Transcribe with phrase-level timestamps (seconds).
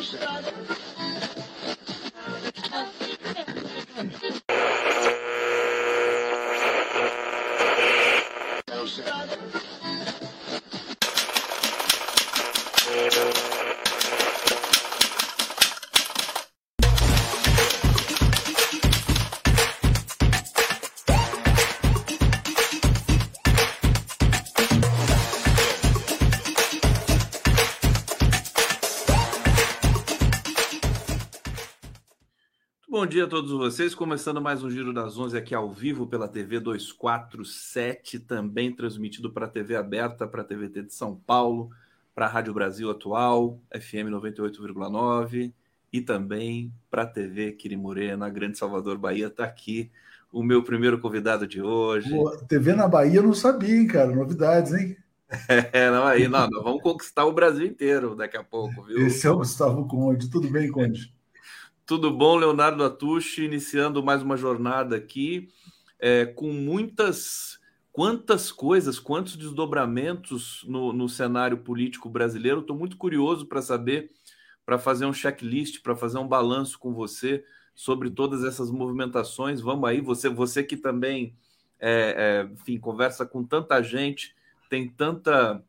[0.00, 0.89] Bom
[33.10, 36.60] dia a todos vocês, começando mais um Giro das Onze aqui ao vivo pela TV
[36.60, 41.70] 247, também transmitido para a TV aberta, para a TVT de São Paulo,
[42.14, 45.52] para a Rádio Brasil Atual, FM 98,9
[45.92, 49.26] e também para a TV Quirimurena, Grande Salvador Bahia.
[49.26, 49.90] Está aqui
[50.32, 52.10] o meu primeiro convidado de hoje.
[52.10, 54.14] Pô, TV na Bahia eu não sabia, hein, cara?
[54.14, 54.96] Novidades, hein?
[55.72, 59.04] É, não, aí, não, nós vamos conquistar o Brasil inteiro daqui a pouco, viu?
[59.04, 60.30] Esse é o Gustavo Conde.
[60.30, 61.12] Tudo bem, Conde?
[61.90, 65.48] Tudo bom, Leonardo Atushi, iniciando mais uma jornada aqui,
[65.98, 67.58] é, com muitas,
[67.90, 72.60] quantas coisas, quantos desdobramentos no, no cenário político brasileiro.
[72.60, 74.12] Estou muito curioso para saber,
[74.64, 79.60] para fazer um checklist, para fazer um balanço com você sobre todas essas movimentações.
[79.60, 81.34] Vamos aí, você, você que também,
[81.80, 84.36] é, é, enfim, conversa com tanta gente,
[84.68, 85.60] tem tanta,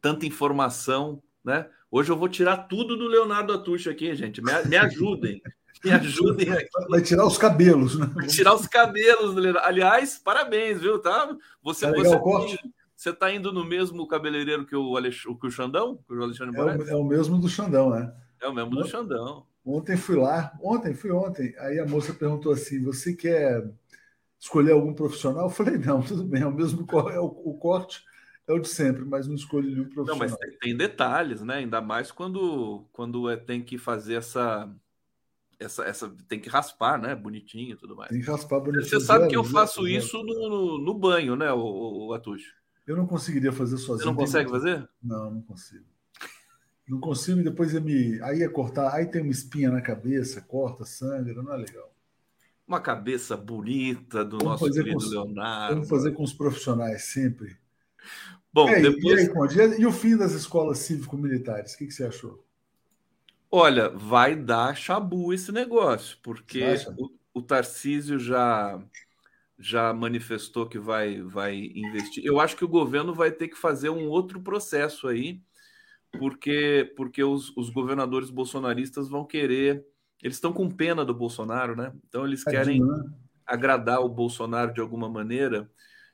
[0.00, 1.68] tanta informação, né?
[1.90, 4.40] Hoje eu vou tirar tudo do Leonardo Atucho aqui, gente.
[4.40, 5.42] Me, me ajudem.
[5.84, 6.68] Me ajudem aqui.
[6.88, 8.10] Vai tirar os cabelos, né?
[8.14, 10.98] Vai tirar os cabelos, aliás, parabéns, viu?
[10.98, 11.36] Tá?
[11.62, 15.50] Você, tá você, tá, você tá indo no mesmo cabeleireiro que o, Alex, que o
[15.50, 15.98] Xandão?
[16.06, 18.12] Que o Alexandre é, o, é o mesmo do Xandão, né?
[18.40, 19.46] É o mesmo do Xandão.
[19.64, 21.54] Ontem fui lá, ontem, fui ontem.
[21.58, 23.68] Aí a moça perguntou assim: você quer
[24.38, 25.44] escolher algum profissional?
[25.44, 28.02] Eu falei, não, tudo bem, é o mesmo é o, o corte
[28.48, 30.16] é o de sempre, mas não escolhi nenhum profissional.
[30.16, 31.56] Não, mas tem, tem detalhes, né?
[31.56, 34.68] Ainda mais quando, quando é, tem que fazer essa
[35.58, 37.14] essa, essa tem que raspar, né?
[37.14, 38.10] Bonitinho e tudo mais.
[38.10, 38.88] Tem que raspar bonitinho.
[38.88, 42.54] Você sabe que eu faço isso no, no, no, banho, né, o, o Atucho?
[42.86, 43.98] Eu não conseguiria fazer sozinho.
[43.98, 44.88] Você não consegue fazer?
[45.02, 45.84] Não, não consigo.
[46.88, 48.18] Não consigo, e depois ia me.
[48.22, 51.92] Aí ia cortar, aí tem uma espinha na cabeça, corta, sangra, não é legal.
[52.66, 55.74] Uma cabeça bonita do vamos nosso querido Leonardo.
[55.74, 57.58] Vamos fazer com os profissionais sempre.
[58.52, 59.54] Bom, é, depois.
[59.54, 61.74] E, aí, e, o fim das escolas cívico-militares?
[61.74, 62.42] O que, que você achou?
[63.50, 66.62] Olha, vai dar chabu esse negócio, porque
[66.98, 68.80] o, o Tarcísio já
[69.58, 72.24] já manifestou que vai, vai investir.
[72.24, 75.42] Eu acho que o governo vai ter que fazer um outro processo aí,
[76.12, 79.84] porque, porque os, os governadores bolsonaristas vão querer.
[80.22, 81.92] Eles estão com pena do Bolsonaro, né?
[82.06, 83.04] Então eles querem né?
[83.44, 85.68] agradar o Bolsonaro de alguma maneira.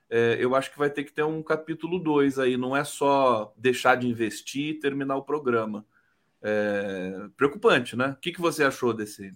[0.09, 3.53] É, eu acho que vai ter que ter um capítulo 2 aí, não é só
[3.59, 5.85] deixar de investir e terminar o programa
[6.45, 8.11] é, preocupante, né?
[8.11, 9.35] O que, que você achou desse?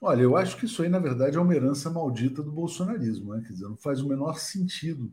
[0.00, 3.42] Olha, eu acho que isso aí, na verdade, é uma herança maldita do bolsonarismo, né?
[3.46, 5.12] Quer dizer, não faz o menor sentido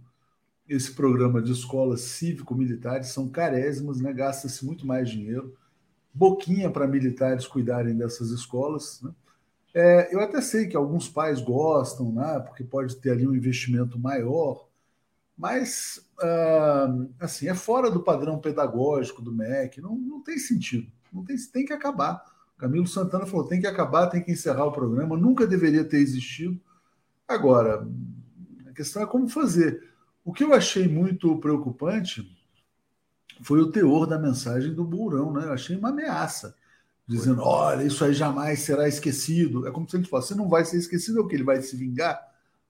[0.68, 4.14] esse programa de escolas cívico-militares, são carésimas, né?
[4.14, 5.54] Gasta-se muito mais dinheiro,
[6.14, 9.12] boquinha para militares cuidarem dessas escolas, né?
[9.74, 12.40] É, eu até sei que alguns pais gostam, né?
[12.40, 14.68] Porque pode ter ali um investimento maior,
[15.38, 20.92] mas uh, assim é fora do padrão pedagógico do MEC, não, não tem sentido.
[21.12, 22.24] Não tem, tem que acabar.
[22.58, 26.60] Camilo Santana falou: tem que acabar, tem que encerrar o programa, nunca deveria ter existido.
[27.28, 27.88] Agora,
[28.68, 29.90] a questão é como fazer.
[30.24, 32.24] O que eu achei muito preocupante
[33.42, 35.46] foi o teor da mensagem do Mourão, né?
[35.46, 36.56] Eu achei uma ameaça,
[37.08, 39.68] dizendo: olha, isso aí jamais será esquecido.
[39.68, 41.36] É como se ele falasse: você não vai ser esquecido, é o que?
[41.36, 42.20] Ele vai se vingar?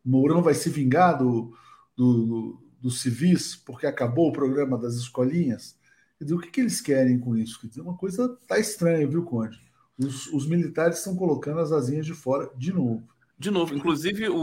[0.03, 1.53] Mourão vai se vingar do,
[1.97, 5.75] do, do, dos civis porque acabou o programa das escolinhas?
[6.21, 7.59] Quer dizer, o que, que eles querem com isso?
[7.59, 9.59] Quer dizer, uma coisa tá estranha, viu, Conde?
[9.97, 13.09] Os, os militares estão colocando as asinhas de fora de novo.
[13.39, 14.35] De novo, inclusive o,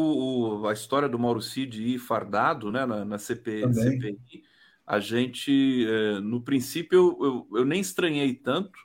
[0.62, 4.19] o, a história do Mauro Cid ir fardado né, na, na CP, CPI,
[4.85, 8.76] a gente, é, no princípio, eu, eu, eu, nem estranhei tanto,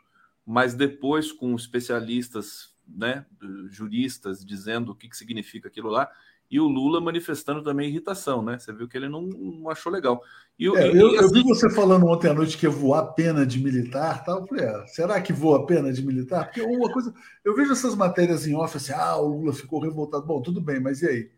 [0.45, 3.25] mas depois, com especialistas, né,
[3.69, 6.11] juristas, dizendo o que, que significa aquilo lá,
[6.49, 8.59] e o Lula manifestando também irritação, né?
[8.59, 10.21] Você viu que ele não, não achou legal.
[10.57, 11.17] E, é, e, eu, assim...
[11.17, 14.41] eu, vi você falando ontem à noite que ia voar pena de militar, tal.
[14.41, 16.45] Eu falei, é, será que voa pena de militar?
[16.45, 17.13] Porque uma coisa,
[17.43, 20.25] eu vejo essas matérias em off assim, ah, o Lula ficou revoltado.
[20.25, 21.31] Bom, tudo bem, mas e aí?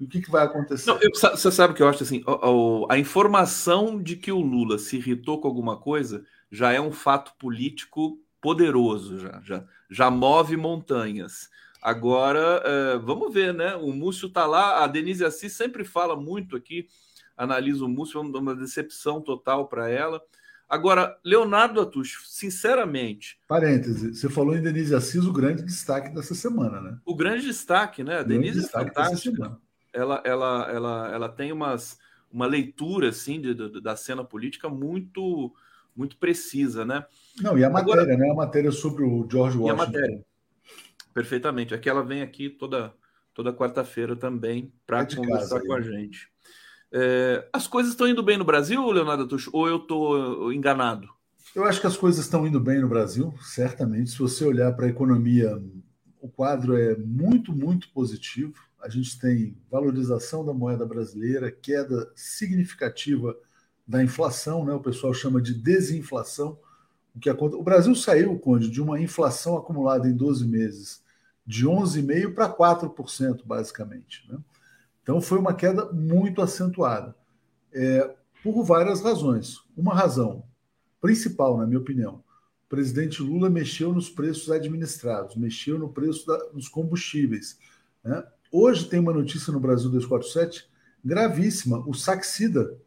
[0.00, 0.90] O que, que vai acontecer?
[0.90, 4.78] Não, eu, você sabe que eu acho assim, a, a informação de que o Lula
[4.78, 10.56] se irritou com alguma coisa já é um fato político poderoso, já, já, já move
[10.56, 11.48] montanhas.
[11.84, 13.76] Agora, é, vamos ver, né?
[13.76, 16.88] O Múcio está lá, a Denise Assis sempre fala muito aqui,
[17.36, 20.22] analisa o Múcio, uma decepção total para ela.
[20.66, 23.38] Agora, Leonardo Atucho, sinceramente.
[23.46, 26.98] Parêntese, você falou em Denise Assis, o grande destaque dessa semana, né?
[27.04, 28.20] O grande destaque, né?
[28.20, 29.58] A Denise é fantástica.
[29.92, 31.98] Ela, ela, ela, ela tem umas,
[32.32, 35.52] uma leitura assim, de, de, da cena política muito
[35.94, 37.04] muito precisa, né?
[37.40, 38.30] Não, e a matéria, Agora, né?
[38.30, 39.66] A matéria sobre o George Washington.
[39.66, 40.24] E a matéria.
[41.14, 41.72] Perfeitamente.
[41.72, 42.92] Aqui ela vem aqui toda,
[43.32, 46.28] toda quarta-feira também para é conversar com a gente.
[46.92, 51.08] É, as coisas estão indo bem no Brasil, Leonardo Tuxo, ou eu estou enganado?
[51.54, 54.10] Eu acho que as coisas estão indo bem no Brasil, certamente.
[54.10, 55.62] Se você olhar para a economia,
[56.20, 58.54] o quadro é muito, muito positivo.
[58.82, 63.36] A gente tem valorização da moeda brasileira, queda significativa
[63.86, 64.72] da inflação, né?
[64.72, 66.58] o pessoal chama de desinflação.
[67.14, 71.03] O, que o Brasil saiu, Conde, de uma inflação acumulada em 12 meses
[71.46, 74.24] de 11,5% para 4%, basicamente.
[74.30, 74.38] Né?
[75.02, 77.14] Então foi uma queda muito acentuada,
[77.72, 79.60] é, por várias razões.
[79.76, 80.44] Uma razão
[81.00, 82.22] principal, na minha opinião,
[82.66, 87.58] o presidente Lula mexeu nos preços administrados, mexeu no preço da, dos combustíveis.
[88.02, 88.24] Né?
[88.50, 90.68] Hoje tem uma notícia no Brasil 247
[91.04, 91.84] gravíssima.
[91.86, 92.78] O Saxida,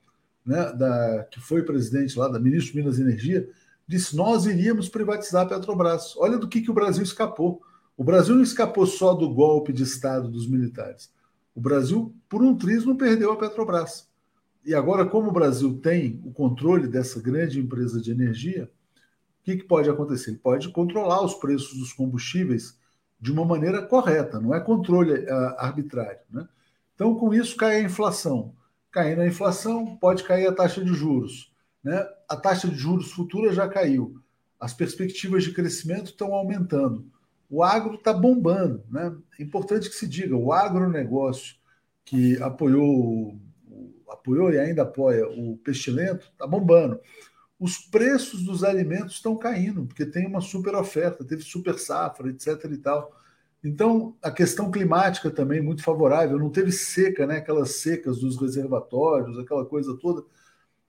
[0.45, 3.50] né, da, que foi presidente lá, da ministro de Minas e Energia,
[3.88, 6.15] disse: nós iríamos privatizar a Petrobras.
[6.18, 7.62] Olha do que, que o Brasil escapou.
[7.97, 11.11] O Brasil não escapou só do golpe de Estado dos militares.
[11.55, 14.07] O Brasil, por um triz, não perdeu a Petrobras.
[14.63, 18.69] E agora, como o Brasil tem o controle dessa grande empresa de energia,
[19.41, 20.29] o que, que pode acontecer?
[20.29, 22.77] Ele pode controlar os preços dos combustíveis
[23.19, 26.19] de uma maneira correta, não é controle uh, arbitrário.
[26.29, 26.47] Né?
[26.94, 28.53] Então, com isso, cai a inflação.
[28.91, 31.51] Caindo a inflação, pode cair a taxa de juros.
[31.83, 32.07] Né?
[32.29, 34.21] A taxa de juros futura já caiu.
[34.59, 37.07] As perspectivas de crescimento estão aumentando
[37.49, 38.83] o agro está bombando.
[38.89, 39.15] Né?
[39.39, 41.55] É importante que se diga, o agronegócio
[42.03, 43.38] que apoiou,
[44.09, 46.99] apoiou e ainda apoia o pestilento está bombando.
[47.59, 52.65] Os preços dos alimentos estão caindo, porque tem uma super oferta, teve super safra, etc.
[52.71, 53.11] e tal.
[53.63, 57.38] Então, a questão climática também muito favorável, não teve seca, né?
[57.38, 60.23] aquelas secas dos reservatórios, aquela coisa toda.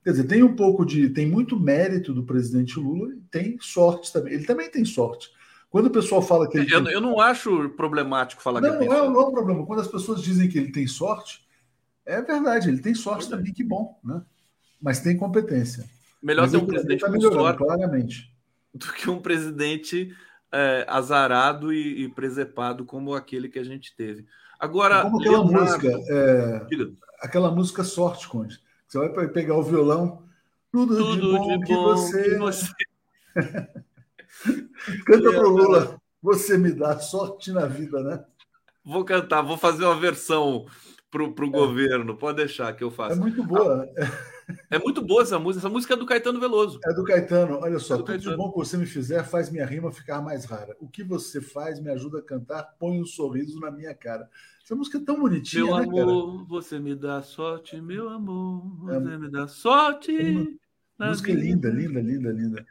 [0.03, 1.09] Quer dizer, tem um pouco de.
[1.09, 4.33] tem muito mérito do presidente Lula e tem sorte também.
[4.33, 5.29] Ele também tem sorte.
[5.69, 6.73] Quando o pessoal fala que ele.
[6.73, 6.93] Eu, tem...
[6.93, 9.13] eu não acho problemático falar não, que ele tem não, sorte.
[9.13, 9.65] Não, é um problema.
[9.65, 11.45] Quando as pessoas dizem que ele tem sorte,
[12.05, 13.29] é verdade, ele tem sorte é.
[13.29, 14.21] também, que bom, né?
[14.81, 15.87] Mas tem competência.
[16.21, 18.33] Melhor Mas ter um presidente tá com sorte claramente.
[18.73, 20.13] do que um presidente
[20.51, 24.25] é, azarado e, e, presepado como aquele que a gente teve.
[24.59, 25.03] Agora.
[25.03, 25.65] Como aquela Leonardo...
[25.65, 25.87] música.
[26.09, 26.67] É...
[27.21, 28.59] Aquela música Sorte, Conde.
[28.87, 30.23] Você vai pegar o violão.
[30.71, 32.23] Tudo, Tudo de bom, de bom que você.
[32.23, 32.71] Que você...
[35.05, 35.99] Canta pro Lula.
[36.21, 38.25] Você me dá sorte na vida, né?
[38.83, 40.65] Vou cantar, vou fazer uma versão
[41.09, 41.49] pro, pro é.
[41.49, 42.17] governo.
[42.17, 43.15] Pode deixar que eu faça.
[43.15, 43.87] É muito boa.
[44.69, 45.61] É muito boa essa música.
[45.61, 46.79] Essa música é do Caetano Veloso.
[46.83, 47.59] É do Caetano.
[47.61, 48.31] Olha só, é tudo Caetano.
[48.31, 50.75] de bom que você me fizer faz minha rima ficar mais rara.
[50.79, 54.27] O que você faz me ajuda a cantar, põe um sorriso na minha cara.
[54.63, 56.45] Essa música é tão bonitinha, meu né, amor, cara?
[56.47, 60.11] você me dá sorte, meu amor, é você é, me dá sorte.
[60.97, 61.09] Uma...
[61.09, 61.43] Música vida.
[61.43, 62.65] linda, linda, linda, linda.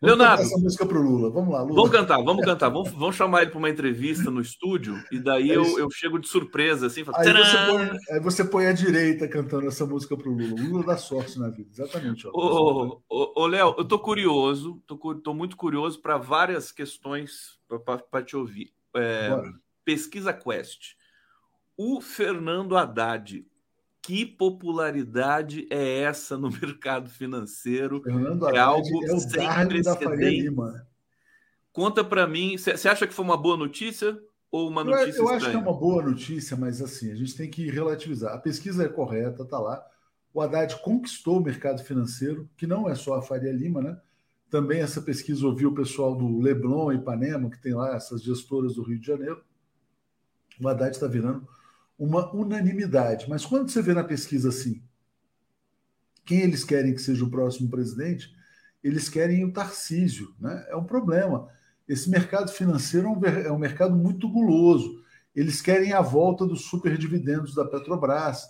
[0.00, 0.42] Leonardo.
[0.42, 1.30] essa música para o Lula.
[1.30, 1.74] Vamos lá, Lula.
[1.74, 2.68] Vamos cantar, vamos cantar.
[2.68, 6.18] Vamos, vamos chamar ele para uma entrevista no estúdio e daí é eu, eu chego
[6.18, 7.04] de surpresa, assim.
[7.04, 10.60] Falo, aí, você põe, aí você põe a direita cantando essa música para o Lula.
[10.60, 12.26] Lula dá sorte na vida, exatamente.
[12.26, 17.58] Ó, ô, ô, ô, Léo, eu tô curioso, tô, tô muito curioso para várias questões
[18.10, 18.72] para te ouvir.
[18.96, 19.30] É,
[19.84, 20.96] pesquisa Quest.
[21.76, 23.46] O Fernando Haddad,
[24.08, 28.00] que popularidade é essa no mercado financeiro?
[28.02, 30.50] Fernando é algo é sem precedente.
[31.70, 34.18] Conta para mim, você acha que foi uma boa notícia
[34.50, 37.36] ou uma notícia Eu, eu acho que é uma boa notícia, mas assim, a gente
[37.36, 38.34] tem que relativizar.
[38.34, 39.84] A pesquisa é correta, tá lá.
[40.32, 44.00] O Haddad conquistou o mercado financeiro, que não é só a Faria Lima, né?
[44.48, 48.76] Também essa pesquisa ouviu o pessoal do Leblon e Ipanema, que tem lá essas gestoras
[48.76, 49.44] do Rio de Janeiro.
[50.58, 51.46] O Haddad está virando
[51.98, 53.28] uma unanimidade.
[53.28, 54.82] Mas quando você vê na pesquisa assim,
[56.24, 58.32] quem eles querem que seja o próximo presidente,
[58.84, 60.34] eles querem o Tarcísio.
[60.38, 60.64] Né?
[60.68, 61.48] É um problema.
[61.88, 65.02] Esse mercado financeiro é um, é um mercado muito guloso.
[65.34, 68.48] Eles querem a volta dos superdividendos da Petrobras.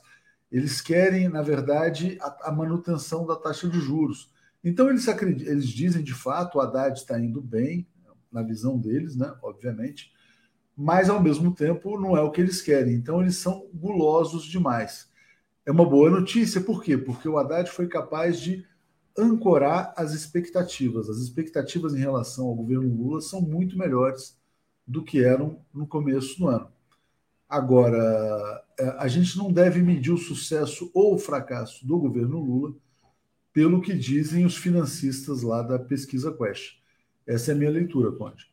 [0.50, 4.31] Eles querem, na verdade, a, a manutenção da taxa de juros.
[4.62, 7.87] Então, eles, eles dizem, de fato, o Haddad está indo bem,
[8.31, 9.33] na visão deles, né?
[9.43, 10.12] obviamente,
[10.80, 12.94] mas ao mesmo tempo não é o que eles querem.
[12.94, 15.11] Então eles são gulosos demais.
[15.66, 16.97] É uma boa notícia, por quê?
[16.97, 18.64] Porque o Haddad foi capaz de
[19.18, 21.11] ancorar as expectativas.
[21.11, 24.38] As expectativas em relação ao governo Lula são muito melhores
[24.87, 26.68] do que eram no começo do ano.
[27.49, 32.73] Agora, é, a gente não deve medir o sucesso ou o fracasso do governo Lula
[33.52, 36.76] pelo que dizem os financistas lá da pesquisa Quest.
[37.26, 38.47] Essa é a minha leitura, Conde.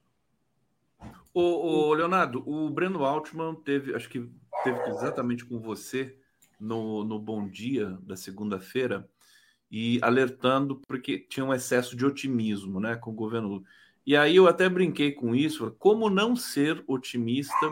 [1.36, 4.26] O, o Leonardo, o Breno Altman teve, acho que
[4.64, 6.18] teve exatamente com você
[6.58, 9.06] no, no Bom Dia da segunda-feira
[9.70, 13.62] e alertando porque tinha um excesso de otimismo né, com o governo
[14.06, 17.70] E aí eu até brinquei com isso, como não ser otimista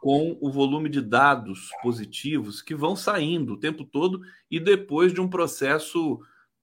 [0.00, 5.20] com o volume de dados positivos que vão saindo o tempo todo e depois de
[5.20, 6.20] um processo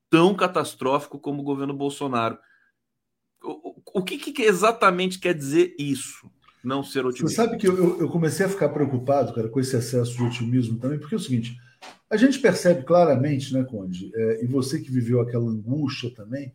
[0.09, 2.37] tão catastrófico como o governo Bolsonaro.
[3.93, 6.29] O, que, que, exatamente quer dizer isso?
[6.63, 7.27] Não ser otimista.
[7.27, 10.77] Você sabe que eu, eu, comecei a ficar preocupado, cara, com esse excesso de otimismo
[10.77, 11.57] também, porque é o seguinte:
[12.09, 16.53] a gente percebe claramente, né, Conde, é, e você que viveu aquela angústia também,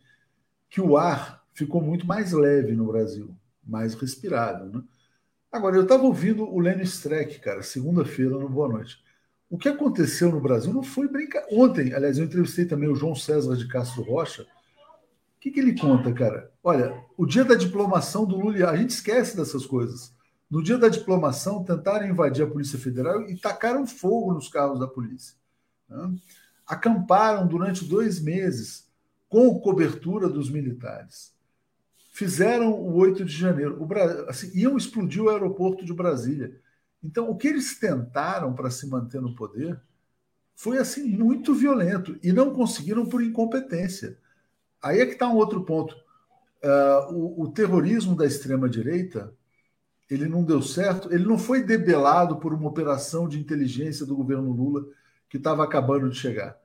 [0.70, 4.82] que o ar ficou muito mais leve no Brasil, mais respirável, né?
[5.50, 8.98] Agora, eu estava ouvindo o Lênin Streck, cara, segunda-feira no Boa Noite.
[9.48, 11.56] O que aconteceu no Brasil não foi brincadeira.
[11.56, 14.46] Ontem, aliás, eu entrevistei também o João César de Castro Rocha.
[15.46, 16.50] Que, que ele conta, cara?
[16.60, 20.12] Olha, o dia da diplomação do Lula, a gente esquece dessas coisas.
[20.50, 24.88] No dia da diplomação, tentaram invadir a Polícia Federal e tacaram fogo nos carros da
[24.88, 25.36] polícia.
[25.88, 26.16] Né?
[26.66, 28.90] Acamparam durante dois meses
[29.28, 31.32] com cobertura dos militares
[32.10, 33.76] fizeram o 8 de janeiro.
[33.78, 33.88] O,
[34.28, 36.58] assim, iam explodir o aeroporto de Brasília.
[37.04, 39.78] Então, o que eles tentaram para se manter no poder
[40.54, 44.18] foi assim muito violento e não conseguiram por incompetência.
[44.86, 45.94] Aí é que está um outro ponto.
[46.62, 49.32] Uh, o, o, terrorismo da extrema direita
[50.08, 51.12] ele não deu certo.
[51.12, 54.84] Ele não foi debelado por uma operação de inteligência do governo Lula
[55.28, 56.56] que estava acabando de chegar.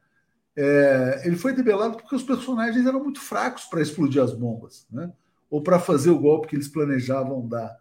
[0.55, 5.11] É, ele foi debelado porque os personagens eram muito fracos para explodir as bombas, né?
[5.49, 7.75] ou para fazer o golpe que eles planejavam dar.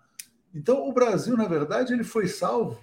[0.55, 2.81] Então, o Brasil, na verdade, ele foi salvo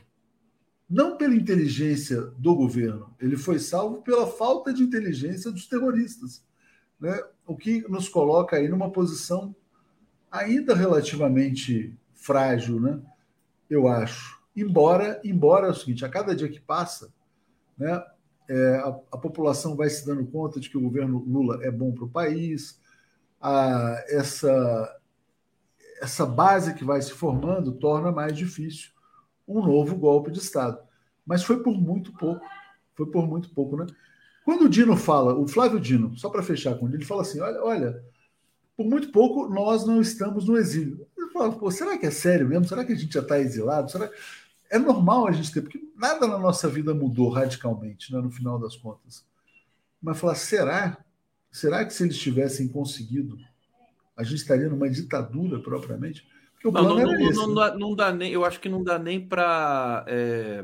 [0.89, 6.41] não pela inteligência do governo, ele foi salvo pela falta de inteligência dos terroristas,
[6.99, 7.21] né?
[7.45, 9.55] O que nos coloca aí numa posição
[10.31, 12.99] ainda relativamente frágil, né?
[13.69, 14.41] Eu acho.
[14.55, 17.13] Embora, embora é o seguinte, a cada dia que passa,
[17.77, 18.03] né,
[18.49, 21.91] é, a, a população vai se dando conta de que o governo Lula é bom
[21.91, 22.79] para o país,
[23.39, 24.99] a, essa,
[26.01, 28.91] essa base que vai se formando torna mais difícil
[29.47, 30.79] um novo golpe de Estado.
[31.25, 32.45] Mas foi por muito pouco.
[32.95, 33.85] Foi por muito pouco, né?
[34.47, 37.41] Quando o Dino fala, o Flávio Dino, só para fechar com ele, ele fala assim:
[37.41, 38.01] olha, olha,
[38.77, 41.05] por muito pouco nós não estamos no exílio.
[41.17, 42.63] Ele fala, pô, será que é sério mesmo?
[42.63, 43.91] Será que a gente já está exilado?
[43.91, 44.09] Será
[44.69, 48.57] é normal a gente ter, porque nada na nossa vida mudou radicalmente, né, no final
[48.57, 49.25] das contas.
[50.01, 50.97] Mas falar, será?
[51.51, 53.37] Será que se eles tivessem conseguido,
[54.15, 56.25] a gente estaria numa ditadura propriamente?
[56.53, 57.55] Porque o não, plano não, era não, esse, não, né?
[57.55, 60.63] dá, não dá nem, eu acho que não dá nem para é,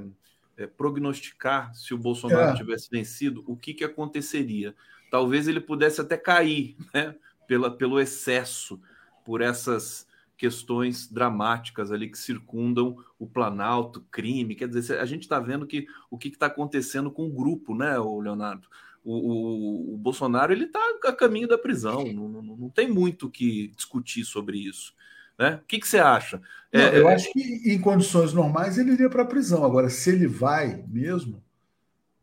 [0.58, 2.56] é, prognosticar se o Bolsonaro é.
[2.56, 4.76] tivesse vencido o que, que aconteceria.
[5.10, 7.16] Talvez ele pudesse até cair, né?
[7.48, 8.82] Pela, pelo excesso,
[9.26, 10.08] por essas
[10.38, 14.56] questões dramáticas ali que circundam o Planalto, crime.
[14.56, 18.00] Quer dizer, a gente está vendo que o que está acontecendo com o grupo, né,
[18.00, 18.68] o Leonardo?
[19.04, 23.28] o, o, o Bolsonaro ele está a caminho da prisão, não, não, não tem muito
[23.28, 24.94] o que discutir sobre isso.
[25.38, 25.56] Né?
[25.56, 26.42] O que, que você acha?
[26.72, 27.16] Não, é, eu é...
[27.16, 29.64] acho que em condições normais ele iria para a prisão.
[29.64, 31.44] Agora, se ele vai mesmo,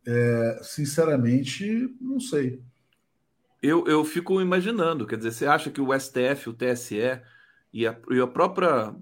[0.07, 2.61] é, sinceramente, não sei.
[3.63, 7.21] Eu, eu fico imaginando, quer dizer, você acha que o STF, o TSE
[7.73, 8.95] e a, e a própria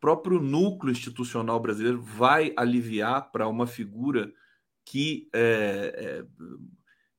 [0.00, 4.30] próprio núcleo institucional brasileiro vai aliviar para uma figura
[4.84, 6.24] que é, é,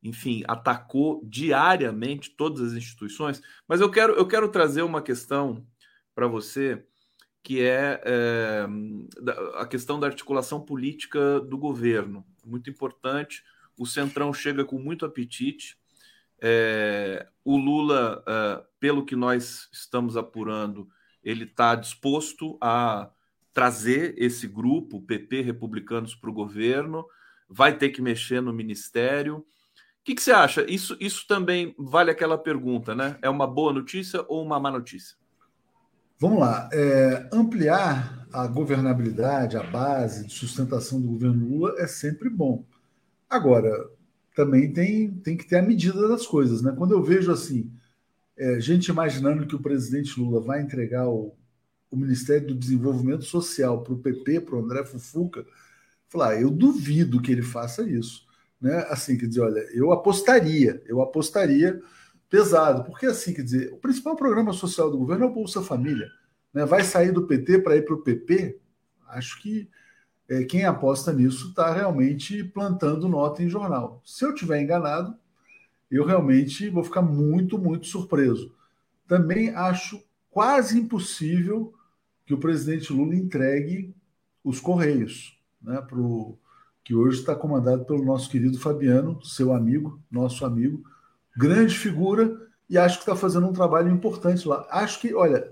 [0.04, 3.42] enfim, atacou diariamente todas as instituições.
[3.68, 5.66] Mas eu quero, eu quero trazer uma questão
[6.16, 6.84] para você,
[7.44, 8.66] que é, é,
[9.56, 12.26] a questão da articulação política do governo.
[12.44, 13.44] Muito importante.
[13.78, 15.78] O Centrão chega com muito apetite.
[16.42, 20.90] É, o Lula, é, pelo que nós estamos apurando,
[21.24, 23.12] ele está disposto a
[23.54, 27.06] trazer esse grupo, PP Republicanos, para o governo,
[27.48, 29.46] vai ter que mexer no ministério
[30.06, 30.64] que, que você acha?
[30.70, 33.18] Isso, isso também vale aquela pergunta, né?
[33.24, 35.18] É uma boa notícia ou uma má notícia?
[36.20, 36.70] Vamos lá.
[36.74, 42.66] É, ampliar a governabilidade, a base de sustentação do governo Lula é sempre bom.
[43.30, 43.90] Agora,
[44.36, 46.74] também tem, tem que ter a medida das coisas, né?
[46.78, 47.72] Quando eu vejo assim,
[48.38, 51.34] é, gente imaginando que o presidente Lula vai entregar o,
[51.92, 55.46] o Ministério do Desenvolvimento Social para o PP, para o André Fufuca,
[56.10, 58.26] falar, ah, eu duvido que ele faça isso
[58.66, 58.86] né?
[58.90, 61.82] Assim, quer dizer, olha, eu apostaria, eu apostaria
[62.30, 66.10] pesado, porque assim, quer dizer, o principal programa social do governo é o Bolsa Família,
[66.54, 66.66] né?
[66.66, 68.60] Vai sair do PT para ir para o PP?
[69.08, 69.70] Acho que
[70.28, 74.02] é, quem aposta nisso está realmente plantando nota em jornal.
[74.04, 75.16] Se eu tiver enganado,
[75.90, 78.54] eu realmente vou ficar muito, muito surpreso.
[79.08, 81.74] Também acho quase impossível
[82.26, 83.94] que o presidente Lula entregue
[84.44, 86.38] os Correios, né, pro,
[86.84, 90.84] que hoje está comandado pelo nosso querido Fabiano, seu amigo, nosso amigo,
[91.36, 92.40] grande figura,
[92.70, 94.66] e acho que está fazendo um trabalho importante lá.
[94.70, 95.52] Acho que, olha,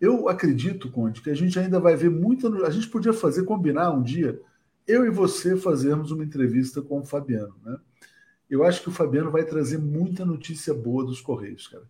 [0.00, 2.48] eu acredito, Conde, que a gente ainda vai ver muita.
[2.66, 4.40] A gente podia fazer, combinar um dia,
[4.86, 7.76] eu e você fazermos uma entrevista com o Fabiano, né?
[8.48, 11.84] Eu acho que o Fabiano vai trazer muita notícia boa dos Correios, cara.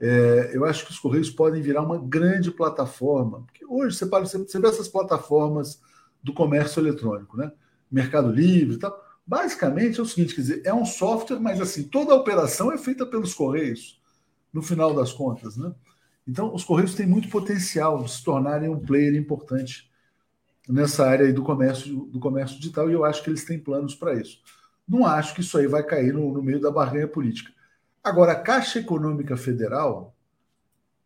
[0.00, 3.42] É, eu acho que os Correios podem virar uma grande plataforma.
[3.42, 5.80] Porque hoje você, para, você vê essas plataformas
[6.22, 7.52] do comércio eletrônico, né?
[7.90, 9.07] Mercado Livre e tal.
[9.28, 12.78] Basicamente é o seguinte: quer dizer, é um software, mas assim, toda a operação é
[12.78, 14.00] feita pelos Correios,
[14.50, 15.70] no final das contas, né?
[16.26, 19.90] Então, os Correios têm muito potencial de se tornarem um player importante
[20.66, 24.14] nessa área do comércio, do comércio digital, e eu acho que eles têm planos para
[24.14, 24.40] isso.
[24.88, 27.52] Não acho que isso aí vai cair no, no meio da barganha política.
[28.02, 30.16] Agora, a Caixa Econômica Federal,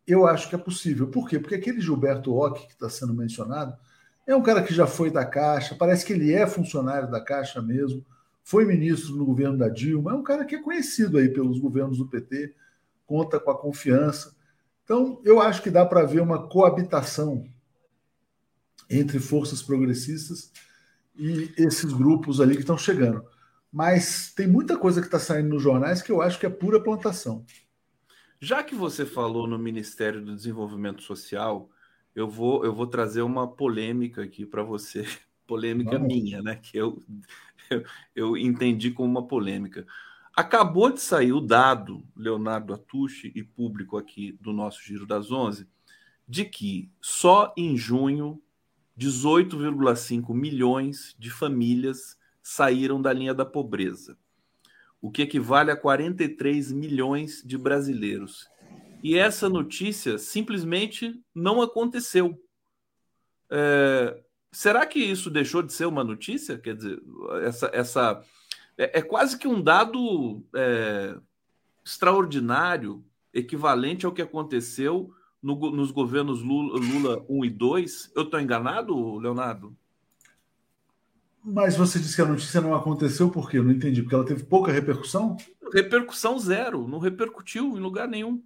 [0.07, 1.09] eu acho que é possível.
[1.09, 1.41] Por quê?
[1.41, 3.76] Porque aquele Gilberto Ock que está sendo mencionado
[4.25, 7.61] é um cara que já foi da Caixa, parece que ele é funcionário da Caixa
[7.61, 8.05] mesmo,
[8.43, 11.99] foi ministro no governo da Dilma, é um cara que é conhecido aí pelos governos
[11.99, 12.55] do PT,
[13.07, 14.35] conta com a confiança.
[14.85, 17.45] Então, eu acho que dá para ver uma coabitação
[18.91, 20.53] entre forças progressistas
[21.17, 23.25] e esses grupos ali que estão chegando
[23.73, 26.79] mas tem muita coisa que está saindo nos jornais que eu acho que é pura
[26.79, 27.45] plantação.
[28.39, 31.71] Já que você falou no Ministério do Desenvolvimento Social,
[32.15, 35.07] eu vou, eu vou trazer uma polêmica aqui para você,
[35.47, 36.13] polêmica Vamos.
[36.13, 36.57] minha, né?
[36.57, 37.03] Que eu,
[38.14, 39.87] eu, entendi como uma polêmica.
[40.35, 45.69] Acabou de sair o dado, Leonardo Atushi, e público aqui do nosso Giro das Onze,
[46.26, 48.43] de que só em junho
[48.99, 54.17] 18,5 milhões de famílias saíram da linha da pobreza,
[55.00, 58.49] o que equivale a 43 milhões de brasileiros.
[59.03, 62.40] E essa notícia simplesmente não aconteceu.
[63.51, 66.59] É, será que isso deixou de ser uma notícia?
[66.59, 67.03] Quer dizer,
[67.43, 68.25] essa, essa
[68.77, 71.17] é, é quase que um dado é,
[71.85, 75.11] extraordinário, equivalente ao que aconteceu
[75.43, 78.12] no, nos governos Lula, Lula 1 e 2.
[78.15, 79.75] Eu estou enganado, Leonardo?
[81.45, 83.59] Mas você disse que a notícia não aconteceu por quê?
[83.59, 84.03] Eu não entendi.
[84.03, 85.37] Porque ela teve pouca repercussão?
[85.73, 86.87] Repercussão zero.
[86.87, 88.41] Não repercutiu em lugar nenhum.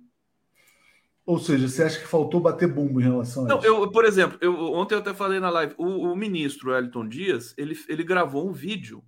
[1.26, 3.66] Ou seja, você acha que faltou bater bumbo em relação a não, isso?
[3.66, 7.52] Eu, por exemplo, eu, ontem eu até falei na live, o, o ministro Elton Dias,
[7.58, 9.04] ele, ele gravou um vídeo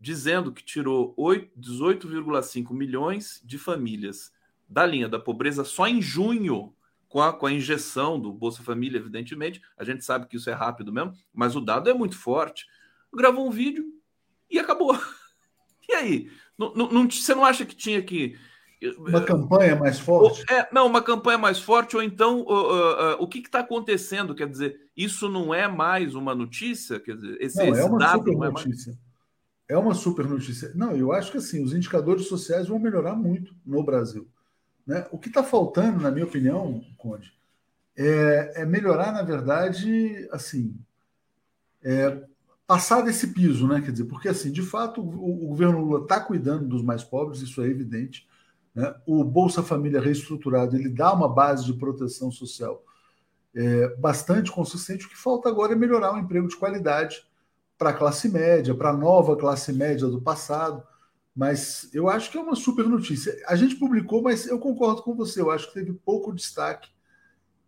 [0.00, 4.32] dizendo que tirou 18,5 milhões de famílias
[4.68, 6.74] da linha da pobreza só em junho,
[7.08, 9.62] com a, com a injeção do Bolsa Família, evidentemente.
[9.76, 12.66] A gente sabe que isso é rápido mesmo, mas o dado é muito forte
[13.14, 13.84] gravou um vídeo
[14.50, 14.98] e acabou.
[15.88, 16.30] E aí?
[16.56, 18.38] Não, não, você não acha que tinha que.
[18.98, 20.44] Uma campanha mais forte?
[20.50, 24.34] É, não, uma campanha mais forte, ou então uh, uh, uh, o que está acontecendo?
[24.34, 26.98] Quer dizer, isso não é mais uma notícia?
[26.98, 28.92] Quer dizer, esse, não, esse é uma dado super não é notícia.
[28.92, 29.02] Mais...
[29.68, 30.72] É uma super notícia.
[30.74, 34.26] Não, eu acho que assim, os indicadores sociais vão melhorar muito no Brasil.
[34.86, 35.06] Né?
[35.10, 37.32] O que está faltando, na minha opinião, Conde,
[37.96, 40.74] é, é melhorar, na verdade, assim,
[41.82, 42.22] é,
[42.66, 43.80] passar desse piso, né?
[43.80, 47.40] Quer dizer, porque assim, de fato, o, o governo Lula está cuidando dos mais pobres,
[47.40, 48.26] isso é evidente.
[48.74, 48.94] Né?
[49.06, 52.82] O Bolsa Família reestruturado ele dá uma base de proteção social
[53.54, 55.06] é, bastante consistente.
[55.06, 57.24] O que falta agora é melhorar o emprego de qualidade
[57.76, 60.82] para a classe média, para a nova classe média do passado.
[61.34, 63.34] Mas eu acho que é uma super notícia.
[63.46, 65.40] A gente publicou, mas eu concordo com você.
[65.40, 66.90] Eu acho que teve pouco destaque,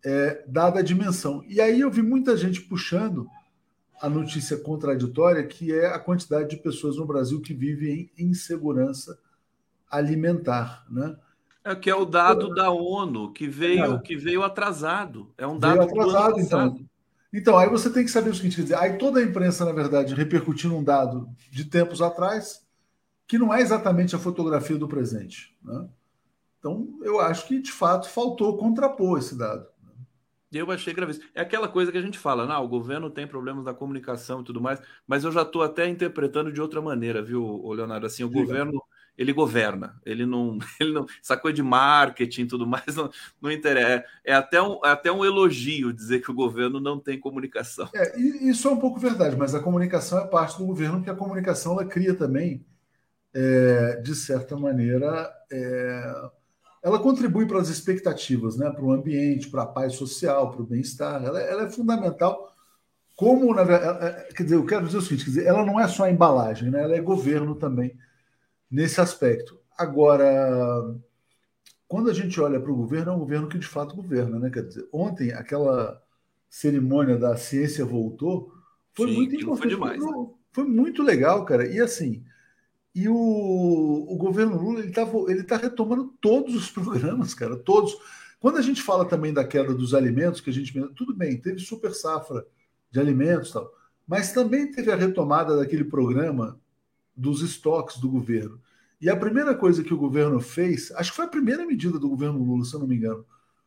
[0.04, 1.42] é, dada a dimensão.
[1.48, 3.26] E aí eu vi muita gente puxando
[4.00, 9.18] a notícia contraditória, que é a quantidade de pessoas no Brasil que vivem em insegurança
[9.96, 11.16] alimentar, né?
[11.64, 13.98] É que é o dado da ONU que veio é.
[13.98, 15.32] que veio atrasado.
[15.38, 16.78] É um dado veio atrasado, então.
[17.32, 19.72] Então, aí você tem que saber o seguinte, quer dizer, aí toda a imprensa, na
[19.72, 22.64] verdade, repercutindo um dado de tempos atrás,
[23.26, 25.56] que não é exatamente a fotografia do presente.
[25.64, 25.88] Né?
[26.58, 29.66] Então, eu acho que, de fato, faltou contrapor esse dado.
[30.52, 31.26] Eu achei gravíssimo.
[31.34, 34.44] É aquela coisa que a gente fala, não, o governo tem problemas da comunicação e
[34.44, 38.06] tudo mais, mas eu já estou até interpretando de outra maneira, viu, Leonardo?
[38.06, 38.40] Assim, o Diga.
[38.40, 38.80] governo,
[39.16, 41.06] ele governa, ele não, ele não.
[41.22, 44.04] Essa coisa de marketing e tudo mais não, não interessa.
[44.24, 47.88] É, é, até um, é até um elogio dizer que o governo não tem comunicação.
[47.94, 51.14] É, isso é um pouco verdade, mas a comunicação é parte do governo, porque a
[51.14, 52.64] comunicação ela cria também,
[53.32, 56.14] é, de certa maneira, é,
[56.82, 58.70] ela contribui para as expectativas, né?
[58.70, 61.24] para o ambiente, para a paz social, para o bem-estar.
[61.24, 62.52] Ela, ela, é fundamental.
[63.16, 65.86] Como, na é, quer dizer, eu quero dizer o seguinte: quer dizer, ela não é
[65.86, 66.82] só a embalagem, né?
[66.82, 67.96] ela é governo também
[68.74, 69.56] nesse aspecto.
[69.78, 70.98] Agora,
[71.86, 74.50] quando a gente olha para o governo, é um governo que de fato governa, né?
[74.50, 76.02] Quer dizer, ontem aquela
[76.50, 78.52] cerimônia da ciência voltou
[78.92, 79.60] foi Sim, muito importante.
[79.60, 80.28] Foi, demais, foi, né?
[80.52, 81.68] foi muito legal, cara.
[81.68, 82.24] E assim,
[82.92, 87.96] e o, o governo Lula ele está ele tá retomando todos os programas, cara, todos.
[88.40, 91.60] Quando a gente fala também da queda dos alimentos, que a gente tudo bem, teve
[91.60, 92.44] super safra
[92.90, 93.72] de alimentos, tal,
[94.06, 96.60] mas também teve a retomada daquele programa
[97.16, 98.60] dos estoques do governo.
[99.04, 102.08] E a primeira coisa que o governo fez, acho que foi a primeira medida do
[102.08, 103.22] governo Lula, se eu não me engano,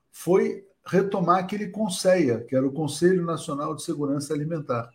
[0.09, 4.89] foi retomar aquele CONSEA, que era o Conselho Nacional de Segurança Alimentar.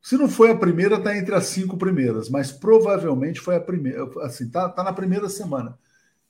[0.00, 4.08] Se não foi a primeira, está entre as cinco primeiras, mas provavelmente foi a primeira,
[4.22, 5.78] assim, está tá na primeira semana.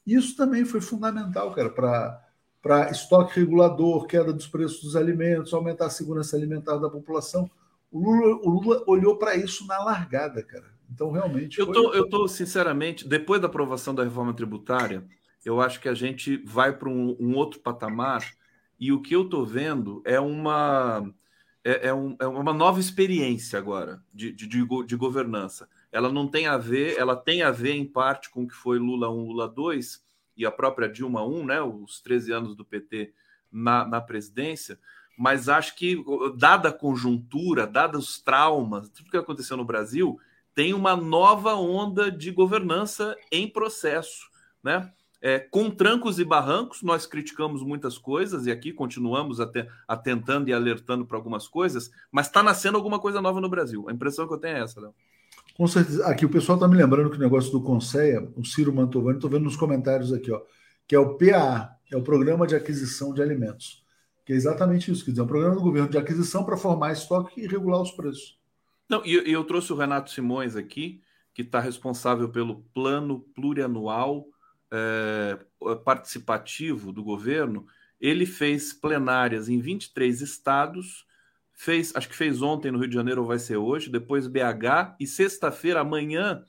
[0.05, 5.90] Isso também foi fundamental, cara, para estoque regulador, queda dos preços dos alimentos, aumentar a
[5.90, 7.49] segurança alimentar da população.
[7.93, 10.80] O Lula, o Lula olhou para isso na largada, cara.
[10.92, 11.59] Então, realmente.
[11.59, 15.07] Eu tô, eu tô, sinceramente, depois da aprovação da reforma tributária,
[15.44, 18.24] eu acho que a gente vai para um, um, outro patamar,
[18.79, 21.09] e o que eu estou vendo é uma.
[21.62, 25.68] É, é, um, é, uma nova experiência agora de, de, de, governança.
[25.92, 28.79] Ela não tem a ver, ela tem a ver em parte com o que foi
[28.79, 30.03] Lula 1, Lula 2
[30.38, 33.12] e a própria Dilma 1, né, os 13 anos do PT
[33.53, 34.79] na, na presidência,
[35.18, 36.03] mas acho que,
[36.38, 40.18] dada a conjuntura, dados os traumas, tudo que aconteceu no Brasil,
[40.55, 44.29] tem uma nova onda de governança em processo,
[44.63, 44.93] né?
[45.23, 50.53] É, com trancos e barrancos, nós criticamos muitas coisas e aqui continuamos até atentando e
[50.53, 53.87] alertando para algumas coisas, mas está nascendo alguma coisa nova no Brasil.
[53.87, 54.95] A impressão que eu tenho é essa, Léo.
[55.55, 56.07] Com certeza.
[56.07, 59.29] Aqui o pessoal está me lembrando que o negócio do Conceia, o Ciro Mantovani, estou
[59.29, 60.41] vendo nos comentários aqui, ó,
[60.89, 63.85] que é o PAA, é o Programa de Aquisição de Alimentos,
[64.25, 66.93] que é exatamente isso, quer dizer, é um programa do governo de aquisição para formar
[66.93, 68.39] estoque e regular os preços.
[68.90, 71.00] Não, e eu, eu trouxe o Renato Simões aqui,
[71.33, 74.26] que está responsável pelo plano plurianual
[74.68, 75.38] é,
[75.85, 77.64] participativo do governo.
[78.00, 81.07] Ele fez plenárias em 23 estados,
[81.53, 84.96] fez, acho que fez ontem no Rio de Janeiro, ou vai ser hoje, depois BH,
[84.98, 86.44] e sexta-feira, amanhã,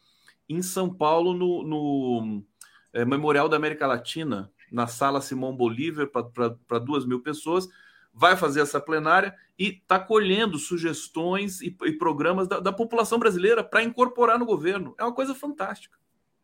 [0.49, 2.43] em São Paulo, no, no
[2.91, 7.67] é, Memorial da América Latina, na sala Simão Bolívar, para duas mil pessoas
[8.13, 13.63] vai fazer essa plenária e está colhendo sugestões e, e programas da, da, população brasileira
[13.63, 14.93] para incorporar no governo.
[14.97, 15.97] É uma coisa fantástica.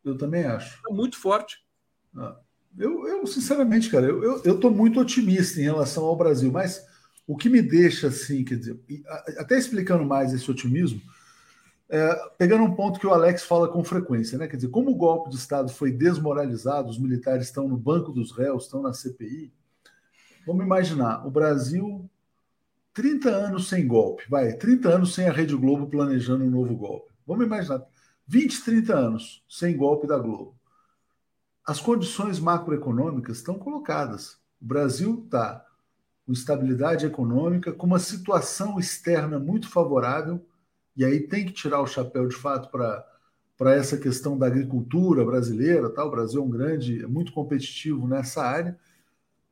[0.04, 0.80] Eu também acho.
[0.88, 1.62] É muito forte.
[2.16, 2.36] Ah,
[2.76, 6.86] eu, eu, sinceramente, cara, eu estou muito otimista em relação ao Brasil, mas
[7.26, 8.80] o que me deixa assim, quer dizer,
[9.36, 11.00] até explicando mais esse otimismo,
[11.90, 14.46] é, pegando um ponto que o Alex fala com frequência, né?
[14.46, 18.30] Quer dizer, como o golpe de Estado foi desmoralizado, os militares estão no banco dos
[18.30, 19.52] réus, estão na CPI,
[20.46, 22.08] Vamos imaginar, o Brasil,
[22.94, 27.12] 30 anos sem golpe, vai, 30 anos sem a Rede Globo planejando um novo golpe.
[27.26, 27.82] Vamos imaginar,
[28.26, 30.54] 20, 30 anos sem golpe da Globo.
[31.66, 34.38] As condições macroeconômicas estão colocadas.
[34.60, 35.64] O Brasil está
[36.24, 40.44] com estabilidade econômica, com uma situação externa muito favorável,
[40.96, 43.06] e aí tem que tirar o chapéu de fato para
[43.58, 46.04] para essa questão da agricultura brasileira, tá?
[46.04, 48.78] O Brasil é um grande, é muito competitivo nessa área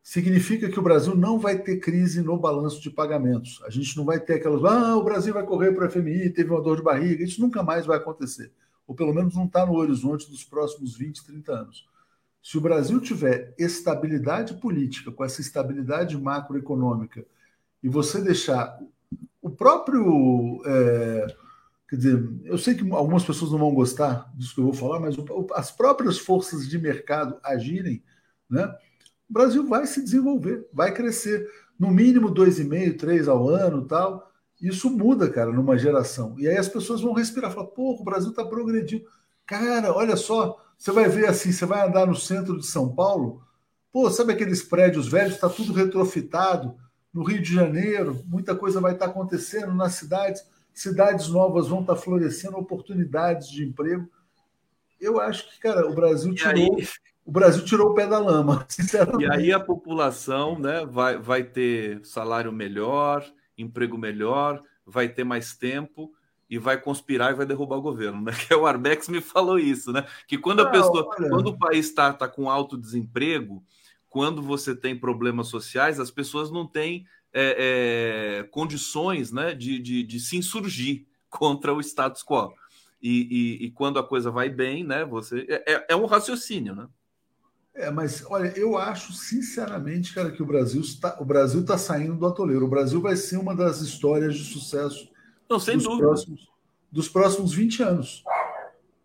[0.07, 3.61] significa que o Brasil não vai ter crise no balanço de pagamentos.
[3.64, 6.49] A gente não vai ter aquelas, ah, o Brasil vai correr para o FMI, teve
[6.49, 7.25] uma dor de barriga.
[7.25, 8.53] Isso nunca mais vai acontecer.
[8.87, 11.88] Ou pelo menos não está no horizonte dos próximos 20, 30 anos.
[12.40, 17.27] Se o Brasil tiver estabilidade política, com essa estabilidade macroeconômica,
[17.83, 18.79] e você deixar
[19.42, 20.62] o próprio.
[20.66, 21.27] É,
[21.90, 25.01] quer dizer, eu sei que algumas pessoas não vão gostar disso que eu vou falar,
[25.01, 25.16] mas
[25.57, 28.05] as próprias forças de mercado agirem,
[28.49, 28.73] né?
[29.29, 31.49] O Brasil vai se desenvolver, vai crescer.
[31.79, 34.33] No mínimo 2,5, 3 ao ano tal.
[34.61, 36.35] Isso muda, cara, numa geração.
[36.39, 39.05] E aí as pessoas vão respirar, falar, pô, o Brasil está progredindo.
[39.45, 43.43] Cara, olha só, você vai ver assim, você vai andar no centro de São Paulo,
[43.93, 46.75] pô, sabe aqueles prédios velhos, está tudo retrofitado.
[47.12, 51.81] No Rio de Janeiro, muita coisa vai estar tá acontecendo nas cidades, cidades novas vão
[51.81, 54.09] estar tá florescendo, oportunidades de emprego.
[54.99, 56.53] Eu acho que, cara, o Brasil tirou.
[56.53, 56.89] Aí
[57.27, 59.25] o Brasil tirou o pé da lama, sinceramente.
[59.25, 63.27] E aí a população né, vai, vai ter salário melhor,
[63.59, 66.12] emprego melhor, vai ter mais tempo
[66.49, 68.33] e vai conspirar e vai derrubar o governo, né?
[68.47, 70.07] Que é o Arbex me falou isso, né?
[70.29, 71.29] Que quando a pessoa, olha...
[71.29, 73.65] quando o país está tá com alto desemprego,
[74.09, 80.05] quando você tem problemas sociais, as pessoas não têm é, é, condições né, de, de,
[80.05, 82.55] de, se insurgir contra o status quo.
[83.03, 85.05] E, e, e, quando a coisa vai bem, né?
[85.05, 86.89] Você é, é, é um raciocínio, né?
[87.77, 92.17] É, mas olha, eu acho sinceramente, cara, que o Brasil está, o Brasil está saindo
[92.17, 92.65] do atoleiro.
[92.65, 95.11] O Brasil vai ser uma das histórias de sucesso
[95.49, 96.07] Não, sem dos, dúvida.
[96.07, 96.49] próximos,
[96.91, 98.25] dos próximos 20 anos.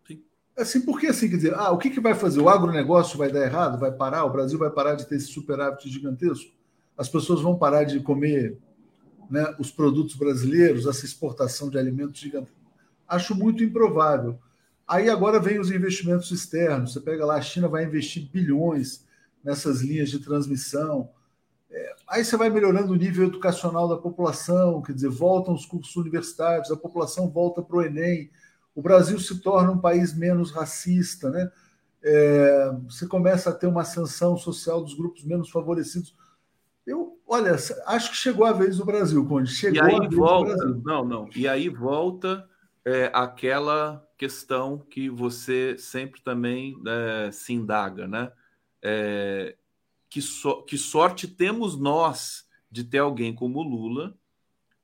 [0.08, 0.22] Sim.
[0.56, 2.40] assim, porque assim, quer dizer, ah, o que, que vai fazer?
[2.40, 3.78] O agronegócio vai dar errado?
[3.78, 4.24] Vai parar?
[4.24, 6.50] O Brasil vai parar de ter esse superávit gigantesco?
[6.96, 8.56] As pessoas vão parar de comer
[9.28, 12.56] né, os produtos brasileiros, essa exportação de alimentos gigantescos?
[13.06, 14.38] Acho muito improvável.
[14.92, 16.92] Aí agora vem os investimentos externos.
[16.92, 19.06] Você pega lá, a China vai investir bilhões
[19.42, 21.08] nessas linhas de transmissão.
[21.70, 25.96] É, aí você vai melhorando o nível educacional da população, quer dizer, voltam os cursos
[25.96, 28.30] universitários, a população volta para o Enem,
[28.74, 31.50] o Brasil se torna um país menos racista, né?
[32.04, 36.14] É, você começa a ter uma ascensão social dos grupos menos favorecidos.
[36.86, 37.54] Eu, olha,
[37.86, 39.50] acho que chegou a vez do Brasil, Conde.
[39.50, 41.30] Chegou e aí volta, não, não.
[41.34, 42.46] E aí volta
[42.84, 48.30] é, aquela questão que você sempre também é, se indaga, né?
[48.80, 49.56] É,
[50.08, 54.16] que, so, que sorte temos nós de ter alguém como Lula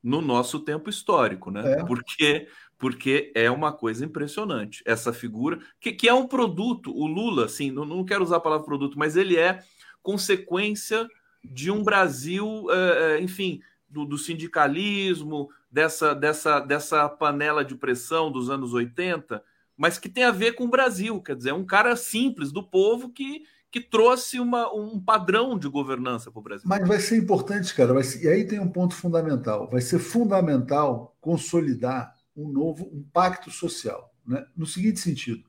[0.02, 1.74] no nosso tempo histórico, né?
[1.74, 1.84] É.
[1.84, 6.92] Porque porque é uma coisa impressionante essa figura que, que é um produto.
[6.92, 9.62] O Lula, assim, não, não quero usar a palavra produto, mas ele é
[10.02, 11.08] consequência
[11.44, 18.50] de um Brasil, é, enfim, do, do, sindicalismo, dessa, dessa, dessa panela de pressão dos
[18.50, 19.42] anos 80,
[19.76, 21.20] mas que tem a ver com o Brasil.
[21.22, 25.68] Quer dizer, é um cara simples do povo que, que trouxe uma, um padrão de
[25.68, 26.68] governança para o Brasil.
[26.68, 28.02] Mas vai ser importante, cara.
[28.02, 29.68] Ser, e aí tem um ponto fundamental.
[29.70, 34.12] Vai ser fundamental consolidar um novo um pacto social.
[34.26, 34.44] Né?
[34.56, 35.44] No seguinte sentido,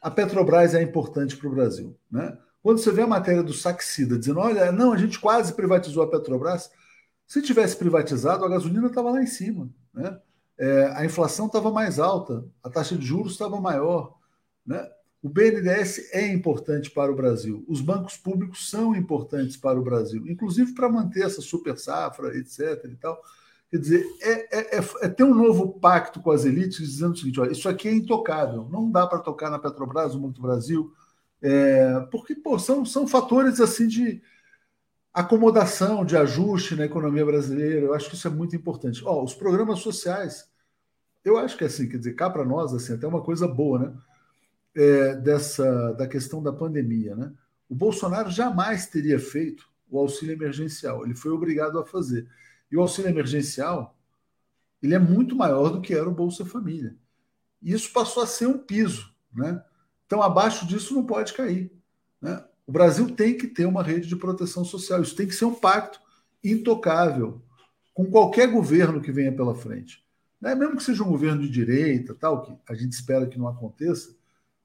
[0.00, 1.96] a Petrobras é importante para o Brasil.
[2.10, 2.36] Né?
[2.62, 6.10] Quando você vê a matéria do Saxida dizendo, olha, não, a gente quase privatizou a
[6.10, 6.70] Petrobras,
[7.30, 9.70] se tivesse privatizado, a gasolina estava lá em cima.
[9.94, 10.18] Né?
[10.58, 14.18] É, a inflação estava mais alta, a taxa de juros estava maior.
[14.66, 14.84] Né?
[15.22, 20.26] O BNDES é importante para o Brasil, os bancos públicos são importantes para o Brasil,
[20.26, 22.84] inclusive para manter essa super safra, etc.
[22.86, 23.22] E tal.
[23.70, 27.16] Quer dizer, é, é, é, é, ter um novo pacto com as elites dizendo o
[27.16, 30.42] seguinte: olha, isso aqui é intocável, não dá para tocar na Petrobras, no Banco do
[30.42, 30.92] Brasil,
[31.40, 34.20] é, porque pô, são, são fatores assim de
[35.12, 37.86] acomodação, de ajuste na economia brasileira.
[37.86, 39.02] Eu acho que isso é muito importante.
[39.04, 40.48] Os programas sociais,
[41.24, 43.78] eu acho que é assim, quer dizer, cá para nós, assim, até uma coisa boa,
[43.78, 43.94] né?
[44.72, 47.32] É, dessa da questão da pandemia, né?
[47.68, 52.28] O Bolsonaro jamais teria feito o auxílio emergencial, ele foi obrigado a fazer.
[52.70, 53.98] E o auxílio emergencial,
[54.80, 56.96] ele é muito maior do que era o Bolsa Família.
[57.60, 59.62] E isso passou a ser um piso, né?
[60.06, 61.72] Então, abaixo disso não pode cair.
[62.20, 62.44] Né?
[62.70, 65.02] O Brasil tem que ter uma rede de proteção social.
[65.02, 66.00] Isso tem que ser um pacto
[66.42, 67.42] intocável
[67.92, 70.04] com qualquer governo que venha pela frente.
[70.40, 70.54] Né?
[70.54, 74.14] Mesmo que seja um governo de direita, tal, que a gente espera que não aconteça,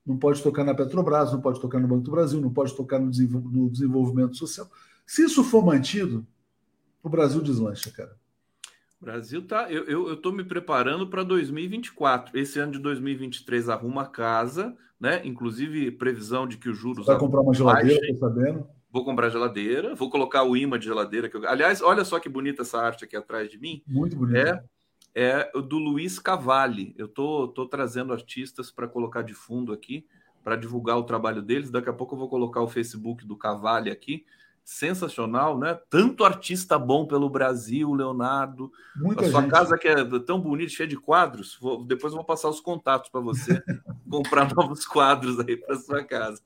[0.06, 3.00] não pode tocar na Petrobras, não pode tocar no Banco do Brasil, não pode tocar
[3.00, 4.70] no desenvolvimento social.
[5.04, 6.24] Se isso for mantido,
[7.02, 8.16] o Brasil deslancha, cara.
[9.02, 9.68] O Brasil tá.
[9.72, 12.38] Eu estou me preparando para 2024.
[12.38, 15.22] Esse ano de 2023 arruma casa, né?
[15.24, 17.06] Inclusive, previsão de que os juros.
[17.06, 18.68] Você vai comprar uma geladeira, tô sabendo.
[18.92, 21.30] Vou comprar geladeira, vou colocar o imã de geladeira.
[21.30, 21.48] Que eu...
[21.48, 23.84] Aliás, olha só que bonita essa arte aqui atrás de mim.
[23.86, 24.68] Muito bonita.
[25.14, 26.96] É, é do Luiz Cavalli.
[26.98, 30.08] Eu tô, tô trazendo artistas para colocar de fundo aqui,
[30.44, 31.70] para divulgar o trabalho deles.
[31.70, 34.26] Daqui a pouco eu vou colocar o Facebook do Cavalli aqui
[34.66, 35.80] sensacional, né?
[35.92, 38.72] Tanto artista bom pelo Brasil, Leonardo.
[38.96, 39.52] Muita a sua gente.
[39.52, 41.56] casa que é tão bonita, cheia de quadros.
[41.62, 43.64] Vou, depois eu vou passar os contatos para você
[44.10, 46.42] comprar novos quadros aí para sua casa.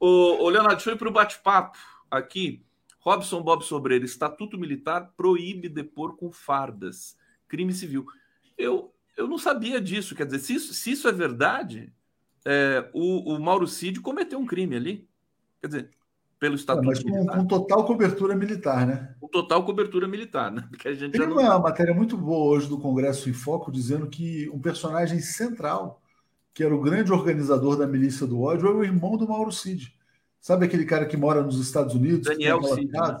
[0.00, 1.78] O, o Leonardo, deixa eu ir para o bate-papo
[2.10, 2.64] aqui.
[2.98, 7.14] Robson Bob Sobreiro, Estatuto Militar proíbe depor com fardas.
[7.46, 8.06] Crime civil.
[8.56, 10.14] Eu, eu não sabia disso.
[10.14, 11.92] Quer dizer, se isso, se isso é verdade,
[12.42, 15.08] é, o, o Mauro Cid cometeu um crime ali.
[15.60, 15.90] Quer dizer,
[16.40, 19.14] pelo Estatuto mas com, com, total cobertura militar, né?
[19.20, 20.66] Com total cobertura militar, né?
[20.70, 21.60] Porque a gente Tem uma não...
[21.60, 26.00] matéria muito boa hoje do Congresso em Foco dizendo que um personagem central,
[26.54, 29.94] que era o grande organizador da milícia do ódio, é o irmão do Mauro Cid.
[30.40, 32.26] Sabe aquele cara que mora nos Estados Unidos?
[32.26, 32.90] Daniel Cid.
[32.90, 33.20] Né?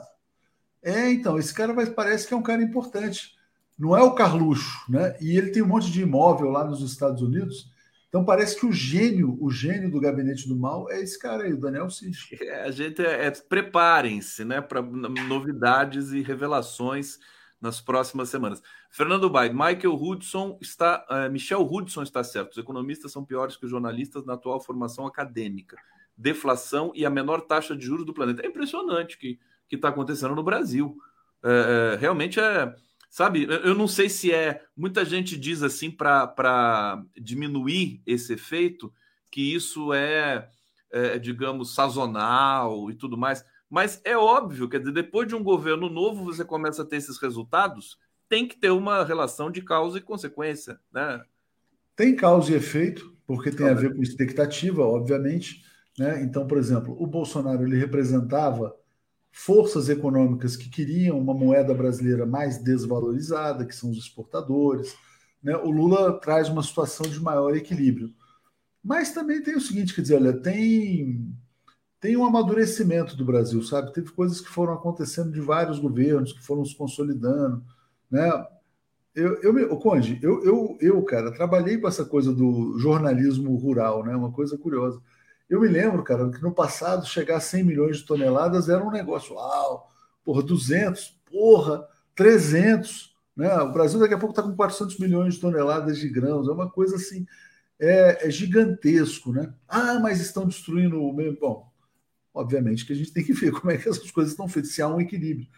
[0.82, 3.34] É, então, esse cara vai, parece que é um cara importante.
[3.78, 5.14] Não é o Carluxo, né?
[5.20, 7.70] E ele tem um monte de imóvel lá nos Estados Unidos
[8.10, 11.54] então parece que o gênio, o gênio do gabinete do mal é esse cara aí,
[11.54, 12.18] o Daniel Cid.
[12.42, 17.18] É, a gente é, é preparem-se, né, para novidades e revelações
[17.58, 18.62] nas próximas semanas.
[18.90, 22.52] Fernando Bay, Michael Hudson está, uh, Michel Hudson está certo.
[22.52, 25.78] Os economistas são piores que os jornalistas na atual formação acadêmica.
[26.16, 28.42] Deflação e a menor taxa de juros do planeta.
[28.42, 29.38] É impressionante que
[29.70, 30.98] que está acontecendo no Brasil.
[31.42, 32.74] É, realmente é
[33.10, 34.62] Sabe, eu não sei se é.
[34.76, 38.92] Muita gente diz assim para diminuir esse efeito,
[39.28, 40.48] que isso é,
[40.92, 43.44] é, digamos, sazonal e tudo mais.
[43.68, 47.18] Mas é óbvio, quer dizer, depois de um governo novo, você começa a ter esses
[47.18, 51.20] resultados, tem que ter uma relação de causa e consequência, né?
[51.96, 55.64] Tem causa e efeito, porque tem a ver com expectativa, obviamente.
[55.98, 56.22] Né?
[56.22, 58.74] Então, por exemplo, o Bolsonaro ele representava
[59.30, 64.94] forças econômicas que queriam uma moeda brasileira mais desvalorizada, que são os exportadores.
[65.42, 65.56] Né?
[65.56, 68.12] O Lula traz uma situação de maior equilíbrio.
[68.82, 71.34] Mas também tem o seguinte, quer dizer, olha, tem
[72.00, 73.92] tem um amadurecimento do Brasil, sabe?
[73.92, 77.62] Teve coisas que foram acontecendo de vários governos que foram se consolidando,
[78.10, 78.46] né?
[79.14, 84.16] Eu, eu, Conde, eu, eu, eu, cara, trabalhei com essa coisa do jornalismo rural, né?
[84.16, 85.00] Uma coisa curiosa.
[85.50, 88.90] Eu me lembro, cara, que no passado chegar a 100 milhões de toneladas era um
[88.90, 89.90] negócio, uau,
[90.24, 93.52] porra, 200, porra, 300, né?
[93.62, 96.70] O Brasil daqui a pouco está com 400 milhões de toneladas de grãos, é uma
[96.70, 97.26] coisa assim,
[97.80, 99.52] é, é gigantesco, né?
[99.66, 101.36] Ah, mas estão destruindo o meio.
[101.40, 101.68] Bom,
[102.32, 104.80] obviamente que a gente tem que ver como é que essas coisas estão feitas, se
[104.80, 105.48] há um equilíbrio.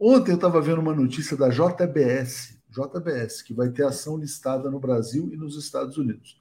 [0.00, 4.80] Ontem eu estava vendo uma notícia da JBS, JBS, que vai ter ação listada no
[4.80, 6.40] Brasil e nos Estados Unidos.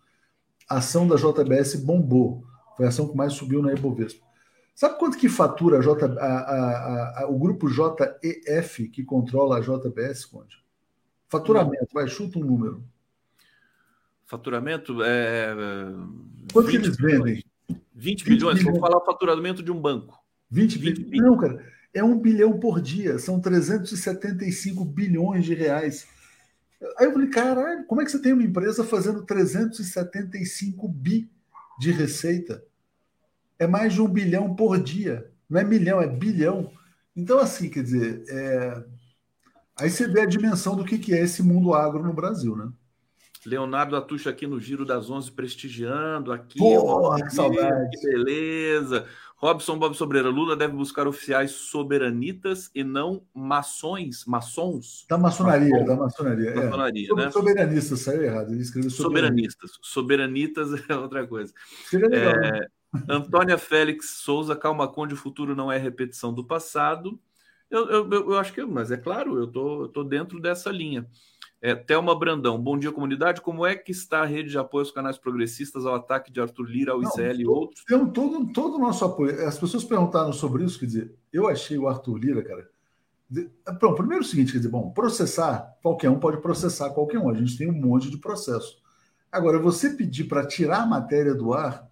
[0.69, 2.47] A ação da JBS bombou.
[2.79, 4.25] Foi a ação que mais subiu na Ibovespa.
[4.73, 9.59] Sabe quanto que fatura a J, a, a, a, o grupo JEF, que controla a
[9.59, 10.63] JBS, Conde?
[11.27, 12.81] Faturamento, vai, chuta um número.
[14.25, 15.53] Faturamento é.
[16.53, 17.43] Quanto que eles vendem?
[17.93, 20.17] 20 bilhões, vamos falar o faturamento de um banco.
[20.49, 21.29] 20, 20 bilhões.
[21.29, 21.61] Não, cara,
[21.93, 26.07] é um bilhão por dia, são 375 bilhões de reais.
[26.97, 31.29] Aí eu falei, caralho, como é que você tem uma empresa fazendo 375 bi
[31.77, 32.68] de receita?
[33.59, 35.29] É mais de um bilhão por dia.
[35.49, 36.71] Não é milhão, é bilhão.
[37.15, 38.83] Então, assim, quer dizer, é...
[39.79, 42.71] aí você vê a dimensão do que, que é esse mundo agro no Brasil, né?
[43.45, 46.59] Leonardo Atucha aqui no Giro das Onze prestigiando aqui.
[46.59, 47.97] Porra, que saudade.
[47.97, 49.05] Que beleza.
[49.37, 55.05] Robson Bob Sobreira, Lula deve buscar oficiais soberanitas e não maçons, maçons?
[55.09, 55.85] Da maçonaria, Maçom.
[55.85, 56.49] da maçonaria.
[56.49, 56.55] É.
[56.55, 57.31] maçonaria né?
[57.31, 58.51] Soberanistas, saiu errado.
[58.51, 59.71] Ele escreveu soberanistas.
[59.81, 61.53] Soberanitas é outra coisa.
[61.93, 62.67] É,
[63.07, 67.19] Antônia Félix Souza, Calma Conde, o futuro não é repetição do passado.
[67.69, 71.07] Eu, eu, eu acho que, mas é claro, eu tô, eu tô dentro dessa linha.
[71.61, 73.41] É, Thelma Brandão, bom dia, comunidade.
[73.41, 76.63] Como é que está a rede de apoio aos canais progressistas ao ataque de Arthur
[76.63, 77.83] Lira, ao ICL e outros?
[77.83, 79.45] Tem todo, todo o nosso apoio.
[79.45, 82.69] As pessoas perguntaram sobre isso, quer dizer, eu achei o Arthur Lira, cara.
[83.79, 87.29] Bom, primeiro é o seguinte, quer dizer, bom, processar, qualquer um pode processar qualquer um,
[87.29, 88.81] a gente tem um monte de processo.
[89.31, 91.88] Agora, você pedir para tirar a matéria do ar,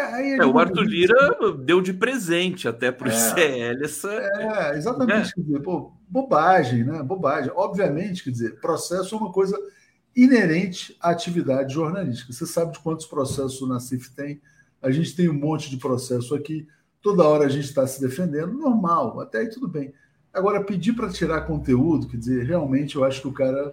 [0.00, 4.10] é, o Arthur Lira deu de presente até para o é, CL essa.
[4.12, 5.32] É, exatamente.
[5.38, 5.42] É.
[5.42, 7.02] Dizer, pô, bobagem, né?
[7.02, 7.52] Bobagem.
[7.54, 9.56] Obviamente, quer dizer, processo é uma coisa
[10.14, 12.32] inerente à atividade jornalística.
[12.32, 14.40] Você sabe de quantos processos o Nacif tem?
[14.82, 16.66] A gente tem um monte de processo aqui,
[17.02, 19.92] toda hora a gente está se defendendo, normal, até aí tudo bem.
[20.32, 23.72] Agora, pedir para tirar conteúdo, quer dizer, realmente eu acho que o cara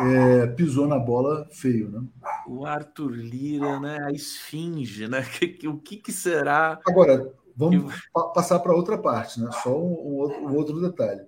[0.00, 2.02] é, pisou na bola feio, né?
[2.46, 3.98] O Arthur Lira, né?
[4.04, 5.22] A esfinge, né?
[5.66, 6.80] O que, que será?
[6.86, 7.94] Agora, vamos
[8.34, 9.50] passar para outra parte, né?
[9.62, 11.22] Só um, outro, um outro detalhe.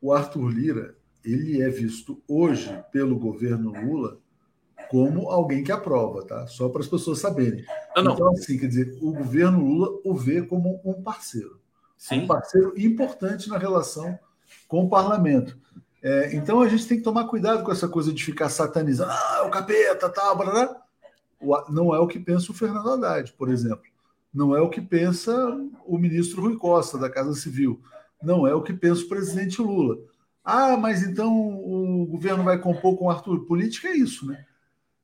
[0.00, 4.18] O Arthur Lira, ele é visto hoje pelo governo Lula
[4.88, 6.46] como alguém que aprova, tá?
[6.46, 7.64] Só para as pessoas saberem.
[7.96, 8.14] Não, não.
[8.14, 11.60] Então, assim, quer dizer, o governo Lula o vê como um parceiro.
[11.96, 12.22] Sim.
[12.22, 14.18] Um parceiro importante na relação
[14.68, 15.58] com o parlamento.
[16.02, 19.44] É, então a gente tem que tomar cuidado com essa coisa de ficar satanizando, ah,
[19.46, 20.82] o capeta, tal, blá.
[21.68, 23.84] Não é o que pensa o Fernando Haddad, por exemplo.
[24.32, 25.34] Não é o que pensa
[25.86, 27.80] o ministro Rui Costa, da Casa Civil.
[28.22, 29.98] Não é o que pensa o presidente Lula.
[30.44, 33.44] Ah, mas então o governo vai compor com o Arthur.
[33.46, 34.44] Política é isso, né?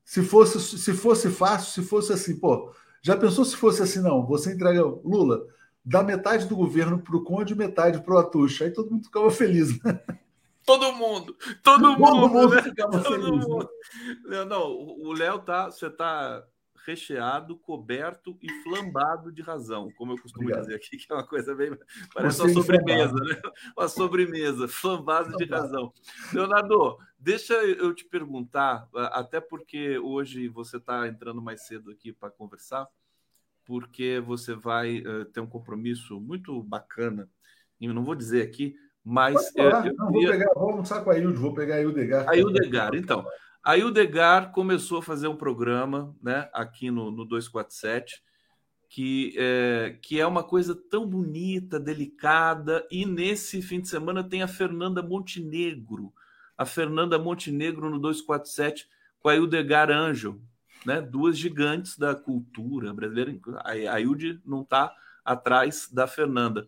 [0.05, 4.25] Se fosse, se fosse fácil, se fosse assim, pô, já pensou se fosse assim, não?
[4.25, 5.45] Você entrega Lula,
[5.83, 8.65] dá metade do governo para o Conde metade para o Atucha.
[8.65, 9.99] Aí todo mundo ficava feliz, né?
[10.65, 12.61] Todo mundo, todo, todo mundo, mundo, né?
[12.75, 13.69] todo feliz, mundo.
[14.25, 14.45] Né?
[14.45, 16.45] Não, o Léo tá, você tá
[16.85, 20.65] recheado, coberto e flambado de razão, como eu costumo Obrigado.
[20.65, 21.77] dizer aqui, que é uma coisa bem
[22.13, 23.41] parece uma sobremesa, né?
[23.77, 25.93] Uma sobremesa, flambado de razão.
[26.33, 32.29] Leonardo, deixa eu te perguntar, até porque hoje você está entrando mais cedo aqui para
[32.29, 32.87] conversar,
[33.65, 37.29] porque você vai uh, ter um compromisso muito bacana.
[37.79, 39.55] E eu não vou dizer aqui, mas.
[39.55, 42.29] É, eu, não, vou, pegar, vou almoçar com a Ilde, vou pegar a Ildegar.
[42.29, 43.25] A Ildegar, então.
[43.63, 48.21] A Ildegar começou a fazer um programa né, aqui no, no 247,
[48.89, 54.43] que é, que é uma coisa tão bonita, delicada, e nesse fim de semana tem
[54.43, 56.13] a Fernanda Montenegro.
[56.57, 58.87] A Fernanda Montenegro no 247
[59.19, 60.41] com a Ildegar Anjo,
[60.85, 61.01] né?
[61.01, 63.33] Duas gigantes da cultura brasileira.
[63.63, 64.93] A Ilde não está
[65.23, 66.67] atrás da Fernanda.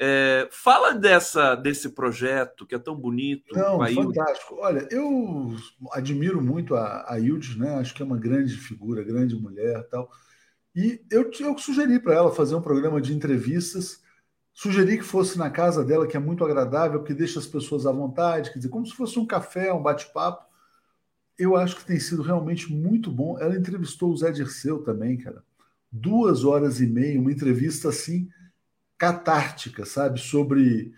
[0.00, 3.52] É, fala dessa desse projeto que é tão bonito.
[3.52, 4.56] Não, fantástico.
[4.60, 5.56] Olha, eu
[5.90, 7.74] admiro muito a, a né?
[7.80, 10.08] Acho que é uma grande figura, grande mulher, tal.
[10.74, 14.00] E eu, eu sugeri para ela fazer um programa de entrevistas.
[14.54, 17.92] Sugeri que fosse na casa dela, que é muito agradável, porque deixa as pessoas à
[17.92, 20.46] vontade, quer dizer, como se fosse um café, um bate-papo.
[21.36, 23.38] Eu acho que tem sido realmente muito bom.
[23.40, 25.42] Ela entrevistou o Zé Dirceu também, cara.
[25.90, 28.28] Duas horas e meia, uma entrevista assim
[28.98, 30.20] catártica, sabe?
[30.20, 30.92] Sobre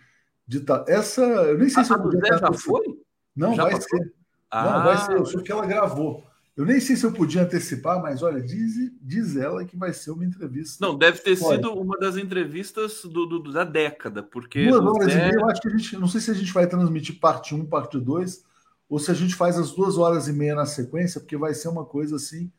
[0.46, 0.84] dita...
[0.88, 2.98] essa, eu nem sei se eu podia já foi?
[3.36, 3.98] Não, já vai passou?
[3.98, 4.14] ser.
[4.50, 4.64] Ah.
[4.64, 6.24] Não, vai ser, eu sei que ela gravou.
[6.56, 10.10] Eu nem sei se eu podia antecipar, mas olha, diz, diz ela que vai ser
[10.10, 10.84] uma entrevista.
[10.84, 14.66] Não, deve ter olha, sido uma das entrevistas do, do, da década, porque.
[14.66, 15.18] Duas horas Zé...
[15.18, 15.96] e meia, eu acho que a gente.
[15.96, 18.44] Não sei se a gente vai transmitir parte 1, parte 2,
[18.88, 21.68] ou se a gente faz as duas horas e meia na sequência, porque vai ser
[21.68, 22.50] uma coisa assim.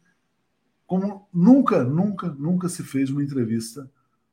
[0.88, 3.90] Como nunca, nunca, nunca se fez uma entrevista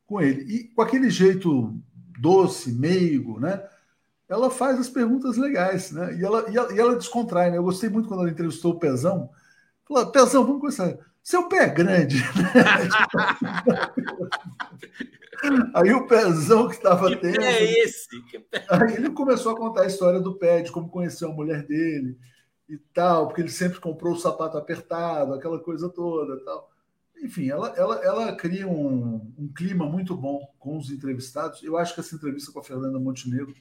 [0.09, 0.43] com ele.
[0.53, 1.73] E com aquele jeito
[2.19, 3.63] doce, meigo, né?
[4.29, 6.17] Ela faz as perguntas legais, né?
[6.19, 7.59] E ela, e ela, e ela descontrai, né?
[7.59, 9.31] Eu gostei muito quando ela entrevistou o Pezão.
[9.87, 10.99] Falou, Pezão, vamos começar.
[11.23, 12.53] Seu pé é grande, né?
[15.75, 17.33] Aí o pezão que estava tendo.
[17.33, 18.09] Que pé é esse?
[18.51, 18.65] Pé...
[18.69, 22.19] Aí ele começou a contar a história do pé, de como conheceu a mulher dele
[22.69, 26.71] e tal, porque ele sempre comprou o sapato apertado, aquela coisa toda tal
[27.23, 31.63] enfim, ela, ela, ela cria um, um, clima muito bom com os entrevistados.
[31.63, 33.55] Eu acho que essa entrevista com a Fernanda Montenegro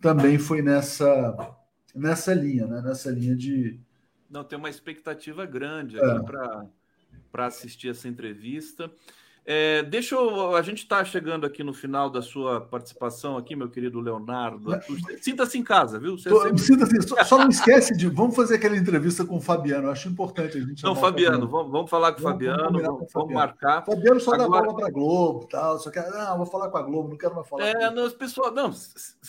[0.00, 1.56] também foi nessa,
[1.94, 2.82] nessa linha, né?
[2.82, 3.80] nessa linha de.
[4.30, 6.18] Não, tem uma expectativa grande é.
[7.30, 8.90] para assistir essa entrevista.
[9.48, 10.56] É, deixa eu.
[10.56, 14.76] A gente está chegando aqui no final da sua participação aqui, meu querido Leonardo.
[15.20, 16.18] Sinta-se em casa, viu?
[16.18, 16.58] Você Tô, sempre...
[16.58, 17.02] Sinta-se.
[17.02, 18.08] Só, só, não esquece de.
[18.08, 19.86] Vamos fazer aquela entrevista com o Fabiano.
[19.86, 20.82] Eu acho importante a gente.
[20.82, 23.84] Não, Fabiano, vamos, vamos falar com o Fabiano, vamos, vamos, vamos marcar.
[23.84, 24.50] Fabiano só Agora...
[24.50, 25.78] dá bola para Globo tal.
[25.78, 26.10] Só quer.
[26.10, 27.68] Não, vou falar com a Globo, não quero mais falar.
[27.68, 28.52] É, não, pessoal.
[28.52, 28.72] Não,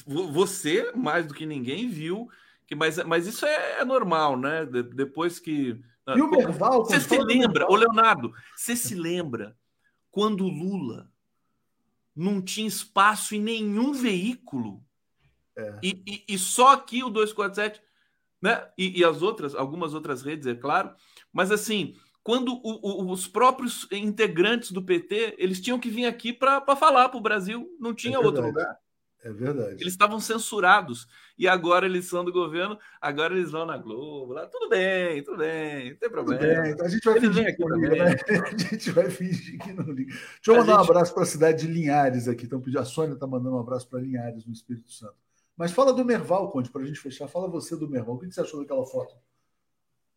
[0.07, 2.27] você, mais do que ninguém, viu.
[2.65, 4.65] Que, mas, mas isso é, é normal, né?
[4.65, 5.79] De, depois que.
[6.07, 6.85] E o Merval.
[6.85, 9.55] Você se lembra, ô Leonardo, você se lembra
[10.17, 11.11] quando o Lula
[12.15, 14.83] não tinha espaço em nenhum veículo.
[15.55, 15.79] É.
[15.83, 17.79] E, e, e, só aqui o 247,
[18.41, 18.67] né?
[18.75, 20.91] E, e, as outras, algumas outras redes, é claro.
[21.31, 26.33] Mas assim, quando o, o, os próprios integrantes do PT, eles tinham que vir aqui
[26.33, 28.75] para falar para o Brasil, não tinha é outro lugar.
[29.23, 29.81] É verdade.
[29.81, 31.07] Eles estavam censurados.
[31.37, 34.33] E agora eles são do governo, agora eles vão na Globo.
[34.33, 36.41] Lá, tudo bem, tudo bem, não tem problema.
[36.41, 38.15] Bem, a gente vai fingir que não liga, né?
[38.47, 40.11] A gente vai fingir que não liga.
[40.11, 40.79] Deixa eu mandar gente...
[40.79, 42.45] um abraço para a cidade de Linhares aqui.
[42.45, 45.15] Então, a Sônia está mandando um abraço para Linhares, no Espírito Santo.
[45.55, 47.27] Mas fala do Merval, Conte, para a gente fechar.
[47.27, 48.15] Fala você do Merval.
[48.15, 49.15] O que você achou daquela foto?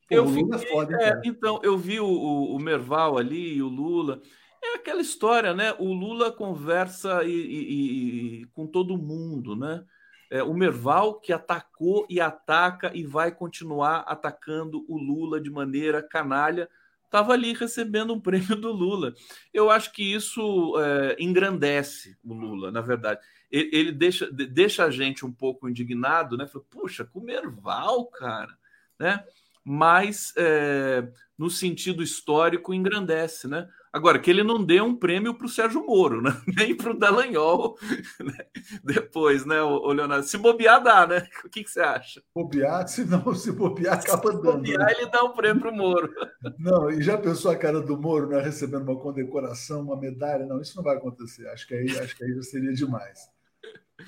[0.09, 3.63] Pô, eu vi, é foda, é, então, eu vi o, o, o Merval ali e
[3.63, 4.21] o Lula.
[4.63, 5.75] É aquela história, né?
[5.79, 9.85] O Lula conversa e, e, e com todo mundo, né?
[10.31, 16.03] É, o Merval que atacou e ataca e vai continuar atacando o Lula de maneira
[16.03, 16.69] canalha,
[17.05, 19.13] estava ali recebendo um prêmio do Lula.
[19.53, 23.21] Eu acho que isso é, engrandece o Lula, na verdade.
[23.51, 26.47] Ele, ele, deixa, deixa a gente um pouco indignado, né?
[26.47, 28.57] Fala, Puxa, com o Merval, cara,
[28.99, 29.25] né?
[29.65, 33.69] Mas é, no sentido histórico engrandece, né?
[33.93, 36.31] Agora, que ele não dê um prêmio para o Sérgio Moro, né?
[36.57, 37.77] nem para o Dallagnol
[38.21, 38.47] né?
[38.85, 40.25] depois, né, o Leonardo?
[40.25, 41.27] Se bobear, dá, né?
[41.45, 42.23] O que, que você acha?
[42.33, 44.59] Bobear, se não, se bobear, acaba se dando.
[44.59, 44.93] bobear, né?
[44.97, 46.13] ele dá um prêmio para o Moro.
[46.59, 50.47] Não, e já pensou a cara do Moro, né, recebendo uma condecoração, uma medalha?
[50.47, 51.49] Não, isso não vai acontecer.
[51.49, 53.29] Acho que aí, acho que aí já seria demais.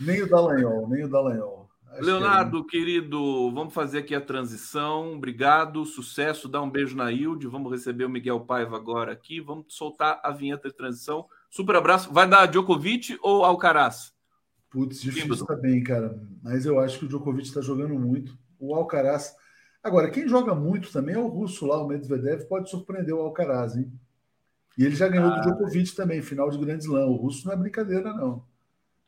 [0.01, 1.62] Nem o Dallagnol, nem o Dallagnol.
[1.93, 2.81] Acho Leonardo, que é...
[2.81, 5.15] querido, vamos fazer aqui a transição.
[5.15, 6.49] Obrigado, sucesso.
[6.49, 7.47] Dá um beijo na Hilde.
[7.47, 9.41] Vamos receber o Miguel Paiva agora aqui.
[9.41, 11.27] Vamos soltar a vinheta de transição.
[11.51, 12.13] Super abraço.
[12.13, 14.13] Vai dar Djokovic ou Alcaraz?
[14.71, 16.19] Putz, difícil também, cara.
[16.43, 18.39] Mas eu acho que o Djokovic está jogando muito.
[18.59, 19.37] O Alcaraz.
[19.83, 22.45] Agora, quem joga muito também é o russo lá, o Medvedev.
[22.45, 23.93] Pode surpreender o Alcaraz, hein?
[24.79, 25.41] E ele já ganhou ah.
[25.41, 27.07] do Djokovic também, final de Grande Slam.
[27.07, 28.51] O russo não é brincadeira, não.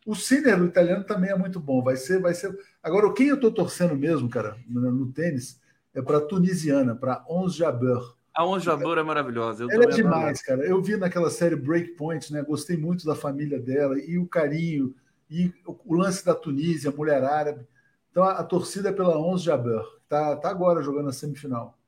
[0.04, 1.82] O Sinner, o italiano, também é muito bom.
[1.82, 2.56] Vai ser, vai ser.
[2.82, 5.60] Agora, quem eu estou torcendo mesmo, cara, no, no tênis,
[5.94, 8.14] é para a tunisiana, para Ons Jabeur.
[8.34, 9.66] A Ons Jabeur é maravilhosa.
[9.70, 10.62] Ela é demais, cara.
[10.66, 12.42] Eu vi naquela série Breakpoint, né?
[12.42, 14.94] Gostei muito da família dela e o carinho
[15.30, 17.66] e o lance da Tunísia, mulher árabe.
[18.10, 20.00] Então a, a torcida é pela Ons Jabeur.
[20.08, 21.78] Tá, tá agora jogando a semifinal.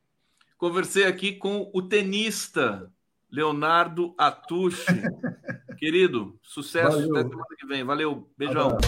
[0.57, 2.91] Conversei aqui com o tenista
[3.31, 4.87] Leonardo Atushi.
[5.79, 7.17] Querido, sucesso Valeu.
[7.17, 7.85] até semana que vem.
[7.85, 8.79] Valeu, beijão.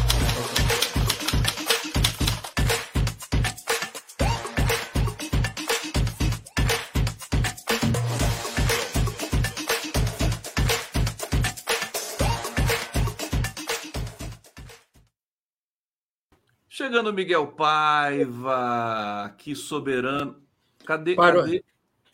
[16.68, 20.40] Chegando Miguel Paiva, que soberano.
[20.86, 21.42] Cadê, Parou.
[21.42, 21.62] cadê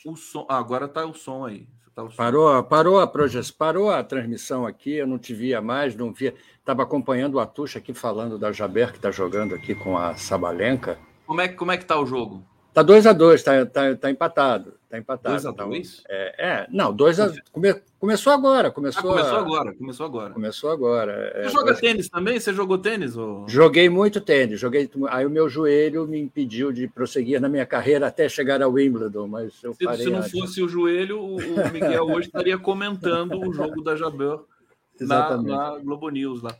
[0.07, 0.47] o som?
[0.49, 1.69] Ah, agora está o som aí.
[1.97, 2.17] O som.
[2.17, 6.35] Parou, parou a projeção, parou a transmissão aqui, eu não te via mais, não via.
[6.59, 10.99] Estava acompanhando o Atucha aqui falando da Jaber, que está jogando aqui com a Sabalenka.
[11.27, 12.45] Como é, como é que está o jogo?
[12.75, 14.75] Está 2 a 2 está tá, tá empatado.
[14.91, 15.37] Tá empatado.
[15.37, 19.37] 2 a 2 então, é, é, não, 2 a come, começou agora, começou, ah, começou
[19.37, 20.31] a, agora, começou agora.
[20.35, 21.13] Começou agora.
[21.37, 21.79] É, Você joga dois...
[21.79, 22.41] tênis também?
[22.41, 23.49] Você jogou tênis ou...
[23.49, 28.09] Joguei muito tênis, joguei aí o meu joelho me impediu de prosseguir na minha carreira
[28.09, 31.37] até chegar ao Wimbledon, mas eu se, parei se não fosse o joelho, o
[31.73, 34.47] Miguel hoje estaria comentando o jogo da Jabeur
[35.01, 36.53] na, na Globo News lá.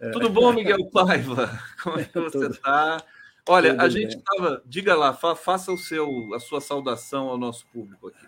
[0.00, 0.10] É.
[0.10, 1.48] Tudo bom, Miguel Paiva?
[1.80, 3.04] Como é que você está?
[3.48, 4.62] Olha, Tudo a gente estava.
[4.66, 8.26] Diga lá, fa, faça o seu, a sua saudação ao nosso público aqui.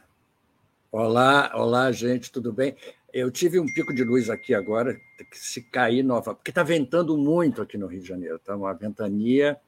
[0.91, 2.77] Olá, olá, gente, tudo bem?
[3.13, 7.17] Eu tive um pico de luz aqui agora, que se cair nova, porque está ventando
[7.17, 9.59] muito aqui no Rio de Janeiro, está uma ventania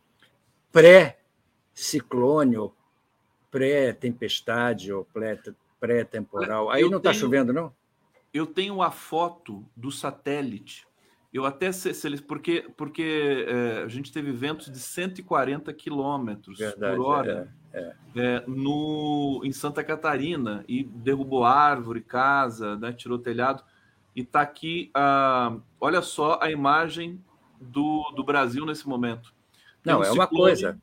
[0.72, 2.74] pré-ciclônio,
[3.50, 5.06] pré-tempestade ou
[5.78, 6.70] pré-temporal.
[6.70, 7.72] Aí eu não está chovendo, não?
[8.32, 10.86] Eu tenho a foto do satélite
[11.34, 12.20] eu até sei se eles.
[12.20, 17.94] Porque, porque é, a gente teve ventos de 140 quilômetros por hora é, é.
[18.14, 23.64] É, no, em Santa Catarina e derrubou árvore, casa, né, tirou telhado.
[24.14, 27.20] E está aqui, ah, olha só a imagem
[27.60, 29.34] do, do Brasil nesse momento.
[29.84, 30.80] Não, um é uma coisa.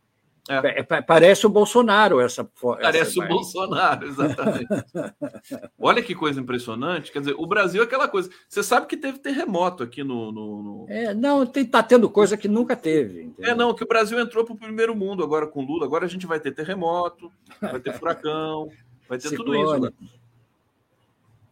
[0.50, 0.84] É.
[0.84, 4.68] parece o Bolsonaro essa Parece essa o Bolsonaro, exatamente.
[5.80, 7.12] Olha que coisa impressionante.
[7.12, 8.30] Quer dizer, o Brasil é aquela coisa.
[8.50, 10.32] Você sabe que teve terremoto aqui no.
[10.32, 10.86] no, no...
[10.90, 13.24] É, não, está tendo coisa que nunca teve.
[13.24, 13.52] Entendeu?
[13.52, 15.86] É, não, que o Brasil entrou para o primeiro mundo agora com Lula.
[15.86, 17.32] Agora a gente vai ter terremoto,
[17.62, 18.68] vai ter furacão,
[19.08, 19.52] vai ter Ciclone.
[19.52, 19.74] tudo isso.
[19.74, 19.94] Agora.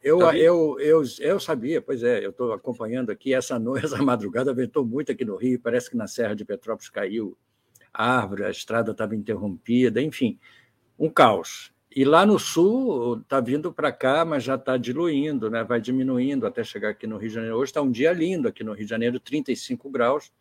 [0.01, 4.01] Eu, tá eu, eu, eu sabia, pois é, eu estou acompanhando aqui essa noite, essa
[4.01, 7.37] madrugada ventou muito aqui no Rio, parece que na Serra de Petrópolis caiu
[7.93, 10.39] árvore, a estrada estava interrompida, enfim,
[10.97, 11.71] um caos.
[11.95, 15.63] E lá no sul está vindo para cá, mas já está diluindo, né?
[15.63, 17.57] vai diminuindo até chegar aqui no Rio de Janeiro.
[17.57, 20.31] Hoje está um dia lindo aqui no Rio de Janeiro, 35 graus,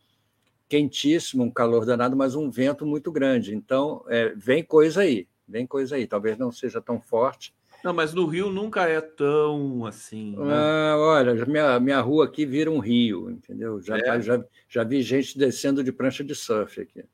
[0.68, 3.54] quentíssimo, um calor danado, mas um vento muito grande.
[3.54, 6.06] Então, é, vem coisa aí, vem coisa aí.
[6.06, 7.54] Talvez não seja tão forte.
[7.82, 10.36] Não, mas no Rio nunca é tão assim.
[10.36, 10.52] Né?
[10.52, 13.80] Ah, olha, minha, minha rua aqui vira um rio, entendeu?
[13.80, 14.20] Já, é.
[14.20, 17.04] já, já vi gente descendo de prancha de surf aqui.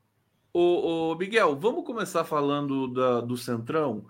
[0.56, 4.06] Ô, ô, Miguel, vamos começar falando da, do Centrão.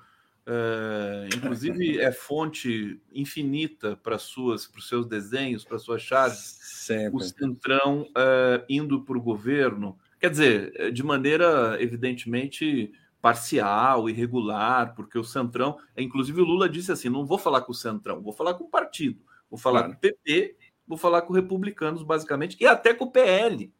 [0.46, 6.58] É, inclusive, é fonte infinita para suas, para os seus desenhos, para suas chaves.
[6.60, 7.16] Sempre.
[7.16, 9.98] O Centrão é, indo para o governo.
[10.20, 12.92] Quer dizer, de maneira evidentemente
[13.22, 15.78] parcial, irregular, porque o Centrão.
[15.96, 18.68] Inclusive, o Lula disse assim: não vou falar com o Centrão, vou falar com o
[18.68, 19.18] partido,
[19.48, 19.92] vou falar claro.
[19.94, 23.72] com o PP, vou falar com republicanos, basicamente, e até com o PL,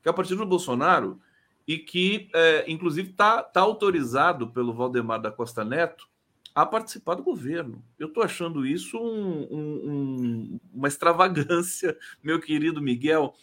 [0.00, 1.20] que é o partido do Bolsonaro
[1.66, 6.08] e que, é, inclusive, está tá autorizado pelo Valdemar da Costa Neto
[6.54, 7.82] a participar do governo.
[7.98, 13.34] Eu estou achando isso um, um, um, uma extravagância, meu querido Miguel.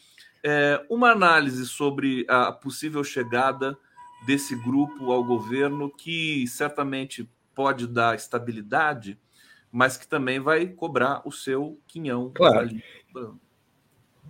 [0.44, 3.78] É, uma análise sobre a possível chegada
[4.26, 9.20] desse grupo ao governo, que certamente pode dar estabilidade,
[9.72, 12.32] mas que também vai cobrar o seu quinhão.
[12.34, 12.60] Claro.
[12.60, 12.84] Ali.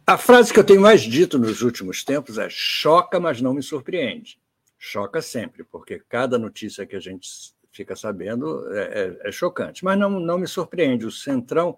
[0.10, 3.62] A frase que eu tenho mais dito nos últimos tempos é: choca, mas não me
[3.62, 4.40] surpreende.
[4.76, 7.30] Choca sempre, porque cada notícia que a gente
[7.72, 11.06] fica sabendo é, é, é chocante, mas não, não me surpreende.
[11.06, 11.78] O Centrão,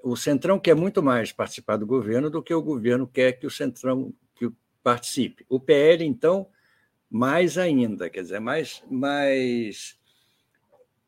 [0.00, 3.50] o Centrão quer muito mais participar do governo do que o governo quer que o
[3.50, 4.48] Centrão que
[4.80, 5.44] participe.
[5.48, 6.46] O PL, então,
[7.10, 9.98] mais ainda, quer dizer, mais, mais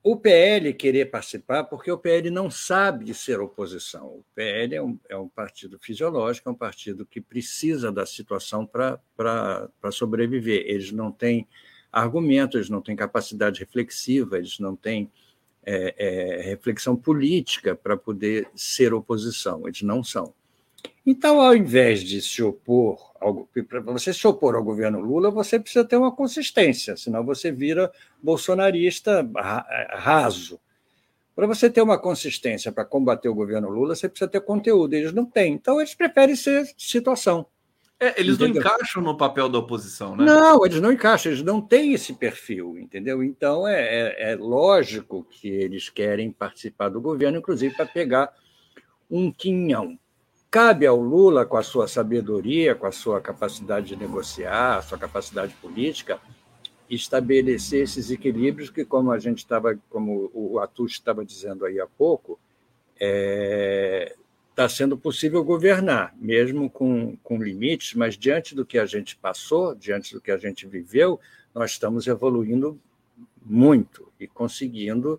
[0.03, 4.07] o PL querer participar, porque o PL não sabe ser oposição.
[4.07, 8.67] O PL é um, é um partido fisiológico, é um partido que precisa da situação
[8.67, 10.65] para sobreviver.
[10.67, 11.47] Eles não têm
[11.93, 15.09] argumentos, eles não têm capacidade reflexiva, eles não têm
[15.65, 20.35] é, é, reflexão política para poder ser oposição, eles não são.
[21.05, 23.13] Então, ao invés de se opor,
[23.69, 27.91] para você se opor ao governo Lula, você precisa ter uma consistência, senão você vira
[28.23, 29.29] bolsonarista
[29.91, 30.61] raso.
[31.35, 34.95] Para você ter uma consistência para combater o governo Lula, você precisa ter conteúdo.
[34.95, 35.55] Eles não têm.
[35.55, 37.47] Então, eles preferem ser situação.
[37.99, 38.63] É, eles entendeu?
[38.63, 40.25] não encaixam no papel da oposição, né?
[40.25, 43.23] Não, eles não encaixam, eles não têm esse perfil, entendeu?
[43.23, 48.33] Então, é, é, é lógico que eles querem participar do governo, inclusive para pegar
[49.09, 49.97] um quinhão.
[50.53, 54.99] Cabe ao Lula, com a sua sabedoria, com a sua capacidade de negociar, a sua
[54.99, 56.21] capacidade política,
[56.91, 61.87] estabelecer esses equilíbrios que, como a gente estava, como o Atush estava dizendo aí há
[61.87, 62.39] pouco,
[62.93, 64.15] está é,
[64.51, 69.75] está sendo possível governar, mesmo com, com limites, mas diante do que a gente passou,
[69.75, 71.19] diante do que a gente viveu,
[71.55, 72.79] nós estamos evoluindo
[73.43, 75.19] muito e conseguindo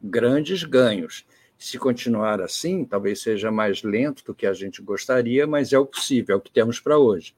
[0.00, 1.26] grandes ganhos.
[1.58, 5.84] Se continuar assim, talvez seja mais lento do que a gente gostaria, mas é o
[5.84, 7.34] possível, é o que temos para hoje.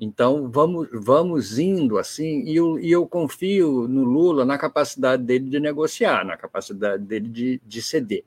[0.00, 5.48] Então, vamos, vamos indo assim, e eu, e eu confio no Lula, na capacidade dele
[5.48, 8.24] de negociar, na capacidade dele de, de ceder.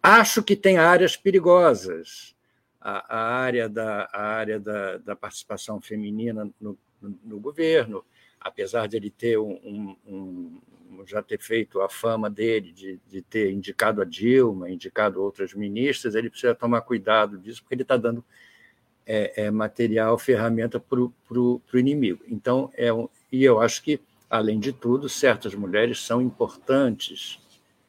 [0.00, 2.36] Acho que tem áreas perigosas.
[2.80, 8.04] A, a área, da, a área da, da participação feminina no, no, no governo,
[8.40, 10.60] apesar de ele ter um, um, um,
[11.06, 16.14] já ter feito a fama dele de, de ter indicado a Dilma, indicado outras ministras,
[16.14, 18.24] ele precisa tomar cuidado disso, porque ele está dando
[19.06, 22.22] é, é, material, ferramenta para o inimigo.
[22.28, 27.40] Então, é um, e eu acho que, além de tudo, certas mulheres são importantes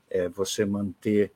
[0.10, 1.32] é, você manter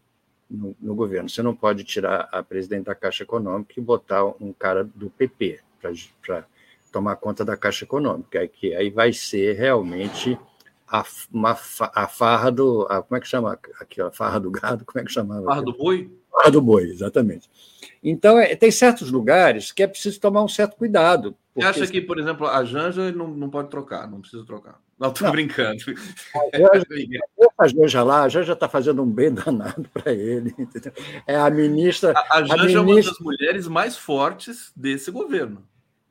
[0.50, 1.30] no, no, governo.
[1.30, 5.60] Você não pode tirar a presidente da Caixa Econômica e botar um cara do PP
[5.82, 6.46] para
[6.92, 10.38] tomar conta da Caixa Econômica, que aí vai ser realmente
[10.88, 11.58] a, uma,
[11.94, 12.88] a farra do.
[12.90, 13.60] A, como é que chama?
[13.80, 15.46] Aqui, a farra do gado, como é que chamava?
[15.46, 16.10] Farra do boi?
[16.32, 17.50] Farra do boi, exatamente.
[18.02, 21.36] Então, é, tem certos lugares que é preciso tomar um certo cuidado.
[21.54, 21.62] Porque...
[21.62, 24.80] Você acha que, por exemplo, a Janja não, não pode trocar, não precisa trocar.
[24.98, 25.78] Não, estou brincando.
[27.58, 30.54] A Janja lá, a Janja está fazendo um bem danado para ele.
[30.58, 30.94] Entendeu?
[31.26, 32.14] É a ministra.
[32.16, 32.80] A, a Janja a ministra...
[32.80, 35.68] é uma das mulheres mais fortes desse governo.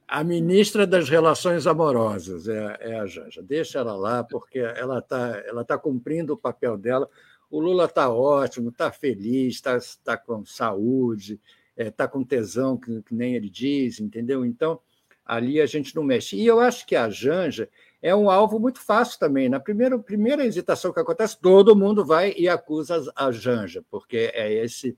[0.09, 3.43] A ministra das Relações Amorosas é, é a Janja.
[3.43, 7.09] Deixa ela lá, porque ela está ela tá cumprindo o papel dela.
[7.51, 11.41] O Lula está ótimo, está feliz, está tá com saúde,
[11.77, 14.45] está é, tá com tesão, que, que nem ele diz, entendeu?
[14.45, 14.81] Então,
[15.25, 16.37] ali a gente não mexe.
[16.37, 17.69] E eu acho que a Janja
[18.01, 19.49] é um alvo muito fácil também.
[19.49, 24.53] Na primeira, primeira hesitação que acontece, todo mundo vai e acusa a Janja, porque é
[24.53, 24.97] esse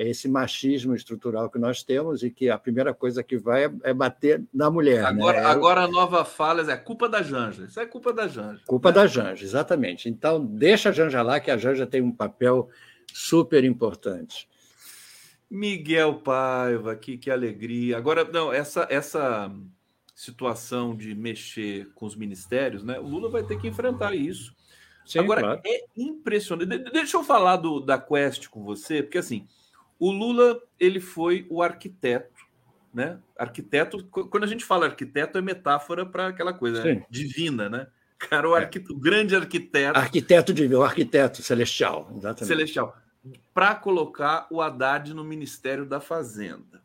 [0.00, 3.72] é esse machismo estrutural que nós temos e que a primeira coisa que vai é,
[3.82, 5.04] é bater na mulher.
[5.04, 5.46] Agora, né?
[5.46, 7.64] agora a nova fala é culpa da Janja.
[7.64, 8.62] Isso é culpa da Janja.
[8.66, 8.94] Culpa né?
[8.94, 10.08] da Janja, exatamente.
[10.08, 12.70] Então, deixa a Janja lá, que a Janja tem um papel
[13.12, 14.48] super importante.
[15.50, 17.98] Miguel Paiva, que, que alegria.
[17.98, 19.52] Agora, não, essa, essa
[20.14, 22.98] situação de mexer com os ministérios, né?
[22.98, 24.54] O Lula vai ter que enfrentar isso.
[25.04, 25.60] Sim, Agora, claro.
[25.66, 26.90] é impressionante.
[26.90, 29.46] Deixa eu falar do, da Quest com você, porque assim,
[30.00, 32.44] o Lula ele foi o arquiteto,
[32.92, 33.20] né?
[33.38, 37.06] Arquiteto, quando a gente fala arquiteto, é metáfora para aquela coisa né?
[37.08, 37.86] divina, né?
[38.18, 38.84] Cara, o, arquit...
[38.90, 38.92] é.
[38.92, 39.98] o grande arquiteto.
[39.98, 42.46] Arquiteto divino, o arquiteto celestial, exatamente.
[42.46, 42.96] Celestial
[43.52, 46.82] para colocar o Haddad no Ministério da Fazenda.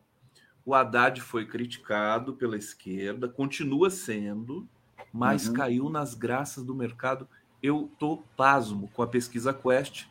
[0.65, 4.67] O Haddad foi criticado pela esquerda, continua sendo,
[5.13, 5.53] mas uhum.
[5.53, 7.27] caiu nas graças do mercado.
[7.61, 10.07] Eu tô pasmo com a pesquisa Quest,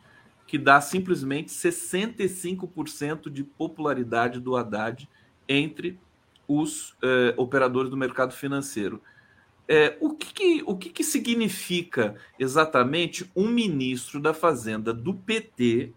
[0.47, 5.09] que dá simplesmente 65% de popularidade do Haddad
[5.47, 5.99] entre
[6.47, 9.01] os eh, operadores do mercado financeiro.
[9.67, 15.91] É, o que, que o que, que significa exatamente um ministro da Fazenda do PT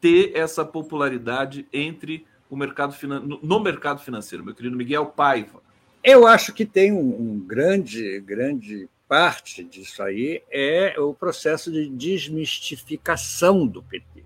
[0.00, 2.96] ter essa popularidade entre o mercado
[3.42, 5.62] no mercado financeiro, meu querido Miguel Paiva?
[6.02, 11.88] Eu acho que tem um, um grande, grande parte disso aí é o processo de
[11.88, 14.24] desmistificação do PT,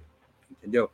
[0.51, 0.91] entendeu?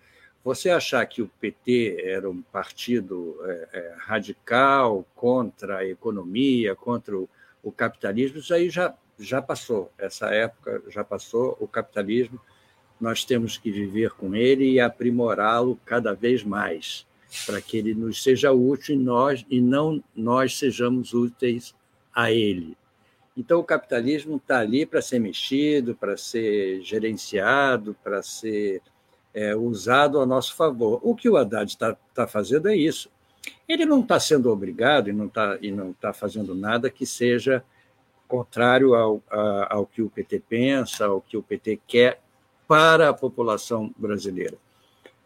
[0.47, 7.16] Você achar que o PT era um partido é, é, radical contra a economia, contra
[7.16, 7.28] o,
[7.76, 9.91] capitalismo, isso aí já, já passou.
[9.99, 11.57] Essa época já passou.
[11.59, 12.41] O capitalismo
[13.01, 17.05] nós temos que viver com ele e aprimorá-lo cada vez mais,
[17.45, 21.74] para que ele nos seja útil e, nós, e não nós sejamos úteis
[22.14, 22.76] a ele.
[23.37, 28.80] Então, o capitalismo está ali para ser mexido, para ser gerenciado, para ser
[29.34, 31.01] é, usado a nosso favor.
[31.03, 33.11] O que o Haddad está tá fazendo é isso.
[33.68, 35.59] Ele não está sendo obrigado e não está
[36.01, 37.62] tá fazendo nada que seja
[38.26, 42.20] contrário ao, a, ao que o PT pensa, ao que o PT quer
[42.66, 44.57] para a população brasileira.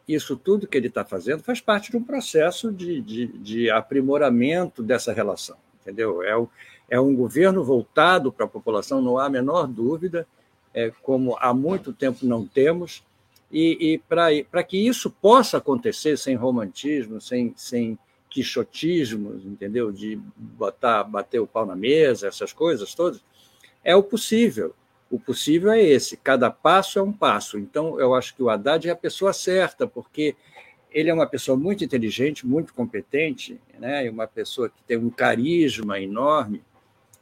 [0.07, 4.83] Isso tudo que ele está fazendo faz parte de um processo de, de, de aprimoramento
[4.83, 6.23] dessa relação, entendeu?
[6.23, 6.49] É, o,
[6.91, 10.27] é um governo voltado para a população, não há a menor dúvida,
[10.75, 13.05] é, como há muito tempo não temos,
[13.51, 19.91] e, e para que isso possa acontecer sem romantismo, sem, sem quixotismo, entendeu?
[19.91, 23.21] De botar, bater o pau na mesa, essas coisas todas,
[23.83, 24.75] é o possível.
[25.11, 27.59] O possível é esse, cada passo é um passo.
[27.59, 30.37] Então, eu acho que o Haddad é a pessoa certa, porque
[30.93, 34.09] ele é uma pessoa muito inteligente, muito competente, né?
[34.09, 36.63] uma pessoa que tem um carisma enorme,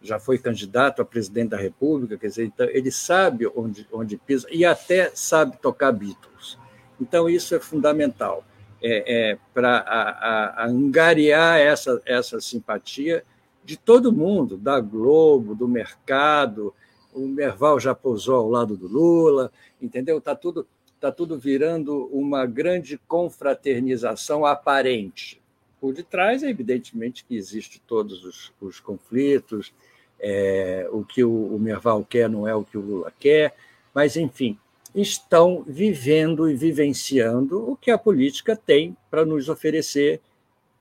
[0.01, 4.47] já foi candidato a presidente da República, quer dizer, então ele sabe onde, onde pisa
[4.51, 6.59] e até sabe tocar Beatles.
[7.01, 8.45] Então, isso é fundamental.
[8.81, 13.25] é, é, para angariar essa, essa simpatia
[13.65, 16.73] de todo mundo, da Globo, do mercado.
[17.13, 20.19] O Merval já pousou ao lado do Lula, entendeu?
[20.19, 20.67] Está tudo,
[21.01, 25.43] tá tudo virando uma grande confraternização aparente.
[25.81, 29.73] Por detrás, é evidentemente que existe todos os, os conflitos,
[30.21, 33.55] é, o que o, o Merval quer não é o que o Lula quer,
[33.95, 34.59] mas, enfim,
[34.95, 40.21] estão vivendo e vivenciando o que a política tem para nos oferecer,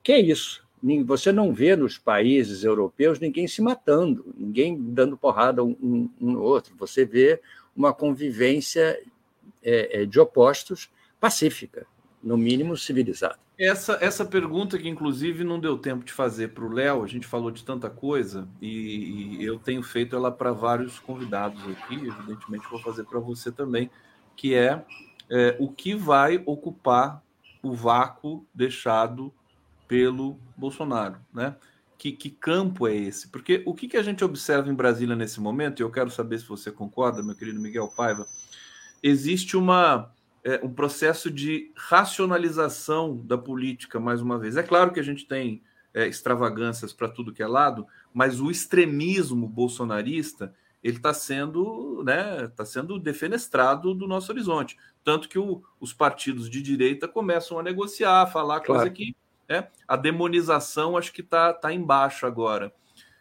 [0.01, 0.65] que é isso.
[1.05, 5.75] Você não vê nos países europeus ninguém se matando, ninguém dando porrada um,
[6.21, 6.75] um no outro.
[6.77, 7.41] Você vê
[7.75, 8.99] uma convivência
[9.63, 10.89] é, é, de opostos
[11.19, 11.85] pacífica,
[12.23, 13.37] no mínimo civilizada.
[13.57, 17.25] Essa, essa pergunta que, inclusive, não deu tempo de fazer para o Léo, a gente
[17.25, 22.67] falou de tanta coisa e, e eu tenho feito ela para vários convidados aqui, evidentemente
[22.69, 23.89] vou fazer para você também,
[24.35, 24.85] que é,
[25.29, 27.23] é o que vai ocupar
[27.63, 29.33] o vácuo deixado
[29.87, 31.55] pelo Bolsonaro, né?
[31.97, 33.27] Que, que, campo é esse?
[33.29, 36.37] Porque o que, que a gente observa em Brasília nesse momento, e eu quero saber
[36.37, 38.27] se você concorda, meu querido Miguel Paiva,
[39.01, 40.11] existe uma
[40.47, 44.55] é, um processo de racionalização da política, mais uma vez.
[44.55, 45.61] É claro que a gente tem
[45.93, 52.47] é, extravagâncias para tudo que é lado, mas o extremismo bolsonarista ele está sendo, né,
[52.55, 54.77] tá sendo defenestrado do nosso horizonte.
[55.03, 58.83] Tanto que o, os partidos de direita começam a negociar, a falar claro.
[58.83, 59.17] coisa que
[59.49, 62.71] né, a demonização acho que está tá embaixo agora.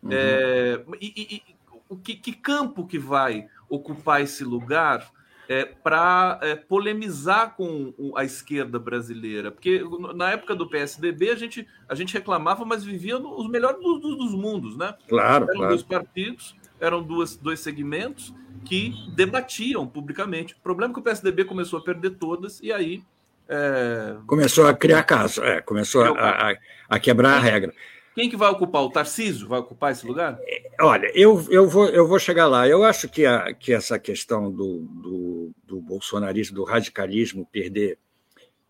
[0.00, 0.10] Uhum.
[0.12, 1.56] É, e, e,
[1.88, 5.10] o que, que campo que vai ocupar esse lugar
[5.48, 9.50] é, para é, polemizar com a esquerda brasileira.
[9.50, 9.82] Porque
[10.14, 14.34] na época do PSDB a gente, a gente reclamava, mas vivia os melhores dos, dos
[14.34, 14.94] mundos, né?
[15.08, 15.44] Claro.
[15.44, 15.68] Eram claro.
[15.68, 18.34] dois partidos, eram duas, dois segmentos
[18.64, 20.54] que debatiam publicamente.
[20.54, 23.02] O problema é que o PSDB começou a perder todas e aí.
[23.48, 24.16] É...
[24.26, 26.56] Começou a criar caso, é, começou a, a,
[26.88, 27.72] a quebrar a regra.
[28.16, 28.82] Quem que vai ocupar?
[28.82, 30.40] O Tarcísio vai ocupar esse lugar?
[30.80, 32.66] Olha, eu, eu, vou, eu vou chegar lá.
[32.66, 37.98] Eu acho que, a, que essa questão do, do, do bolsonarismo, do radicalismo perder,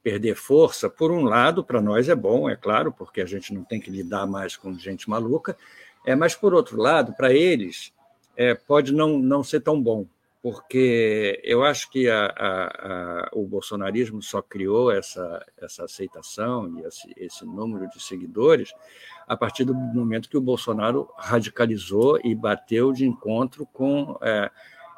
[0.03, 3.63] perder força, por um lado, para nós é bom, é claro, porque a gente não
[3.63, 5.57] tem que lidar mais com gente maluca,
[6.05, 7.93] é, mas, por outro lado, para eles,
[8.37, 10.07] é, pode não, não ser tão bom,
[10.43, 16.83] porque eu acho que a, a, a, o bolsonarismo só criou essa, essa aceitação e
[16.85, 18.73] esse, esse número de seguidores
[19.27, 24.51] a partir do momento que o Bolsonaro radicalizou e bateu de encontro com é,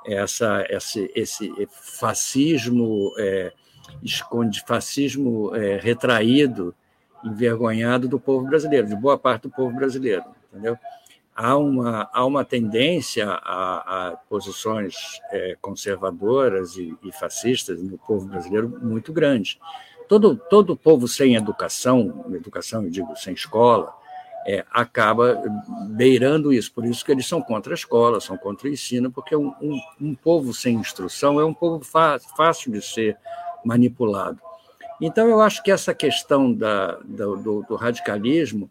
[0.04, 3.52] essa, esse, esse fascismo, é,
[4.02, 6.74] esconde fascismo é, retraído,
[7.24, 10.78] envergonhado do povo brasileiro, de boa parte do povo brasileiro, entendeu?
[11.34, 14.96] Há uma, há uma tendência a, a posições
[15.30, 19.58] é, conservadoras e, e fascistas no povo brasileiro muito grande.
[20.08, 23.94] Todo, todo povo sem educação, educação eu digo sem escola,
[24.48, 25.42] é, acaba
[25.90, 26.72] beirando isso.
[26.72, 29.78] Por isso que eles são contra a escola, são contra o ensino, porque um, um,
[30.00, 33.18] um povo sem instrução é um povo fácil de ser
[33.62, 34.40] manipulado.
[35.02, 38.70] Então, eu acho que essa questão da, do, do, radicalismo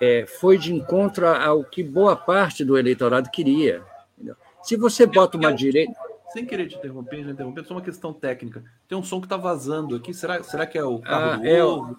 [0.00, 3.80] é, foi de encontro ao que boa parte do eleitorado queria.
[4.18, 4.34] Entendeu?
[4.60, 5.94] Se você bota uma direita.
[6.32, 8.64] Sem querer te interromper, já interromper, só uma questão técnica.
[8.88, 10.12] Tem um som que está vazando aqui.
[10.12, 11.96] Será, será que é o carro ah, do é ovo?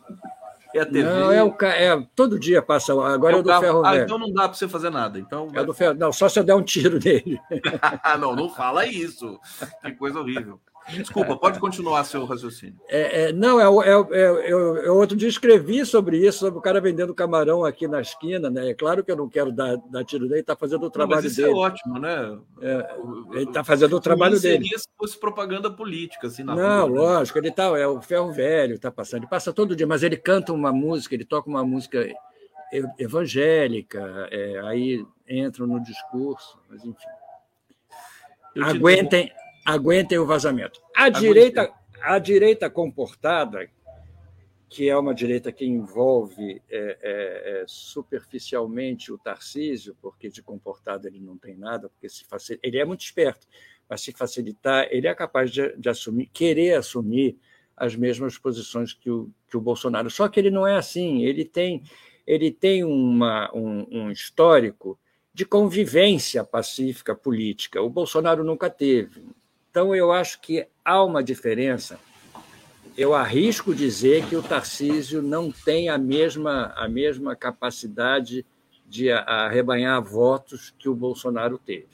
[0.74, 1.04] É a TV.
[1.04, 2.94] Não, é o é, todo dia passa.
[2.94, 3.62] Agora é, é o do carro.
[3.62, 4.04] ferro ah, velho.
[4.04, 5.20] então não dá para você fazer nada.
[5.20, 5.94] Então é do ferro.
[5.94, 7.40] Não, só se eu der um tiro nele.
[8.20, 9.40] não, não fala isso.
[9.84, 10.60] Que coisa horrível.
[10.90, 12.76] Desculpa, pode continuar seu raciocínio.
[12.90, 16.62] É, é, não, é, é, é, eu, eu outro dia escrevi sobre isso, sobre o
[16.62, 18.72] cara vendendo camarão aqui na esquina, né?
[18.72, 21.24] É claro que eu não quero dar, dar tiro nele, está fazendo o trabalho não,
[21.24, 21.54] mas isso dele.
[21.54, 22.38] é ótimo, né?
[22.62, 22.96] É,
[23.32, 24.68] ele está fazendo o trabalho dele.
[24.78, 27.02] se fosse propaganda política, assim, na Não, rua, né?
[27.02, 30.18] lógico, ele tá, é o ferro velho, está passando, ele passa todo dia, mas ele
[30.18, 32.06] canta uma música, ele toca uma música
[32.98, 37.08] evangélica, é, aí entram no discurso, mas enfim.
[38.62, 39.32] Aguentem,
[39.66, 40.82] aguentem o vazamento.
[40.96, 43.70] A direita, a direita comportada,
[44.70, 51.08] que é uma direita que envolve é, é, é, superficialmente o Tarcísio, porque de comportado
[51.08, 52.58] ele não tem nada, porque se facil...
[52.64, 53.46] ele é muito esperto,
[53.88, 57.38] mas se facilitar, ele é capaz de, de assumir, querer assumir
[57.78, 60.10] as mesmas posições que o, que o Bolsonaro.
[60.10, 61.84] Só que ele não é assim, ele tem,
[62.26, 65.00] ele tem uma, um, um histórico
[65.34, 67.82] de convivência pacífica política.
[67.82, 69.24] O Bolsonaro nunca teve.
[69.74, 72.00] Então, eu acho que há uma diferença.
[72.96, 78.46] Eu arrisco dizer que o Tarcísio não tem a mesma, a mesma capacidade
[78.86, 81.88] de arrebanhar votos que o Bolsonaro teve.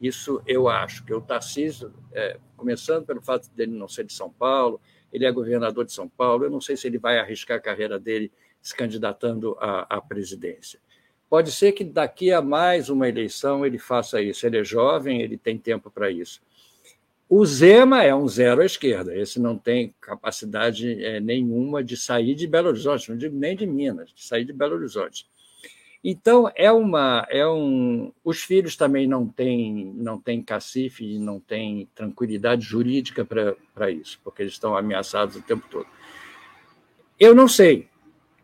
[0.00, 4.30] Isso eu acho, que o Tarcísio, é, começando pelo fato dele não ser de São
[4.30, 4.80] Paulo,
[5.12, 7.98] ele é governador de São Paulo, eu não sei se ele vai arriscar a carreira
[7.98, 8.32] dele
[8.62, 10.80] se candidatando à, à presidência.
[11.28, 14.46] Pode ser que daqui a mais uma eleição ele faça isso.
[14.46, 16.40] Ele é jovem, ele tem tempo para isso.
[17.28, 22.36] O Zema é um zero à esquerda, esse não tem capacidade é, nenhuma de sair
[22.36, 25.26] de Belo Horizonte, não digo nem de Minas, de sair de Belo Horizonte.
[26.08, 27.26] Então, é uma.
[27.28, 33.90] É um, os filhos também não têm, não têm cacife não têm tranquilidade jurídica para
[33.90, 35.88] isso, porque eles estão ameaçados o tempo todo.
[37.18, 37.88] Eu não sei.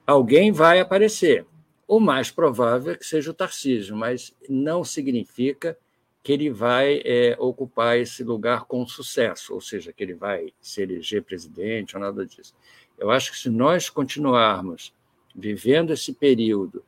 [0.05, 1.47] Alguém vai aparecer.
[1.87, 5.79] O mais provável é que seja o Tarcísio, mas não significa
[6.23, 10.83] que ele vai é, ocupar esse lugar com sucesso, ou seja, que ele vai se
[10.83, 12.55] eleger presidente ou nada disso.
[12.97, 14.95] Eu acho que se nós continuarmos
[15.35, 16.85] vivendo esse período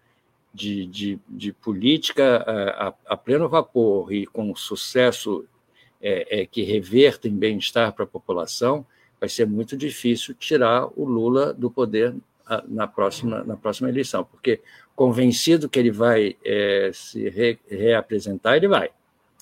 [0.53, 5.45] de, de, de política a, a, pleno vapor e com sucesso
[6.01, 8.87] é, é, que reverta em bem-estar para a população,
[9.18, 12.14] vai ser muito difícil tirar o Lula do poder
[12.68, 14.61] na próxima, na próxima eleição, porque
[14.95, 18.91] convencido que ele vai é, se re, reapresentar, ele vai.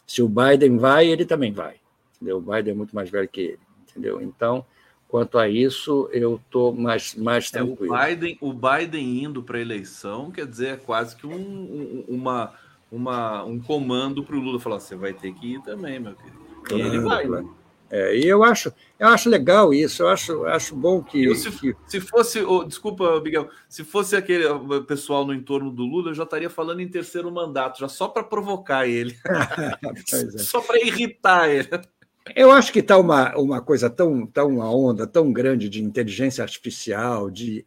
[0.07, 1.77] Se o Biden vai, ele também vai.
[2.17, 2.39] Entendeu?
[2.39, 3.59] O Biden é muito mais velho que ele.
[3.91, 4.21] Entendeu?
[4.21, 4.65] Então,
[5.09, 7.95] quanto a isso, eu estou mais, mais tranquilo.
[7.95, 11.35] É, o, Biden, o Biden indo para a eleição, quer dizer, é quase que um,
[11.35, 12.55] um uma,
[12.91, 16.43] uma, um comando para o Lula falar: você vai ter que ir também, meu querido.
[16.71, 17.45] E ele vai, né?
[17.95, 21.25] É, e eu acho, eu acho legal isso, eu acho, acho bom que.
[21.25, 21.77] Eu, se, que...
[21.87, 24.47] se fosse, oh, desculpa, Miguel, se fosse aquele
[24.89, 28.25] pessoal no entorno do Lula, eu já estaria falando em terceiro mandato, já só para
[28.25, 29.15] provocar ele.
[30.11, 30.39] é.
[30.39, 31.69] Só para irritar ele.
[32.35, 36.43] Eu acho que está uma, uma coisa tão, tão uma onda tão grande de inteligência
[36.43, 37.67] artificial, de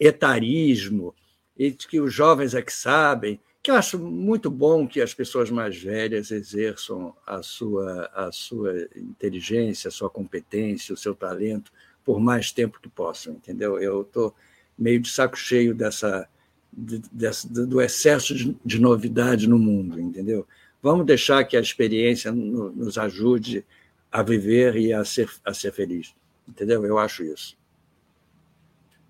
[0.00, 1.14] etarismo,
[1.56, 5.14] e de que os jovens é que sabem que eu acho muito bom que as
[5.14, 11.72] pessoas mais velhas exerçam a sua, a sua inteligência, a sua competência, o seu talento
[12.04, 13.80] por mais tempo que possam, entendeu?
[13.80, 14.34] Eu estou
[14.78, 16.28] meio de saco cheio dessa,
[16.70, 20.46] de, dessa do excesso de, de, novidade no mundo, entendeu?
[20.82, 23.64] Vamos deixar que a experiência no, nos ajude
[24.12, 26.14] a viver e a ser, a ser feliz,
[26.46, 26.84] entendeu?
[26.84, 27.56] Eu acho isso.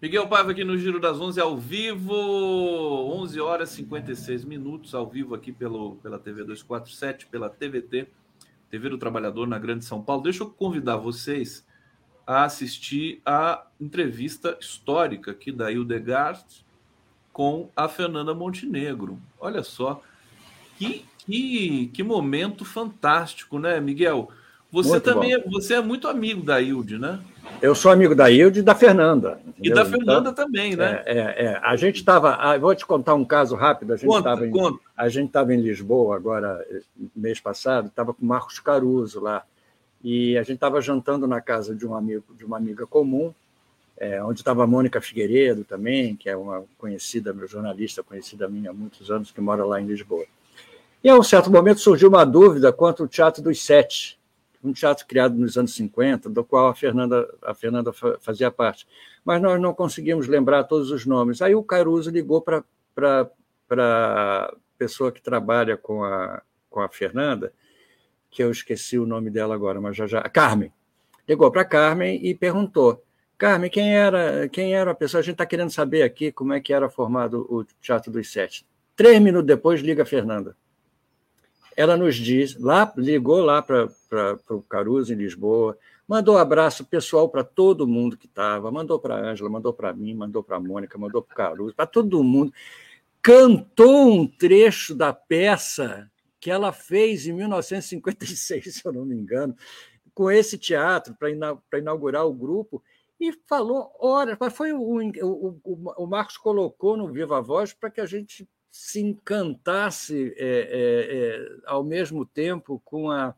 [0.04, 5.08] Miguel Paiva aqui no Giro das 11 ao vivo, 11 horas e 56 minutos ao
[5.08, 8.08] vivo aqui pelo, pela TV 247, pela TVT,
[8.68, 10.24] TV do Trabalhador na Grande São Paulo.
[10.24, 11.66] Deixa eu convidar vocês
[12.26, 16.44] a assistir a entrevista histórica aqui da Hildegard
[17.32, 19.18] com a Fernanda Montenegro.
[19.40, 20.02] Olha só,
[20.76, 24.30] que, que, que momento fantástico, né, Miguel?
[24.74, 27.20] Você muito também é, você é muito amigo da Hilde, né?
[27.62, 29.40] Eu sou amigo da Hilde e da Fernanda.
[29.46, 29.72] Entendeu?
[29.72, 31.02] E da Fernanda então, também, né?
[31.06, 31.60] É, é, é.
[31.62, 32.58] A gente estava.
[32.58, 33.92] Vou te contar um caso rápido.
[33.92, 34.52] A gente estava em,
[34.96, 36.64] a gente estava em Lisboa agora
[37.14, 37.86] mês passado.
[37.86, 39.44] Estava com o Marcos Caruso lá
[40.04, 43.32] e a gente estava jantando na casa de um amigo, de uma amiga comum,
[43.96, 48.68] é, onde estava a Mônica Figueiredo também, que é uma conhecida, meu jornalista conhecida minha
[48.68, 50.26] há muitos anos, que mora lá em Lisboa.
[51.02, 54.18] E a um certo momento surgiu uma dúvida quanto ao Teatro dos Sete,
[54.64, 58.86] um teatro criado nos anos 50, do qual a Fernanda, a Fernanda fazia parte.
[59.24, 61.42] Mas nós não conseguimos lembrar todos os nomes.
[61.42, 62.64] Aí o Caruso ligou para
[63.70, 67.52] a pessoa que trabalha com a, com a Fernanda,
[68.30, 70.22] que eu esqueci o nome dela agora, mas já já.
[70.22, 70.72] Carmen.
[71.28, 73.02] Ligou para Carmen e perguntou:
[73.38, 75.20] Carmen, quem era, quem era a pessoa?
[75.20, 78.66] A gente está querendo saber aqui como é que era formado o Teatro dos Sete.
[78.96, 80.56] Três minutos depois, liga a Fernanda
[81.76, 83.88] ela nos diz, lá ligou lá para
[84.50, 89.30] o Caruso em Lisboa, mandou abraço pessoal para todo mundo que estava, mandou para a
[89.30, 92.52] Ângela, mandou para mim, mandou para a Mônica, mandou para o Caruso, para todo mundo.
[93.22, 99.56] Cantou um trecho da peça que ela fez em 1956, se eu não me engano,
[100.14, 102.82] com esse teatro para inaugurar o grupo
[103.18, 107.90] e falou horas, mas foi o, o, o, o Marcos colocou no Viva Voz para
[107.90, 113.32] que a gente se encantasse é, é, é, ao mesmo tempo com a,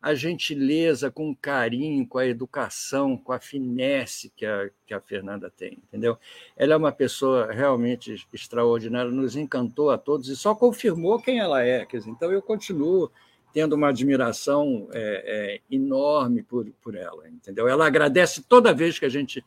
[0.00, 5.00] a gentileza, com o carinho, com a educação, com a finesse que a, que a
[5.00, 6.16] Fernanda tem, entendeu?
[6.56, 11.62] Ela é uma pessoa realmente extraordinária, nos encantou a todos e só confirmou quem ela
[11.62, 11.84] é.
[11.84, 13.10] Quer dizer, então, eu continuo
[13.52, 17.68] tendo uma admiração é, é, enorme por, por ela, entendeu?
[17.68, 19.44] Ela agradece toda vez que a gente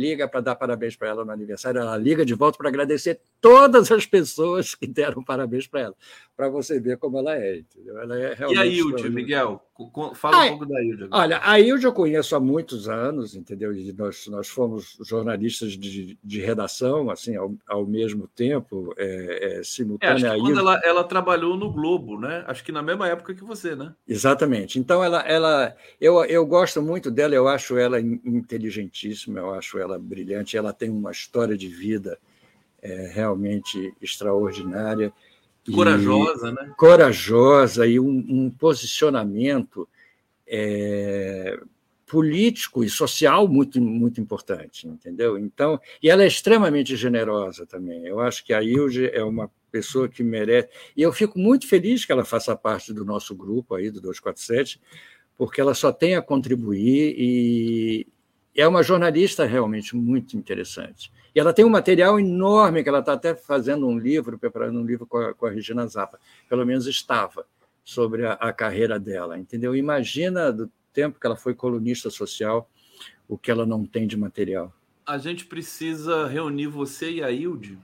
[0.00, 3.92] liga para dar parabéns para ela no aniversário, ela liga de volta para agradecer todas
[3.92, 5.94] as pessoas que deram parabéns para ela,
[6.36, 7.58] para você ver como ela é.
[7.58, 7.98] Entendeu?
[7.98, 9.62] Ela é realmente e a Ilde, Miguel?
[10.14, 11.08] Fala um pouco da Ilde.
[11.10, 13.72] Olha, a Ilde eu conheço há muitos anos, entendeu?
[13.72, 19.62] E nós, nós fomos jornalistas de, de redação, assim, ao, ao mesmo tempo, é, é,
[19.62, 20.34] simultânea.
[20.34, 22.44] É, quando ela, ela trabalhou no Globo, né?
[22.46, 23.94] Acho que na mesma época que você, né?
[24.06, 24.78] Exatamente.
[24.78, 29.98] Então, ela, ela eu, eu gosto muito dela, eu acho ela inteligentíssima, eu acho ela
[29.98, 32.18] brilhante, ela tem uma história de vida
[32.82, 35.12] é, realmente extraordinária.
[35.72, 36.74] Corajosa, né?
[36.76, 39.88] Corajosa e um, um posicionamento
[40.46, 41.58] é,
[42.06, 45.38] político e social muito, muito importante, entendeu?
[45.38, 48.04] Então, e ela é extremamente generosa também.
[48.04, 50.68] Eu acho que a Ilge é uma pessoa que merece.
[50.96, 54.80] E eu fico muito feliz que ela faça parte do nosso grupo aí, do 247,
[55.38, 58.06] porque ela só tem a contribuir e
[58.56, 61.12] é uma jornalista realmente muito interessante.
[61.34, 64.84] E ela tem um material enorme, que ela está até fazendo um livro, preparando um
[64.84, 66.18] livro com a, com a Regina Zappa,
[66.48, 67.46] pelo menos estava,
[67.84, 69.74] sobre a, a carreira dela, entendeu?
[69.74, 72.68] Imagina do tempo que ela foi colunista social,
[73.28, 74.72] o que ela não tem de material.
[75.06, 77.78] A gente precisa reunir você e a Hilde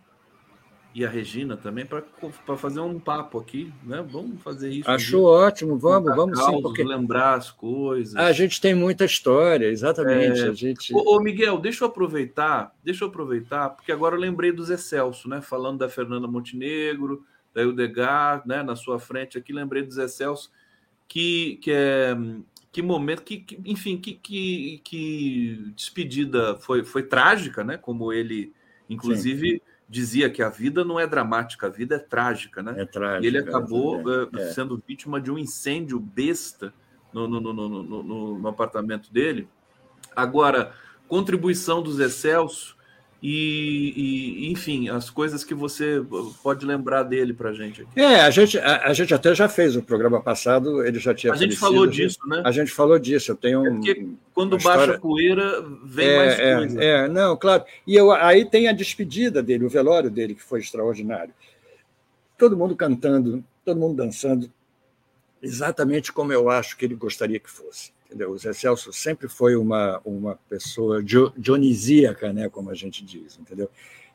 [0.97, 4.03] e a Regina também para fazer um papo aqui, né?
[4.09, 4.91] Vamos fazer isso.
[4.91, 8.17] Acho ótimo, vamos, vamos sim, porque lembrar as coisas.
[8.17, 10.41] A gente tem muita história, exatamente.
[10.41, 10.49] É...
[10.49, 10.95] A gente.
[10.95, 14.79] Ô, ô, Miguel, deixa eu aproveitar, deixa eu aproveitar, porque agora eu lembrei do Zé
[14.79, 15.43] Celso, né?
[15.43, 18.63] Falando da Fernanda Montenegro, da Ildegar, né?
[18.63, 20.51] Na sua frente aqui, lembrei do Zé Celso,
[21.07, 22.17] que, que é
[22.73, 27.77] que momento, que, que enfim, que, que, que, despedida foi, foi trágica, né?
[27.77, 28.55] Como ele,
[28.89, 29.61] inclusive, Sim.
[29.89, 32.75] Dizia que a vida não é dramática, a vida é trágica, né?
[32.77, 34.29] É trágica, e ele acabou é.
[34.41, 34.53] é.
[34.53, 36.73] sendo vítima de um incêndio besta
[37.13, 39.49] no, no, no, no, no apartamento dele.
[40.15, 40.73] Agora,
[41.09, 42.76] contribuição dos Excelsos
[43.23, 46.05] e, e, enfim, as coisas que você
[46.43, 47.83] pode lembrar dele para a gente.
[47.83, 48.01] Aqui.
[48.01, 51.33] É, a gente, a, a, gente até já fez o programa passado, ele já tinha.
[51.33, 52.43] A gente falou disso, né?
[52.45, 53.33] A gente falou disso.
[53.33, 53.67] Eu tenho.
[53.67, 54.95] É porque quando baixa história...
[54.97, 56.85] a poeira, vem é, mais é, coisa.
[56.85, 57.65] É, não, claro.
[57.87, 61.33] E eu, aí tem a despedida dele, o velório dele, que foi extraordinário.
[62.37, 64.53] Todo mundo cantando, todo mundo dançando,
[65.41, 67.96] exatamente como eu acho que ele gostaria que fosse.
[68.07, 68.31] Entendeu?
[68.31, 73.69] O Zé Celso sempre foi uma, uma pessoa dionisíaca, né, como a gente diz, entendeu?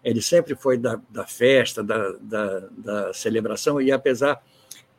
[0.04, 4.42] Ele sempre foi da, da festa, da, da, da celebração, e apesar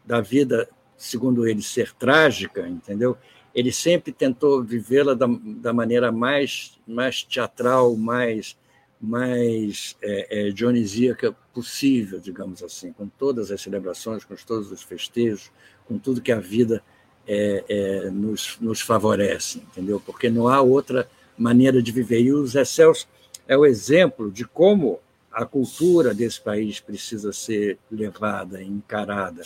[0.04, 3.16] da vida, segundo ele, ser trágica, entendeu?
[3.54, 8.56] Ele sempre tentou vivê-la da, da maneira mais, mais teatral, mais,
[9.00, 15.50] mais é, é, dionisíaca possível, digamos assim, com todas as celebrações, com todos os festejos,
[15.86, 16.82] com tudo que a vida
[17.26, 20.00] é, é, nos, nos favorece, entendeu?
[20.04, 22.20] Porque não há outra maneira de viver.
[22.20, 23.08] E o Zé Celso
[23.46, 25.00] é o exemplo de como
[25.30, 29.42] a cultura desse país precisa ser levada, encarada,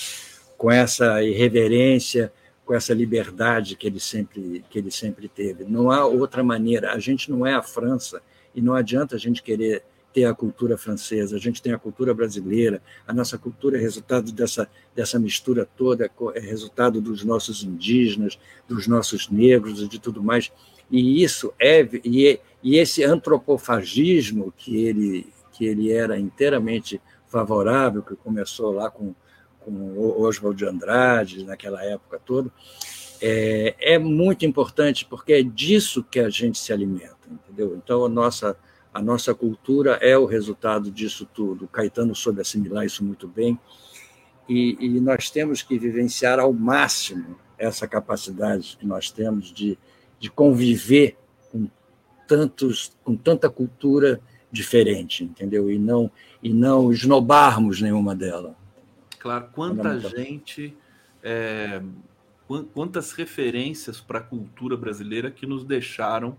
[0.56, 2.32] com essa irreverência,
[2.64, 5.64] com essa liberdade que ele sempre que ele sempre teve.
[5.64, 6.92] Não há outra maneira.
[6.92, 8.20] A gente não é a França
[8.54, 9.84] e não adianta a gente querer
[10.16, 14.32] ter a cultura francesa, a gente tem a cultura brasileira, a nossa cultura é resultado
[14.32, 20.22] dessa, dessa mistura toda, é resultado dos nossos indígenas, dos nossos negros e de tudo
[20.22, 20.50] mais.
[20.90, 28.16] E isso é e, e esse antropofagismo que ele que ele era inteiramente favorável, que
[28.16, 29.14] começou lá com
[29.60, 32.50] com Oswald de Andrade naquela época toda,
[33.20, 37.76] é, é muito importante porque é disso que a gente se alimenta, entendeu?
[37.76, 38.56] Então a nossa
[38.96, 41.66] a nossa cultura é o resultado disso tudo.
[41.66, 43.60] O Caetano soube assimilar isso muito bem.
[44.48, 49.76] E, e, nós temos que vivenciar ao máximo essa capacidade que nós temos de,
[50.18, 51.18] de conviver
[51.52, 51.68] com,
[52.26, 54.18] tantos, com tanta cultura
[54.50, 55.70] diferente, entendeu?
[55.70, 56.10] E não,
[56.42, 58.56] e não esnobarmos nenhuma dela.
[59.18, 60.74] Claro, quanta gente,
[61.22, 61.82] é,
[62.72, 66.38] quantas referências para a cultura brasileira que nos deixaram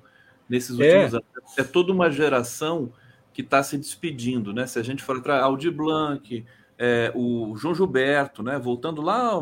[0.50, 0.84] nesses é.
[0.84, 1.18] últimos é.
[1.18, 1.58] anos.
[1.58, 2.92] É toda uma geração
[3.34, 4.66] que está se despedindo, né?
[4.66, 6.46] Se a gente for atrás, Aldir Blanc,
[6.78, 8.58] é, o João Gilberto, né?
[8.58, 9.34] Voltando lá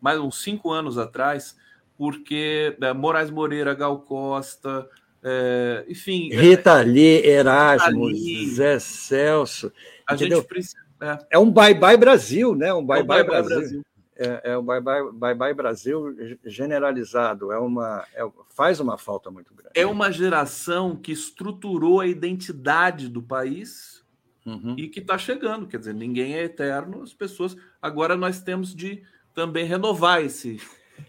[0.00, 1.56] mais uns cinco anos atrás,
[1.96, 4.88] porque é, Moraes Moreira, Gal Costa,
[5.22, 6.32] é, enfim.
[6.32, 8.08] É, Rita Lee, Erasmo,
[8.54, 9.72] Zé Celso.
[10.06, 10.38] A entendeu?
[10.38, 10.82] gente precisa.
[11.00, 11.18] É.
[11.32, 12.72] é um bye-bye Brasil, né?
[12.72, 13.58] Um bye-bye Brasil.
[13.58, 13.82] Brasil
[14.22, 16.14] é, é o bye bye, bye bye Brasil
[16.44, 19.72] generalizado, é uma, é, faz uma falta muito grande.
[19.74, 24.04] É uma geração que estruturou a identidade do país
[24.46, 24.74] uhum.
[24.78, 25.66] e que está chegando.
[25.66, 27.56] Quer dizer, ninguém é eterno, as pessoas.
[27.80, 29.02] Agora nós temos de
[29.34, 30.60] também renovar esse,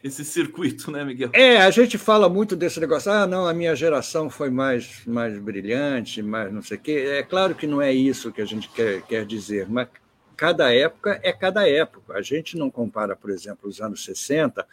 [0.03, 1.29] esse circuito, né, Miguel?
[1.33, 5.37] É, a gente fala muito desse negócio, ah, não, a minha geração foi mais, mais
[5.37, 7.05] brilhante, mais não sei o quê.
[7.09, 9.87] É claro que não é isso que a gente quer, quer dizer, mas
[10.35, 12.13] cada época é cada época.
[12.13, 14.65] A gente não compara, por exemplo, os anos 60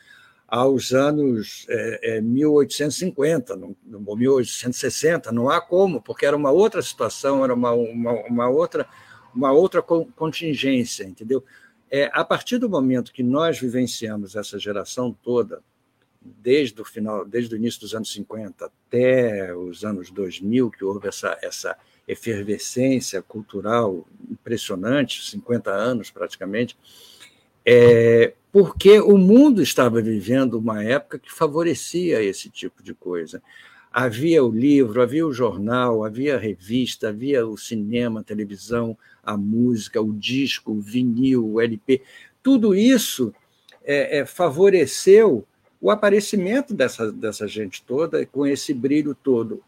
[0.51, 6.83] aos anos é, é, 1850, no, no 1860, não há como, porque era uma outra
[6.83, 8.85] situação, era uma, uma, uma outra,
[9.33, 11.45] uma outra contingência, entendeu?
[11.89, 15.63] É, a partir do momento que nós vivenciamos essa geração toda,
[16.21, 21.07] desde o final, desde o início dos anos 50 até os anos 2000, que houve
[21.07, 26.77] essa, essa efervescência cultural impressionante, 50 anos praticamente,
[27.65, 33.43] é, porque o mundo estava vivendo uma época que favorecia esse tipo de coisa.
[33.93, 39.37] Havia o livro, havia o jornal, havia a revista, havia o cinema, a televisão, a
[39.37, 42.03] música, o disco, o vinil, o LP.
[42.43, 43.33] Tudo isso
[43.83, 45.45] é, é, favoreceu
[45.81, 49.63] o aparecimento dessa, dessa gente toda com esse brilho todo.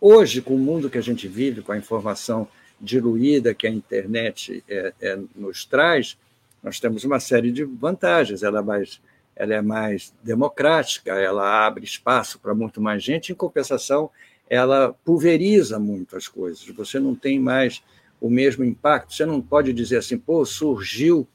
[0.00, 2.46] Hoje, com o mundo que a gente vive, com a informação
[2.80, 6.16] diluída que a internet é, é nos traz,
[6.62, 8.44] nós temos uma série de vantagens.
[8.44, 9.00] Ela é mais,
[9.34, 14.08] ela é mais democrática, ela abre espaço para muito mais gente, em compensação,
[14.48, 16.64] ela pulveriza muito as coisas.
[16.68, 17.82] Você não tem mais
[18.20, 19.12] o mesmo impacto.
[19.12, 21.26] Você não pode dizer assim, pô, surgiu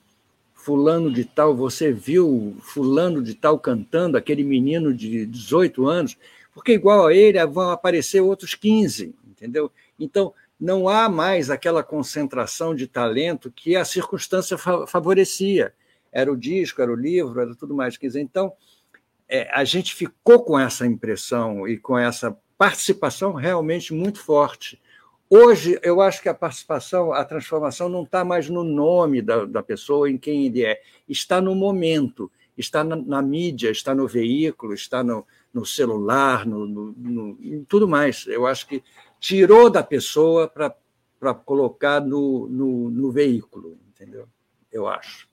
[0.53, 6.17] fulano de tal, você viu fulano de tal cantando, aquele menino de 18 anos,
[6.53, 9.71] porque igual a ele vão aparecer outros 15, entendeu?
[9.99, 15.73] Então, não há mais aquela concentração de talento que a circunstância favorecia.
[16.11, 17.97] Era o disco, era o livro, era tudo mais.
[17.97, 18.53] Quer dizer, então,
[19.27, 24.81] é, a gente ficou com essa impressão e com essa participação realmente muito forte.
[25.29, 29.63] Hoje, eu acho que a participação, a transformação não está mais no nome da, da
[29.63, 30.79] pessoa, em quem ele é,
[31.09, 36.65] está no momento, está na, na mídia, está no veículo, está no, no celular, no,
[36.65, 38.25] no, no, em tudo mais.
[38.27, 38.83] Eu acho que
[39.19, 44.27] tirou da pessoa para colocar no, no, no, veículo, entendeu?
[44.71, 45.29] Eu acho.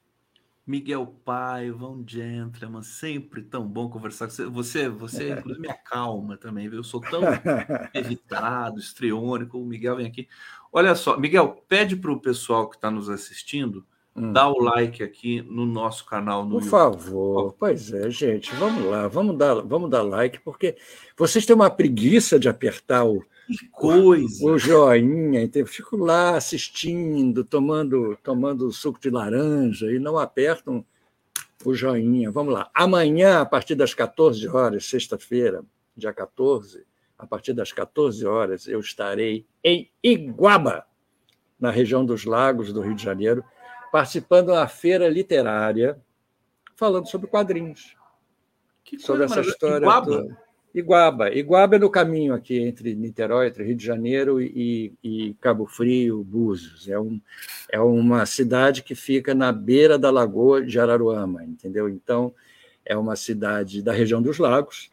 [0.66, 4.46] Miguel Paiva, um gentleman, sempre tão bom conversar com você.
[4.46, 6.80] Você, você inclusive, me acalma também, viu?
[6.80, 7.22] Eu sou tão
[7.94, 9.58] evitado, estriônico.
[9.58, 10.28] O Miguel vem aqui.
[10.72, 13.84] Olha só, Miguel, pede para o pessoal que está nos assistindo
[14.14, 14.32] Hum.
[14.32, 16.70] Dá o like aqui no nosso canal no Por YouTube.
[16.70, 20.76] favor, pois é, gente, vamos lá, vamos dar, vamos dar like, porque
[21.16, 24.44] vocês têm uma preguiça de apertar o, que coisa.
[24.44, 30.84] o joinha, então, fico lá assistindo, tomando, tomando suco de laranja e não apertam
[31.64, 32.30] o joinha.
[32.30, 32.70] Vamos lá.
[32.74, 35.64] Amanhã, a partir das 14 horas, sexta-feira,
[35.96, 36.84] dia 14,
[37.16, 40.84] a partir das 14 horas, eu estarei em Iguaba,
[41.58, 43.44] na região dos Lagos do Rio de Janeiro
[43.90, 46.00] participando da feira literária,
[46.76, 47.96] falando sobre quadrinhos.
[48.84, 49.84] Que sobre essa história.
[49.84, 50.06] Iguaba.
[50.06, 50.50] Toda.
[50.72, 51.30] Iguaba.
[51.30, 56.22] Iguaba é no caminho aqui entre Niterói, entre Rio de Janeiro e, e Cabo Frio,
[56.22, 56.88] Búzios.
[56.88, 57.20] É, um,
[57.68, 61.88] é uma cidade que fica na beira da lagoa de Araruama, entendeu?
[61.88, 62.32] Então,
[62.84, 64.90] é uma cidade da região dos lagos,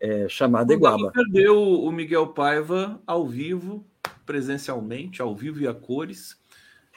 [0.00, 1.12] é, chamada Iguaba.
[1.12, 3.86] perdeu o Miguel Paiva ao vivo,
[4.26, 6.41] presencialmente, ao vivo e a cores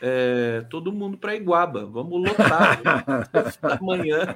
[0.02, 1.86] é, todo mundo para Iguaba.
[1.86, 2.82] Vamos lotar
[3.80, 4.36] amanhã.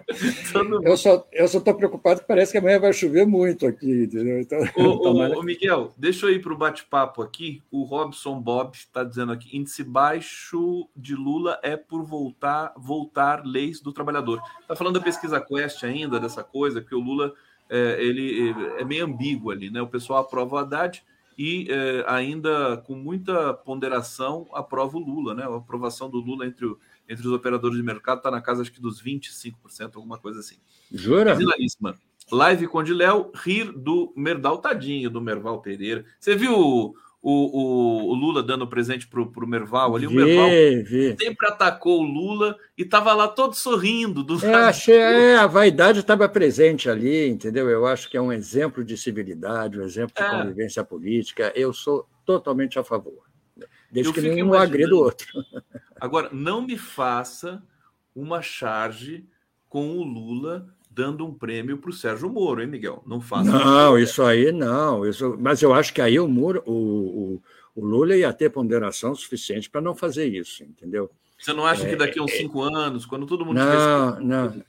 [0.84, 4.40] Eu só eu só estou preocupado que parece que amanhã vai chover muito aqui, entendeu?
[4.40, 7.62] Então, ô, ô, ô Miguel, deixa eu ir para o bate-papo aqui.
[7.72, 13.82] O Robson Bob está dizendo aqui: índice baixo de Lula é por voltar voltar leis
[13.82, 14.42] do trabalhador.
[14.62, 17.34] Está falando da pesquisa Quest ainda dessa coisa que o Lula
[17.70, 19.82] é, ele é meio ambíguo ali, né?
[19.82, 21.04] O pessoal aprova o Haddad
[21.40, 25.44] e é, ainda com muita ponderação aprova o Lula, né?
[25.44, 26.78] A aprovação do Lula entre, o,
[27.08, 29.54] entre os operadores de mercado está na casa acho que dos 25%,
[29.96, 30.58] alguma coisa assim.
[30.92, 31.38] Jura?
[31.38, 31.98] Finalíssima.
[32.30, 36.04] Live com o Léo, rir do Merdal, tadinho do Merval Pereira.
[36.20, 40.08] Você viu o, o, o, Lula dando presente pro, pro Merval ali.
[40.08, 40.50] O Merval
[41.20, 44.24] sempre atacou o Lula e estava lá todo sorrindo.
[44.24, 47.70] Do é, achei, é, a vaidade estava presente ali, entendeu?
[47.70, 50.30] Eu acho que é um exemplo de civilidade, um exemplo de é.
[50.30, 51.52] convivência política.
[51.56, 53.28] Eu sou totalmente a favor.
[53.92, 55.28] Desde Eu que nenhum agrida o outro.
[56.00, 57.62] Agora, não me faça
[58.16, 59.26] uma charge
[59.68, 63.04] com o Lula dando um prêmio para o Sérgio Moro, hein, Miguel?
[63.06, 63.52] Não faça.
[63.52, 65.06] Não, isso aí não.
[65.06, 67.42] Isso, mas eu acho que aí o Moro, o, o,
[67.76, 71.10] o Lula ia ter ponderação suficiente para não fazer isso, entendeu?
[71.38, 74.16] Você não acha é, que daqui a uns é, cinco anos, quando todo mundo não,
[74.16, 74.26] tiver...
[74.26, 74.64] não.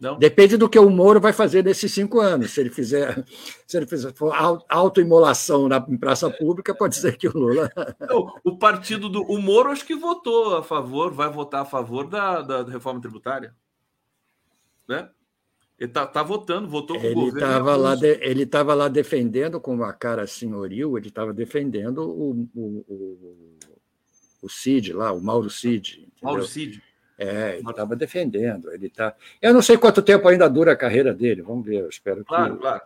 [0.00, 0.16] Não?
[0.16, 2.52] Depende do que o Moro vai fazer nesses cinco anos.
[2.52, 3.24] Se ele fizer,
[3.66, 4.14] se ele fizer
[4.68, 7.68] autoimolação na praça pública, pode ser que o Lula.
[8.08, 9.22] Não, o partido do.
[9.24, 13.52] O Moro acho que votou a favor, vai votar a favor da, da reforma tributária.
[14.86, 15.08] Né?
[15.78, 17.40] Ele tá, tá votando, votou com ele o governo.
[17.40, 22.48] Tava lá de, ele estava lá defendendo, com uma cara senhoril, ele estava defendendo o,
[22.52, 23.58] o, o,
[24.42, 26.00] o, Cid lá, o Mauro Cid.
[26.00, 26.12] Entendeu?
[26.20, 26.82] Mauro Cid.
[27.16, 28.72] É, ele estava defendendo.
[28.72, 29.14] Ele tá...
[29.40, 32.54] Eu não sei quanto tempo ainda dura a carreira dele, vamos ver, eu espero claro,
[32.54, 32.60] que.
[32.60, 32.82] Claro,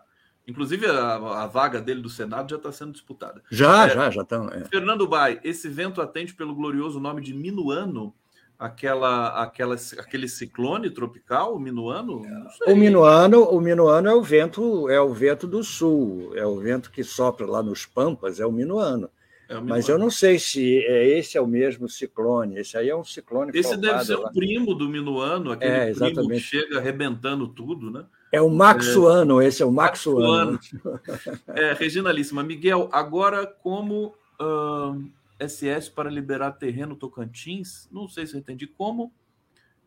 [0.47, 3.43] Inclusive, a, a, vaga dele do Senado já está sendo disputada.
[3.51, 4.49] Já, é, já, já estão.
[4.49, 4.65] É.
[4.65, 8.13] Fernando Bai, esse vento atende pelo glorioso nome de Minuano,
[8.63, 12.23] aquela, aquela, aquele ciclone tropical, o minuano?
[12.65, 16.91] O minuano, o minuano é o vento, é o vento do sul, é o vento
[16.93, 19.11] que sopra lá nos Pampas, é o minuano.
[19.49, 19.69] É o minuano.
[19.69, 22.57] Mas eu não sei se é, esse é o mesmo ciclone.
[22.57, 23.51] Esse aí é um ciclone.
[23.53, 28.05] Esse deve ser o primo do minuano, aquele é, primo que chega arrebentando tudo, né?
[28.31, 30.53] É o Maxuano, é, esse é o Maxuano.
[30.53, 31.01] Maxuano.
[31.49, 32.45] é, Regina Líssima.
[32.45, 35.05] Miguel, agora como uh,
[35.49, 37.89] SS para liberar terreno Tocantins.
[37.91, 39.13] Não sei se eu entendi como.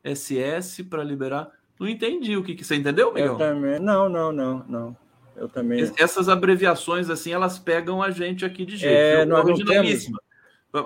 [0.04, 1.52] SS para liberar.
[1.80, 3.34] Não entendi o que, que você entendeu, Miguel?
[3.34, 3.80] Eu também.
[3.80, 4.98] Não, não, não, não.
[5.36, 5.92] Eu também.
[5.98, 8.96] Essas abreviações assim, elas pegam a gente aqui de jeito.
[8.96, 10.08] É, nós não temos...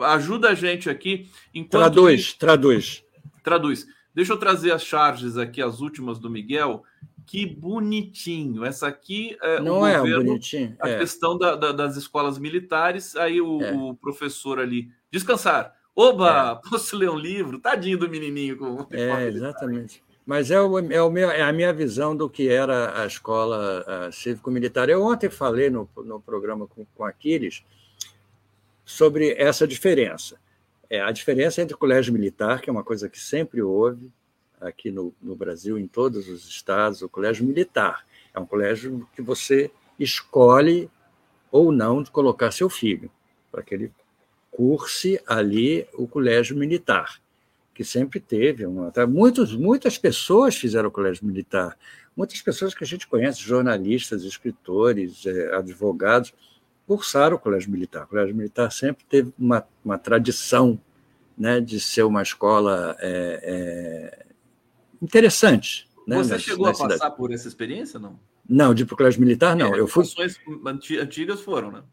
[0.07, 1.29] Ajuda a gente aqui.
[1.53, 3.03] Enquanto traduz, traduz.
[3.43, 3.87] Traduz.
[4.13, 6.83] Deixa eu trazer as charges aqui, as últimas do Miguel
[7.29, 8.65] que bonitinho.
[8.65, 10.75] Essa aqui é não é governo, bonitinho.
[10.79, 10.97] A é.
[10.97, 13.15] questão da, da, das escolas militares.
[13.15, 13.71] Aí o, é.
[13.71, 15.75] o, professor ali descansar.
[15.95, 16.69] Oba, é.
[16.69, 17.59] posso ler um livro?
[17.59, 20.01] Tadinho do menininho com É, exatamente.
[20.25, 24.09] Mas é, o, é, o meu, é a minha visão do que era a escola
[24.11, 24.89] cívico-militar.
[24.89, 27.63] Eu ontem falei no, no programa com, com Aquiles
[28.83, 30.39] sobre essa diferença.
[30.89, 34.11] É, a diferença entre o colégio militar, que é uma coisa que sempre houve,
[34.59, 38.05] aqui no, no Brasil, em todos os estados, o colégio militar.
[38.33, 40.89] É um colégio que você escolhe
[41.51, 43.09] ou não de colocar seu filho,
[43.51, 43.91] para que ele
[44.51, 47.19] curse ali o colégio militar,
[47.73, 48.65] que sempre teve.
[48.65, 51.77] Uma, muitos, muitas pessoas fizeram o colégio militar,
[52.15, 56.33] muitas pessoas que a gente conhece, jornalistas, escritores, é, advogados,
[56.85, 58.03] cursaram o colégio militar.
[58.03, 60.79] O colégio militar sempre teve uma, uma tradição
[61.37, 64.25] né, de ser uma escola é, é,
[65.01, 65.89] interessante.
[66.07, 68.19] Né, Você chegou a passar por essa experiência, não?
[68.47, 69.75] Não, de ir para o colégio militar, não.
[69.75, 70.03] É, eu fui.
[70.99, 71.83] antigas foram, né?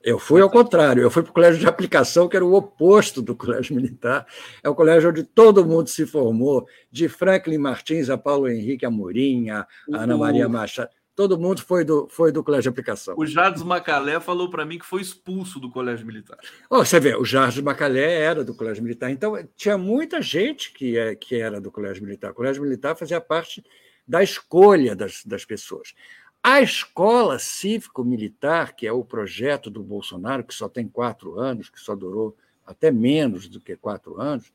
[0.00, 3.20] Eu fui ao contrário, eu fui para o colégio de aplicação, que era o oposto
[3.20, 4.26] do colégio militar.
[4.62, 9.50] É o colégio onde todo mundo se formou, de Franklin Martins a Paulo Henrique Amorim,
[9.50, 13.16] a Ana Maria Machado todo mundo foi do, foi do Colégio de Aplicação.
[13.18, 16.38] O Jardim Macalé falou para mim que foi expulso do Colégio Militar.
[16.70, 20.96] Oh, você vê, o Jardim Macalé era do Colégio Militar, então tinha muita gente que,
[20.96, 22.30] é, que era do Colégio Militar.
[22.30, 23.64] O Colégio Militar fazia parte
[24.06, 25.92] da escolha das, das pessoas.
[26.40, 31.80] A escola cívico-militar, que é o projeto do Bolsonaro, que só tem quatro anos, que
[31.80, 34.52] só durou até menos do que quatro anos,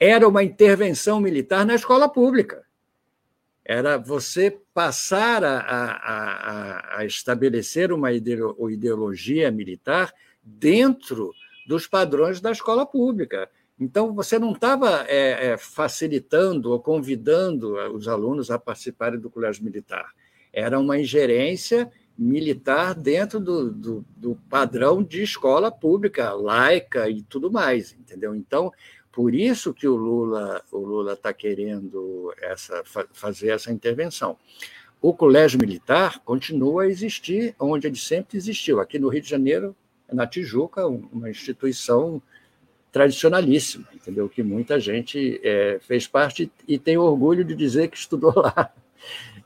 [0.00, 2.63] era uma intervenção militar na escola pública
[3.64, 10.12] era você passar a, a, a, estabelecer uma ideologia militar
[10.42, 11.32] dentro
[11.66, 13.48] dos padrões da escola pública.
[13.80, 19.64] Então, você não estava é, é, facilitando ou convidando os alunos a participarem do colégio
[19.64, 20.12] militar.
[20.52, 27.50] Era uma ingerência militar dentro do, do, do padrão de escola pública, laica e tudo
[27.50, 28.34] mais, entendeu?
[28.36, 28.70] Então,
[29.14, 32.82] por isso que o Lula o Lula está querendo essa,
[33.12, 34.36] fazer essa intervenção.
[35.00, 38.80] O colégio militar continua a existir onde ele sempre existiu.
[38.80, 39.76] Aqui no Rio de Janeiro,
[40.12, 42.20] na Tijuca, uma instituição
[42.90, 44.28] tradicionalíssima, entendeu?
[44.28, 48.72] Que muita gente é, fez parte e tem orgulho de dizer que estudou lá.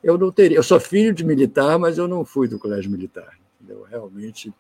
[0.03, 3.37] Eu não teria, eu sou filho de militar, mas eu não fui do colégio militar.
[3.61, 3.83] Entendeu?
[3.83, 4.53] Realmente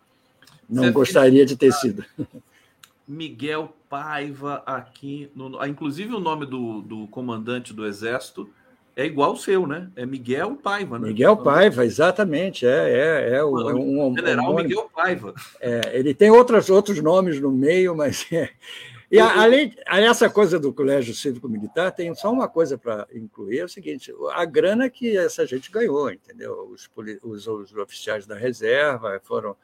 [0.68, 2.04] não Você gostaria de ter sido.
[3.08, 5.30] Miguel Paiva aqui.
[5.34, 8.50] No, ah, inclusive, o nome do, do comandante do Exército
[8.94, 9.88] é igual ao seu, né?
[9.96, 11.08] É Miguel Paiva, né?
[11.08, 12.66] Miguel Paiva, exatamente.
[12.66, 15.34] É, é, é o, um, General um Miguel Paiva.
[15.60, 18.26] É, ele tem outros, outros nomes no meio, mas.
[18.30, 18.50] É.
[19.10, 23.60] E a, além essa coisa do Colégio Cívico Militar, tem só uma coisa para incluir:
[23.60, 26.68] é o seguinte, a grana que essa gente ganhou, entendeu?
[26.70, 26.90] Os,
[27.22, 29.56] os, os oficiais da reserva foram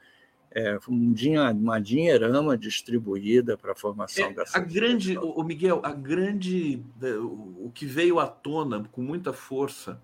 [0.55, 1.13] é, um
[1.53, 4.57] uma dinheirama distribuída para a formação é, dessa.
[4.57, 6.81] A grande, o Miguel, a grande,
[7.59, 10.01] o que veio à tona com muita força,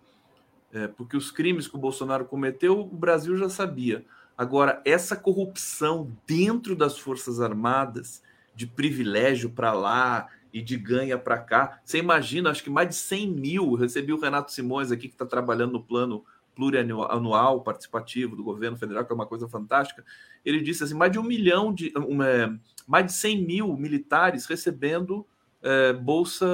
[0.73, 4.05] é, porque os crimes que o Bolsonaro cometeu, o Brasil já sabia.
[4.37, 8.21] Agora, essa corrupção dentro das Forças Armadas,
[8.53, 12.95] de privilégio para lá e de ganha para cá, você imagina, acho que mais de
[12.95, 16.25] 100 mil, recebi o Renato Simões aqui, que está trabalhando no plano
[16.55, 20.03] plurianual participativo do governo federal, que é uma coisa fantástica,
[20.43, 25.25] ele disse assim, mais de um milhão de, uma, mais de 100 mil militares recebendo
[25.61, 26.47] é, bolsa,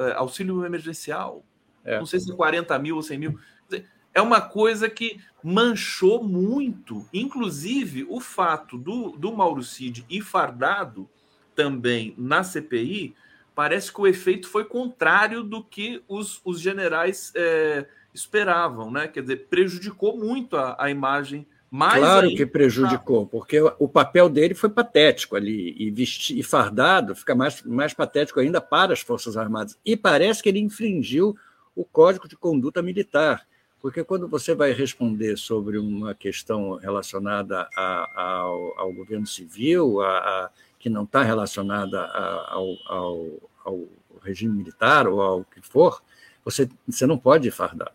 [0.00, 1.44] é, auxílio emergencial.
[1.84, 1.98] é.
[1.98, 3.38] não sei se 40 mil ou 100 mil.
[4.14, 11.08] É uma coisa que manchou muito, inclusive o fato do, do Mauro Cid ir fardado
[11.54, 13.14] também na CPI,
[13.58, 19.08] parece que o efeito foi contrário do que os, os generais é, esperavam, né?
[19.08, 24.54] Quer dizer, prejudicou muito a, a imagem mais claro que prejudicou, porque o papel dele
[24.54, 29.36] foi patético ali, e, vestir, e fardado fica mais, mais patético ainda para as Forças
[29.36, 29.76] Armadas.
[29.84, 31.36] E parece que ele infringiu
[31.74, 33.44] o Código de Conduta Militar,
[33.80, 40.00] porque quando você vai responder sobre uma questão relacionada a, a, ao, ao, governo civil,
[40.00, 40.48] a,
[40.78, 42.04] que não está relacionada
[42.48, 43.26] ao, ao,
[43.64, 43.84] ao
[44.22, 46.02] regime militar ou ao que for,
[46.44, 47.92] você, você não pode ir fardado.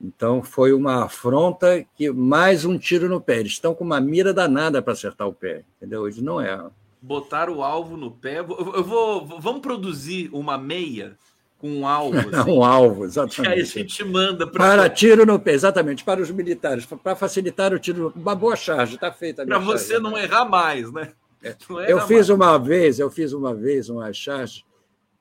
[0.00, 3.38] Então foi uma afronta que mais um tiro no pé.
[3.38, 6.06] Eles estão com uma mira danada para acertar o pé, entendeu?
[6.06, 6.60] Eles não é.
[7.00, 8.40] Botar o alvo no pé.
[8.40, 11.16] Eu vou, vamos produzir uma meia
[11.58, 12.18] com um alvo.
[12.36, 13.48] Assim, um alvo, exatamente.
[13.48, 14.64] aí a gente manda pra...
[14.66, 18.12] para tiro no pé, exatamente, para os militares, para facilitar o tiro.
[18.16, 19.46] Uma boa charge, está feita.
[19.46, 21.12] Para você não errar mais, né?
[21.88, 24.64] Eu fiz uma vez, eu fiz uma vez uma charge.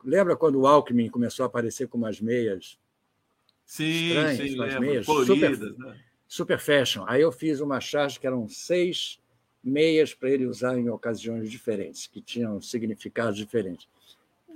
[0.03, 2.77] Lembra quando o Alckmin começou a aparecer com umas meias
[3.65, 5.95] Sim, estranhas, sim, umas meias super, né?
[6.27, 7.05] super fashion.
[7.07, 9.19] Aí eu fiz uma charge que eram seis
[9.63, 13.87] meias para ele usar em ocasiões diferentes, que tinham significados diferentes.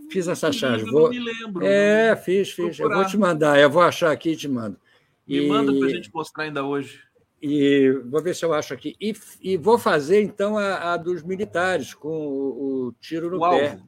[0.10, 0.86] Fiz essa charge.
[0.86, 1.04] Vou...
[1.04, 1.66] Não me lembro.
[1.66, 2.80] É, fiz, fiz.
[2.80, 4.80] Eu vou te mandar, eu vou achar aqui e te mando.
[5.28, 5.48] Me e...
[5.48, 7.02] manda para a gente mostrar ainda hoje.
[7.48, 8.96] E vou ver se eu acho aqui.
[9.00, 13.50] E, e vou fazer, então, a, a dos militares, com o, o tiro no o
[13.52, 13.70] pé.
[13.70, 13.86] Alvo.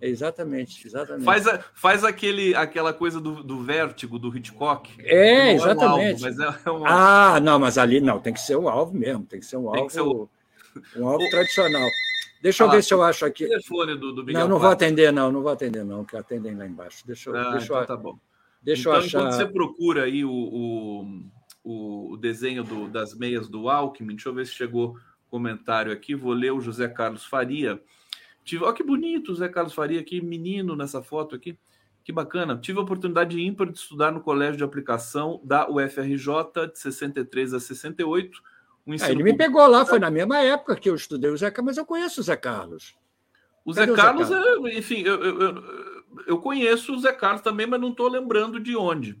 [0.00, 1.24] Exatamente, exatamente.
[1.24, 4.90] Faz, a, faz aquele, aquela coisa do, do vértigo do Hitchcock.
[4.98, 6.24] É, exatamente.
[6.24, 8.68] É um alvo, é, é um ah, não, mas ali não, tem que ser um
[8.68, 10.28] alvo mesmo, tem que ser um alvo, ser o...
[10.96, 11.88] um alvo tradicional.
[12.42, 13.46] Deixa eu ah, ver se eu acho aqui.
[13.46, 16.56] telefone do, do Miguel não, não vou atender, não, não vou atender, não, que atendem
[16.56, 17.04] lá embaixo.
[17.06, 18.18] Deixa eu, ah, deixa então eu, tá bom.
[18.60, 19.18] Deixa então, eu achar.
[19.18, 21.22] Enquanto você procura aí o, o,
[21.70, 24.96] o desenho do, das meias do Alckmin, deixa eu ver se chegou
[25.28, 26.14] comentário aqui.
[26.14, 27.80] Vou ler o José Carlos Faria.
[28.44, 31.58] Tive, olha que bonito o Zé Carlos Faria aqui, menino nessa foto aqui.
[32.02, 32.56] Que bacana.
[32.56, 37.60] Tive a oportunidade ímpar de estudar no colégio de aplicação da UFRJ de 63 a
[37.60, 38.42] 68.
[38.86, 41.50] Um ah, ele me pegou lá, foi na mesma época que eu estudei o Zé
[41.50, 42.96] Carlos, mas eu conheço o Zé Carlos.
[43.62, 44.72] O Zé Carlos, Zé Carlos?
[44.72, 45.64] É, enfim, eu, eu,
[46.26, 49.20] eu, conheço o ZéLos também, mas não estou lembrando de onde.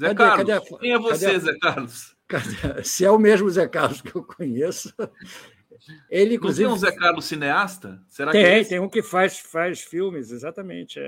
[0.00, 2.16] Zé cadê, Carlos, cadê a, quem é você, Zé Carlos?
[2.26, 4.92] Cadê, se é o mesmo Zé Carlos que eu conheço,
[6.10, 6.68] ele, inclusive.
[6.68, 8.02] Não tem um Zé Carlos cineasta?
[8.08, 10.98] Será tem, que é tem um que faz, faz filmes, exatamente.
[10.98, 11.04] É,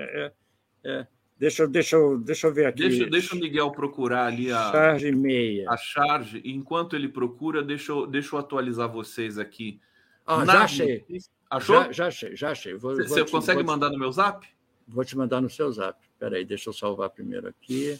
[0.83, 1.07] é, é.
[1.37, 2.87] Deixa, deixa, deixa eu ver aqui.
[2.87, 5.69] Deixa, deixa o Miguel procurar ali a charge meia.
[5.69, 6.41] A charge.
[6.45, 9.81] Enquanto ele procura, deixa eu, deixa eu atualizar vocês aqui.
[10.25, 11.05] Ah, já achei.
[11.49, 11.75] Achou?
[11.75, 12.73] Já, já achei, já achei.
[12.75, 14.47] Vou, Você vou te, consegue mandar no meu zap?
[14.87, 15.99] Vou te mandar no seu zap.
[16.13, 17.99] Espera aí, deixa eu salvar primeiro aqui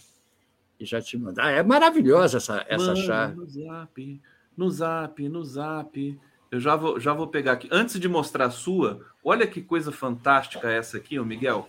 [0.80, 1.45] e já te mandar.
[1.45, 3.35] Ah, é maravilhosa essa, essa Mano, charge.
[3.35, 4.22] No zap,
[4.57, 6.19] no zap, no zap.
[6.52, 7.68] Eu já vou, já vou pegar aqui.
[7.72, 11.68] Antes de mostrar a sua, olha que coisa fantástica essa aqui, o Miguel.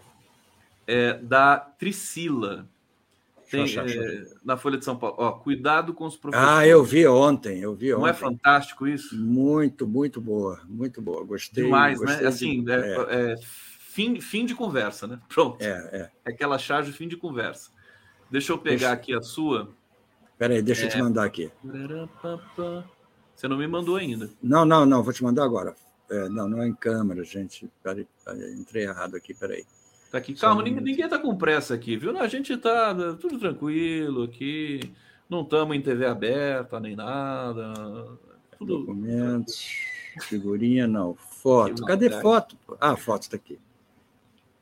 [0.86, 2.68] É da Tricila.
[3.50, 5.16] Tem, é, na Folha de São Paulo.
[5.18, 6.50] Ó, cuidado com os professores.
[6.50, 8.02] Ah, eu vi ontem, eu vi ontem.
[8.02, 9.16] Não é fantástico isso?
[9.16, 11.24] Muito, muito boa, muito boa.
[11.24, 11.64] Gostei.
[11.64, 12.06] Demais, né?
[12.06, 12.28] gostei né?
[12.28, 12.72] Assim, de...
[12.72, 13.32] é, é.
[13.32, 13.36] é,
[13.78, 15.20] fim, fim de conversa, né?
[15.28, 15.62] Pronto.
[15.62, 16.10] É, é.
[16.24, 17.70] é aquela charge fim de conversa.
[18.30, 18.92] Deixa eu pegar deixa...
[18.92, 19.70] aqui a sua.
[20.32, 21.50] Espera aí, deixa eu te mandar aqui.
[23.34, 24.30] Você não me mandou ainda.
[24.42, 25.74] Não, não, não, vou te mandar agora.
[26.10, 27.68] É, não, não é em câmera, gente.
[27.82, 29.64] Peraí, peraí, entrei errado aqui, peraí.
[30.10, 32.16] Tá aqui, calma, ninguém, ninguém tá com pressa aqui, viu?
[32.18, 34.80] A gente tá tudo tranquilo aqui.
[35.28, 37.74] Não estamos em TV aberta nem nada.
[38.58, 38.78] Tudo...
[38.78, 39.68] Documentos,
[40.22, 41.14] figurinha, não.
[41.14, 41.84] Foto.
[41.84, 42.56] Cadê foto?
[42.80, 43.58] Ah, foto está aqui.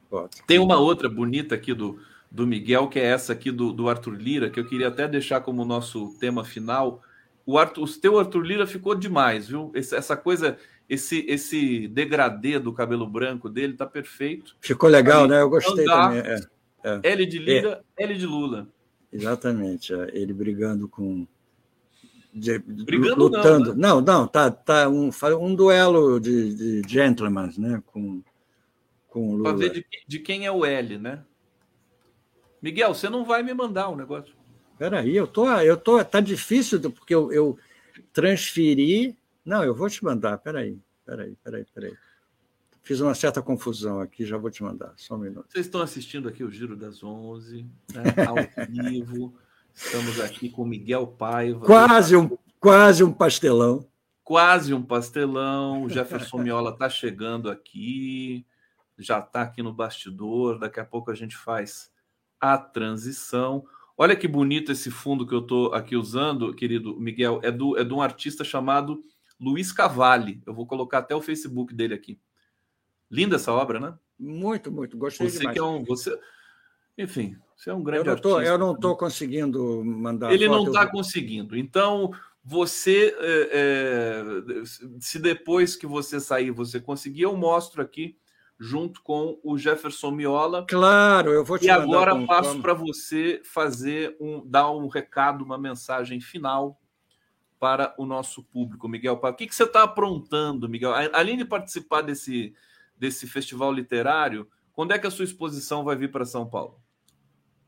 [0.09, 0.39] Foto.
[0.47, 2.01] Tem uma outra bonita aqui do,
[2.35, 5.41] do Miguel, que é essa aqui do, do Arthur Lira, que eu queria até deixar
[5.41, 7.01] como nosso tema final
[7.47, 9.71] o, Arthur, o teu Arthur Lira ficou demais, viu?
[9.75, 10.57] Esse, essa coisa,
[10.89, 14.57] esse esse degradê do cabelo branco dele tá perfeito.
[14.61, 15.43] Ficou legal, né?
[15.43, 16.33] Eu gostei andar, também.
[16.83, 17.13] É, é.
[17.13, 18.05] L de Lira, é.
[18.05, 18.69] L de Lula.
[19.13, 20.11] Exatamente, é.
[20.13, 21.27] ele brigando com.
[22.33, 23.77] De, brigando lutando.
[23.77, 24.07] Não, né?
[24.07, 27.83] não, não, tá, tá um, um duelo de, de gentlemen, né?
[27.87, 28.23] Com,
[29.09, 29.51] com o Lula.
[29.51, 31.23] Para ver de, de quem é o L, né?
[32.65, 34.35] Miguel, você não vai me mandar um negócio.
[34.79, 37.59] Peraí, eu tô, eu tô, tá difícil porque eu, eu
[38.11, 39.15] transferi.
[39.45, 40.39] Não, eu vou te mandar.
[40.39, 41.93] Peraí, peraí, peraí, peraí.
[42.83, 44.95] Fiz uma certa confusão aqui, já vou te mandar.
[44.97, 45.45] Só um minuto.
[45.47, 49.35] Vocês estão assistindo aqui o Giro das Onze, né, ao vivo.
[49.75, 51.67] Estamos aqui com Miguel Paiva.
[51.67, 53.87] Quase um, quase um pastelão.
[54.23, 55.83] Quase um pastelão.
[55.83, 58.47] O Jefferson Miola está chegando aqui.
[58.97, 60.59] Já está aqui no bastidor.
[60.59, 61.93] Daqui a pouco a gente faz
[62.53, 63.65] a transição.
[63.97, 67.41] Olha que bonito esse fundo que eu estou aqui usando, querido Miguel.
[67.43, 69.03] É, do, é de um artista chamado
[69.41, 70.43] Luiz Cavalli.
[70.45, 72.21] Eu vou colocar até o Facebook dele aqui.
[73.11, 73.95] Linda essa obra, né?
[74.19, 74.99] Muito, muito.
[74.99, 75.55] Gostei você demais.
[75.55, 76.19] Que é um, você,
[76.99, 78.53] enfim, você é um grande eu tô, artista.
[78.53, 80.33] Eu não estou conseguindo mandar.
[80.33, 81.57] Ele não está conseguindo.
[81.57, 82.13] Então,
[82.45, 84.63] você, é, é,
[85.01, 88.19] se depois que você sair você conseguir, eu mostro aqui
[88.59, 90.65] junto com o Jefferson Miola.
[90.69, 95.59] Claro, eu vou te E agora passo para você fazer um, dar um recado, uma
[95.59, 96.81] mensagem final
[97.59, 99.19] para o nosso público, Miguel.
[99.23, 100.93] O que, que você está aprontando, Miguel?
[101.13, 102.55] Além de participar desse,
[102.97, 106.81] desse festival literário, quando é que a sua exposição vai vir para São Paulo?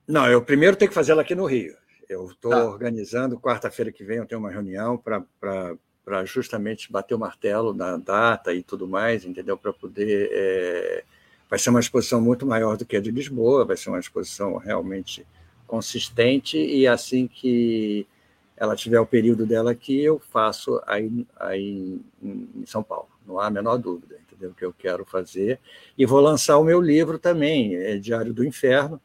[0.07, 1.75] Não, eu primeiro tenho que fazer ela aqui no Rio.
[2.09, 2.65] Eu estou tá.
[2.65, 5.77] organizando, quarta-feira que vem eu tenho uma reunião para
[6.25, 9.57] justamente bater o martelo na data e tudo mais, entendeu?
[9.57, 10.29] Para poder.
[10.33, 11.05] É...
[11.49, 14.57] Vai ser uma exposição muito maior do que a de Lisboa, vai ser uma exposição
[14.57, 15.25] realmente
[15.67, 18.07] consistente, e assim que
[18.57, 23.47] ela tiver o período dela aqui, eu faço aí, aí em São Paulo, não há
[23.47, 24.55] a menor dúvida, entendeu?
[24.57, 25.61] Que eu quero fazer.
[25.97, 29.01] E vou lançar o meu livro também, é Diário do Inferno,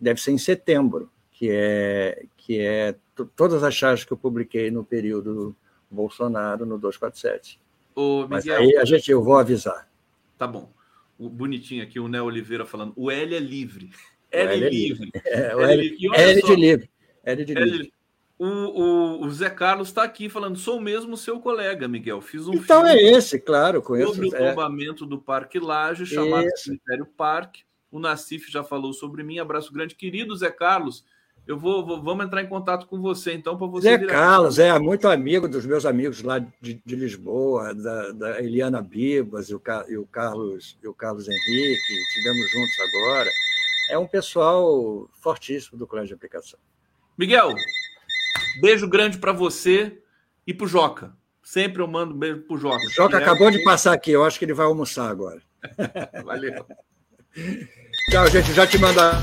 [0.00, 2.94] deve ser em setembro, que é que é
[3.34, 5.56] todas as charges que eu publiquei no período
[5.94, 7.60] Bolsonaro no 247.
[7.94, 9.88] Ô, Miguel, Mas aí a gente, eu vou avisar.
[10.36, 10.72] Tá bom.
[11.18, 12.92] O bonitinho aqui, o Neo Oliveira falando.
[12.96, 13.90] O L é livre.
[14.30, 15.10] L, L é livre.
[15.24, 16.90] É, o L, L, L de livre.
[17.24, 17.92] L de livre.
[18.36, 22.20] O, o, o, Zé Carlos está aqui falando, sou mesmo seu colega, Miguel.
[22.20, 24.14] Fiz um então é esse, claro, conheço.
[24.14, 24.50] Sobre o é.
[24.50, 27.62] tombamento do Parque Laje, chamado Cemitério Parque.
[27.92, 29.38] O Nassif já falou sobre mim.
[29.38, 29.94] Abraço grande.
[29.94, 31.04] Querido Zé Carlos,
[31.46, 33.98] eu vou, vou, vamos entrar em contato com você, então, para você.
[33.98, 38.80] Zé Carlos, é muito amigo dos meus amigos lá de, de Lisboa, da, da, Eliana
[38.80, 43.30] Bibas e o, e o Carlos e o Carlos Henrique, estivemos juntos agora.
[43.90, 46.58] É um pessoal fortíssimo do Colégio de Aplicação.
[47.16, 47.54] Miguel,
[48.60, 49.98] beijo grande para você
[50.46, 51.12] e para o Joca.
[51.42, 52.86] Sempre eu mando um beijo para o Joca.
[52.86, 53.50] O Joca acabou é...
[53.50, 55.42] de passar aqui, eu acho que ele vai almoçar agora.
[56.24, 56.66] Valeu.
[58.10, 58.52] Tchau, gente.
[58.54, 59.22] Já te mandar.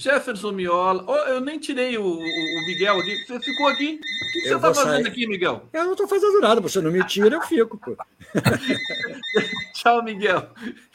[0.00, 1.04] Jefferson Miola.
[1.06, 3.22] Oh, eu nem tirei o, o, o, Miguel aqui.
[3.26, 4.00] Você ficou aqui.
[4.00, 5.68] O que, que você está fazendo aqui, Miguel?
[5.74, 6.58] Eu não estou fazendo nada.
[6.62, 7.76] Você não me tira, eu fico.
[7.76, 7.94] Pô.
[9.74, 10.48] Tchau, Miguel.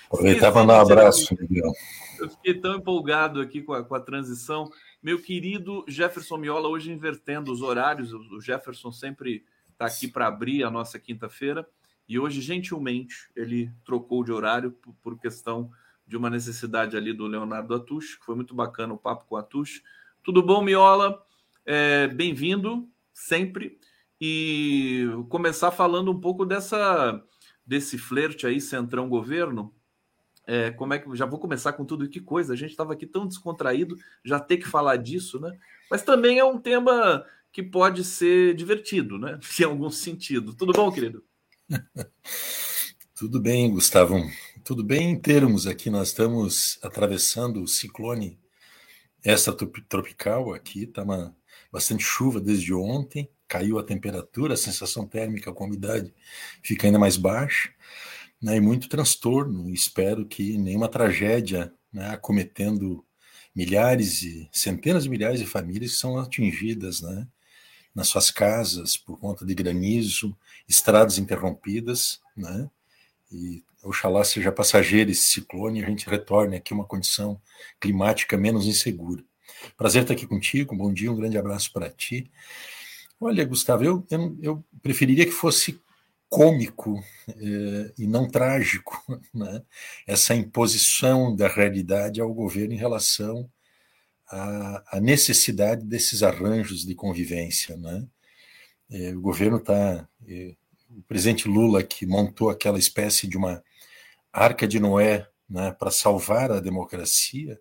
[0.07, 1.71] Aproveitar para mandar um abraço, Miguel.
[2.19, 4.71] Eu fiquei tão empolgado aqui com a, com a transição.
[5.03, 8.11] Meu querido Jefferson Miola, hoje invertendo os horários.
[8.11, 11.63] O Jefferson sempre está aqui para abrir a nossa quinta-feira.
[12.09, 15.69] E hoje, gentilmente, ele trocou de horário por, por questão
[16.07, 19.37] de uma necessidade ali do Leonardo Atush, que foi muito bacana o papo com o
[19.37, 19.81] Atush.
[20.23, 21.21] Tudo bom, Miola?
[21.65, 23.79] É, Bem-vindo, sempre.
[24.19, 27.21] E começar falando um pouco dessa
[27.65, 29.73] desse flerte aí, Centrão Governo.
[30.47, 32.07] É, como é que já vou começar com tudo?
[32.07, 35.57] Que coisa, a gente estava aqui tão descontraído, já ter que falar disso, né?
[35.89, 39.39] Mas também é um tema que pode ser divertido, né?
[39.59, 40.53] Em algum sentido.
[40.53, 41.23] Tudo bom, querido?
[43.17, 44.15] Tudo bem, Gustavo.
[44.65, 45.91] Tudo bem em termos aqui.
[45.91, 48.39] Nós estamos atravessando o ciclone
[49.23, 50.85] extratropical aqui.
[50.85, 51.05] Está
[51.71, 53.29] bastante chuva desde ontem.
[53.47, 56.11] Caiu a temperatura, a sensação térmica, com a umidade
[56.63, 57.69] fica ainda mais baixa.
[58.41, 59.69] Né, e muito transtorno.
[59.69, 63.05] Espero que nenhuma tragédia né, acometendo
[63.53, 67.27] milhares e centenas de milhares de famílias que são atingidas né,
[67.93, 70.35] nas suas casas por conta de granizo,
[70.67, 72.67] estradas interrompidas, né?
[73.31, 77.39] e oxalá seja passageiro esse ciclone e a gente retorne aqui uma condição
[77.79, 79.23] climática menos insegura.
[79.77, 82.31] Prazer estar aqui contigo, bom dia, um grande abraço para ti.
[83.19, 85.79] Olha, Gustavo, eu, eu, eu preferiria que fosse
[86.27, 89.01] cômico eh, e não trágico
[89.33, 89.61] né?
[90.05, 93.49] essa imposição da realidade ao governo em relação
[94.27, 97.77] à, à necessidade desses arranjos de convivência.
[97.77, 98.05] Né?
[98.91, 100.55] Eh, o governo está eh,
[100.89, 103.63] o presidente Lula que montou aquela espécie de uma
[104.35, 107.59] arca de Noé né, para salvar a democracia,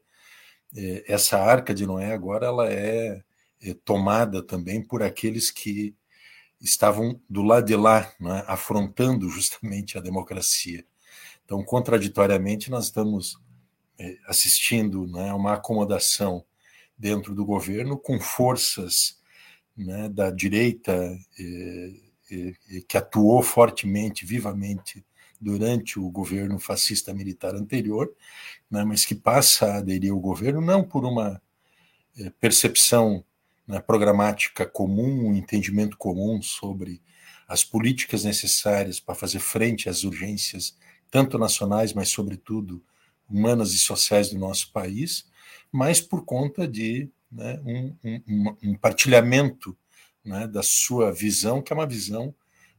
[0.77, 3.23] é, essa arca de Noé agora ela é,
[3.63, 5.95] é, tomada também por aqueles que
[6.61, 10.85] estavam do lado de lá, né, afrontando justamente a democracia.
[11.45, 13.39] Então, contraditoriamente, nós estamos
[13.99, 16.45] é, assistindo né, uma acomodação
[16.97, 19.21] dentro do governo com forças
[19.77, 21.17] né, da direita
[22.89, 25.05] que atuou fortemente, vivamente,
[25.41, 28.13] durante o governo fascista militar anterior,
[28.71, 31.41] né, mas que passa a aderir ao governo não por uma
[32.19, 33.25] é, percepção
[33.67, 37.01] né, programática comum, um entendimento comum sobre
[37.47, 40.77] as políticas necessárias para fazer frente às urgências,
[41.11, 42.83] tanto nacionais, mas, sobretudo,
[43.29, 45.27] humanas e sociais do nosso país,
[45.71, 49.77] mas por conta de né, um, um, um, partilhamento
[50.25, 52.35] né, da sua visão, que é uma visão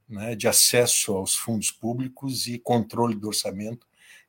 [0.07, 3.87] né, de acesso aos fundos públicos e controle do orçamento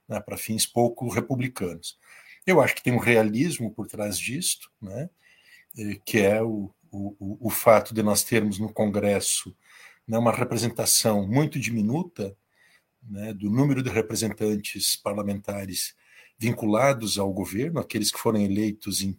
[0.08, 1.98] né, para fins pouco republicanos.
[2.46, 5.10] Eu acho que tem um realismo por trás disto, né,
[6.04, 9.54] que é o, o, o fato de nós termos no Congresso
[10.06, 12.36] né, uma representação muito diminuta
[13.02, 15.94] né, do número de representantes parlamentares
[16.38, 19.18] vinculados ao governo, aqueles que foram eleitos em,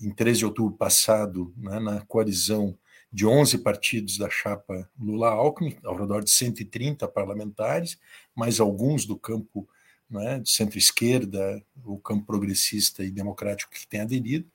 [0.00, 2.76] em 13 de outubro passado né, na coalizão
[3.12, 7.98] de 11 partidos da chapa Lula-Alckmin, ao redor de 130 parlamentares,
[8.34, 9.68] mais alguns do campo
[10.08, 14.46] né, de centro-esquerda, o campo progressista e democrático que tem aderido.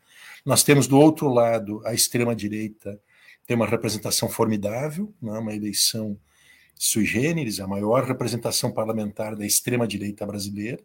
[0.45, 2.99] Nós temos do outro lado a extrema-direita,
[3.45, 6.17] tem uma representação formidável, né, uma eleição
[6.75, 10.83] sui generis, a maior representação parlamentar da extrema-direita brasileira,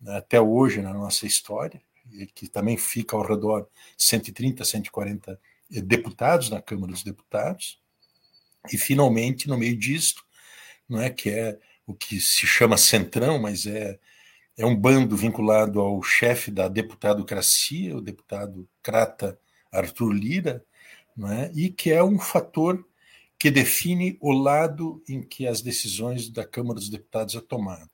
[0.00, 1.80] né, até hoje na nossa história,
[2.34, 3.62] que também fica ao redor
[3.96, 7.80] de 130, 140 deputados na Câmara dos Deputados.
[8.72, 10.24] E, finalmente, no meio disto,
[10.88, 13.98] não é que é o que se chama centrão, mas é,
[14.56, 19.38] é um bando vinculado ao chefe da deputadocracia, o deputado crata
[19.70, 20.64] Arthur Lira,
[21.16, 21.50] não é?
[21.54, 22.84] e que é um fator
[23.38, 27.90] que define o lado em que as decisões da Câmara dos Deputados é tomado.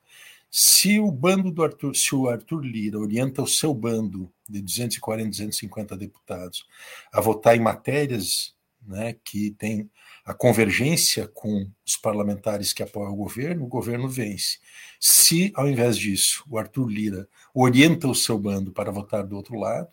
[0.50, 5.28] Se o bando do Arthur, se o Arthur Lira orienta o seu bando de 240,
[5.30, 6.66] 250 deputados
[7.12, 8.52] a votar em matérias
[8.84, 9.88] né, que têm
[10.24, 14.58] a convergência com os parlamentares que apoiam o governo, o governo vence.
[14.98, 19.56] Se, ao invés disso, o Arthur Lira orienta o seu bando para votar do outro
[19.56, 19.88] lado,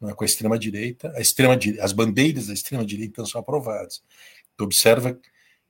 [0.00, 4.02] né, com a extrema-direita, extrema as bandeiras da extrema-direita são aprovadas.
[4.56, 5.28] Tu observa que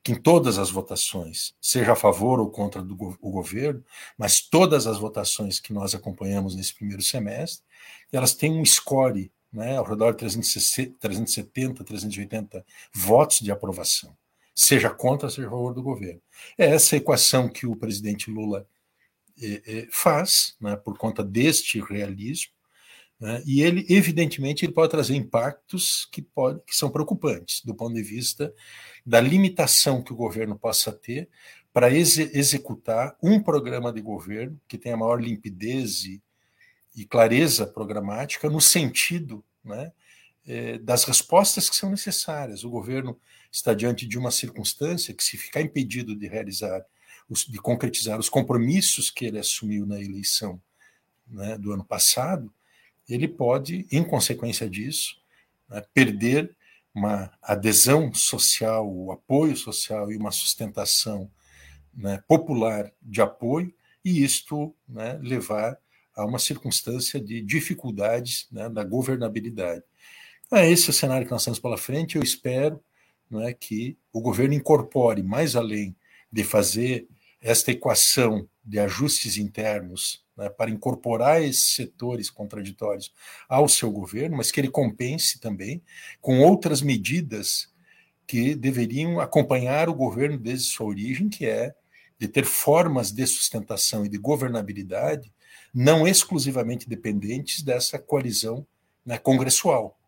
[0.08, 3.84] em todas as votações, seja a favor ou contra do, o governo,
[4.16, 7.64] mas todas as votações que nós acompanhamos nesse primeiro semestre,
[8.12, 14.16] elas têm um score né, ao redor de 370, 380 votos de aprovação,
[14.54, 16.20] seja contra, seja a favor do governo.
[16.56, 18.66] É essa equação que o presidente Lula
[19.40, 22.52] eh, eh, faz, né, por conta deste realismo,
[23.20, 27.94] né, e ele, evidentemente, ele pode trazer impactos que, pode, que são preocupantes do ponto
[27.94, 28.54] de vista
[29.04, 31.28] da limitação que o governo possa ter
[31.72, 36.22] para ex executar um programa de governo que tenha maior limpidez e,
[36.94, 39.92] e clareza programática no sentido né,
[40.46, 42.64] é, das respostas que são necessárias.
[42.64, 43.18] O governo
[43.50, 46.84] está diante de uma circunstância que, se ficar impedido de realizar,
[47.48, 50.60] de concretizar os compromissos que ele assumiu na eleição
[51.26, 52.52] né, do ano passado,
[53.08, 55.16] ele pode, em consequência disso,
[55.68, 56.54] né, perder
[56.94, 61.30] uma adesão social, o apoio social e uma sustentação
[61.94, 63.72] né, popular de apoio,
[64.04, 65.78] e isto né, levar
[66.14, 69.84] a uma circunstância de dificuldades né, da governabilidade.
[70.46, 72.16] Então, é esse o cenário que nós temos pela frente.
[72.16, 72.82] Eu espero
[73.42, 75.94] é, que o governo incorpore, mais além
[76.32, 77.06] de fazer
[77.40, 83.10] esta equação de ajustes internos né, para incorporar esses setores contraditórios
[83.48, 85.82] ao seu governo, mas que ele compense também
[86.20, 87.72] com outras medidas
[88.26, 91.74] que deveriam acompanhar o governo desde sua origem, que é
[92.18, 95.32] de ter formas de sustentação e de governabilidade
[95.72, 98.66] não exclusivamente dependentes dessa coalizão
[99.04, 99.98] né, congressual.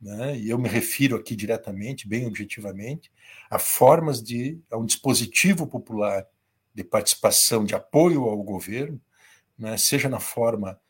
[0.00, 0.36] Né?
[0.38, 3.12] E eu me refiro aqui diretamente, bem objetivamente,
[3.48, 6.26] a formas de a um dispositivo popular
[6.74, 9.00] de participação, de apoio ao governo,
[9.58, 10.80] né, seja na forma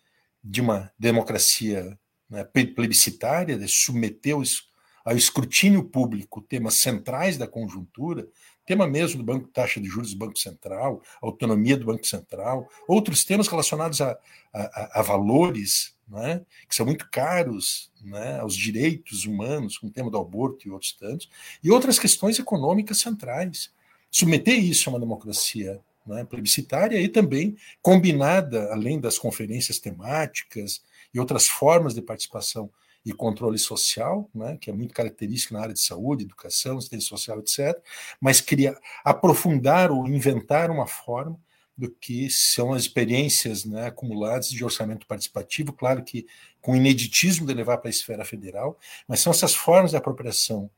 [0.42, 1.98] de uma democracia
[2.28, 4.70] né, plebiscitária, de submeter os,
[5.04, 8.26] ao escrutínio público temas centrais da conjuntura,
[8.64, 13.24] tema mesmo do Banco Taxa de Juros do Banco Central, autonomia do Banco Central, outros
[13.24, 14.16] temas relacionados a,
[14.52, 20.10] a, a valores né, que são muito caros né, aos direitos humanos, como o tema
[20.10, 21.28] do aborto e outros tantos,
[21.62, 23.72] e outras questões econômicas centrais.
[24.14, 30.82] Submeter isso a uma democracia né, plebiscitária e também combinada, além das conferências temáticas
[31.14, 32.70] e outras formas de participação
[33.04, 37.38] e controle social, né, que é muito característico na área de saúde, educação, assistência social,
[37.38, 37.82] etc.,
[38.20, 41.40] mas queria aprofundar ou inventar uma forma
[41.76, 46.26] do que são as experiências né, acumuladas de orçamento participativo, claro que
[46.60, 48.78] com ineditismo de levar para a esfera federal,
[49.08, 50.70] mas são essas formas de apropriação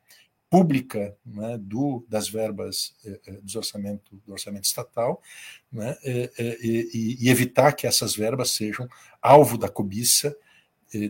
[0.55, 5.21] pública né, do, das verbas eh, eh, do, orçamento, do orçamento estatal
[5.73, 6.31] né, eh,
[6.63, 8.89] e, e, evitar que essas verbas sejam
[9.21, 10.33] alvo da cobiça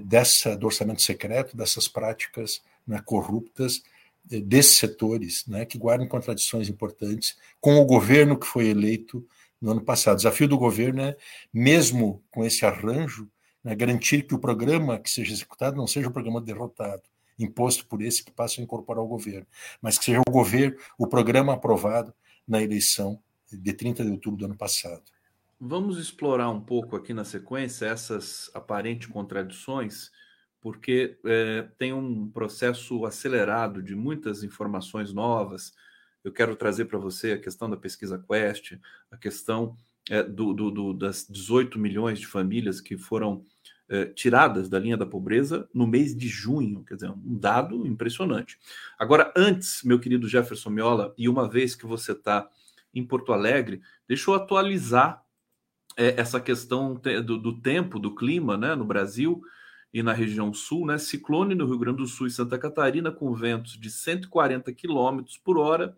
[0.06, 3.82] dessa, do orçamento secreto, dessas práticas né, corruptas
[4.24, 9.28] desses setores, né, que guardam contradições importantes com o governo que foi eleito
[9.60, 10.14] no ano passado.
[10.14, 11.16] O desafio do governo é,
[11.52, 13.28] mesmo com esse arranjo,
[13.62, 17.02] né, garantir que o programa que seja executado não seja um programa derrotado,
[17.38, 19.46] imposto por esse que passa a incorporar o governo,
[19.80, 22.14] mas que seja o governo, o programa aprovado
[22.46, 23.20] na eleição
[23.50, 25.02] de 30 de outubro do ano passado.
[25.60, 30.10] Vamos explorar um pouco aqui na sequência essas aparentes contradições,
[30.60, 35.72] porque é, tem um processo acelerado de muitas informações novas.
[36.22, 38.78] Eu quero trazer para você a questão da pesquisa Quest,
[39.10, 39.76] a questão
[40.10, 43.44] é, do, do, do, das 18 milhões de famílias que foram
[43.88, 48.58] é, tiradas da linha da pobreza no mês de junho, quer dizer, um dado impressionante.
[48.98, 52.48] Agora, antes, meu querido Jefferson Miola, e uma vez que você está
[52.94, 55.22] em Porto Alegre, deixa eu atualizar
[55.96, 59.42] é, essa questão do, do, tempo, do clima né, no Brasil
[59.92, 60.98] e na região sul, né?
[60.98, 65.56] Ciclone no Rio Grande do Sul e Santa Catarina, com ventos de 140 km por
[65.56, 65.96] hora,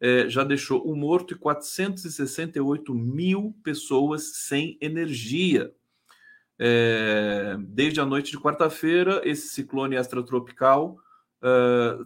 [0.00, 5.74] é, já deixou um morto e 468 mil pessoas sem energia.
[6.58, 10.96] É, desde a noite de quarta-feira, esse ciclone extratropical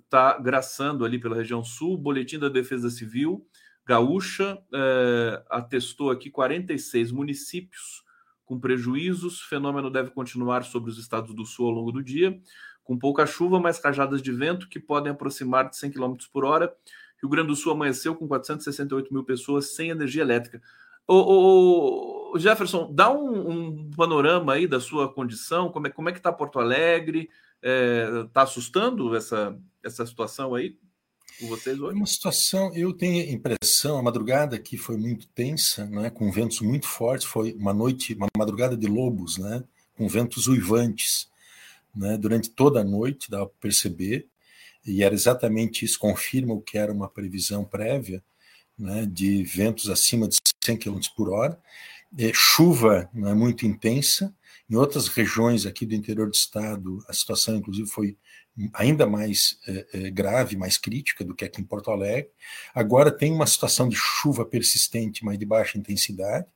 [0.05, 1.95] está uh, graçando ali pela região sul.
[1.95, 3.47] O Boletim da Defesa Civil
[3.85, 8.05] Gaúcha uh, atestou aqui 46 municípios
[8.45, 9.43] com prejuízos.
[9.43, 12.39] O fenômeno deve continuar sobre os estados do sul ao longo do dia,
[12.85, 16.73] com pouca chuva, mas rajadas de vento que podem aproximar de 100 km por hora.
[17.21, 20.61] Rio Grande do Sul amanheceu com 468 mil pessoas sem energia elétrica.
[21.07, 26.19] O, Jefferson, dá um, um, panorama aí da sua condição, como é, como é que
[26.19, 27.29] está Porto Alegre?
[27.63, 30.77] Está é, tá assustando essa, essa situação aí
[31.39, 31.95] com vocês hoje?
[31.95, 36.31] É uma situação, eu tenho a impressão, a madrugada aqui foi muito tensa, né, com
[36.31, 39.63] ventos muito fortes, foi uma noite, uma madrugada de lobos, né,
[39.97, 41.31] com ventos uivantes.
[41.95, 44.27] Né, durante toda a noite, dá para perceber,
[44.87, 48.25] e era exatamente isso, confirma o que era uma previsão prévia,
[48.79, 51.59] né, de ventos acima de 100 km por hora,
[52.19, 54.35] é, chuva é muito intensa.
[54.69, 58.17] Em outras regiões aqui do interior do estado, a situação, inclusive, foi
[58.75, 62.31] ainda mais é, é, grave, mais crítica do que aqui em Porto Alegre.
[62.75, 66.47] Agora tem uma situação de chuva persistente, mas de baixa intensidade,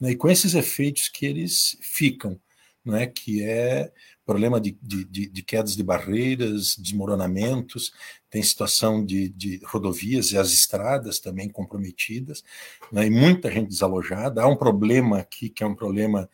[0.00, 2.40] né, e com esses efeitos que eles ficam,
[2.84, 3.92] né, que é
[4.24, 7.92] problema de, de, de, quedas de barreiras, desmoronamentos,
[8.30, 12.42] tem situação de, de rodovias e as estradas também comprometidas,
[12.90, 14.42] né, e muita gente desalojada.
[14.42, 16.28] Há um problema aqui que é um problema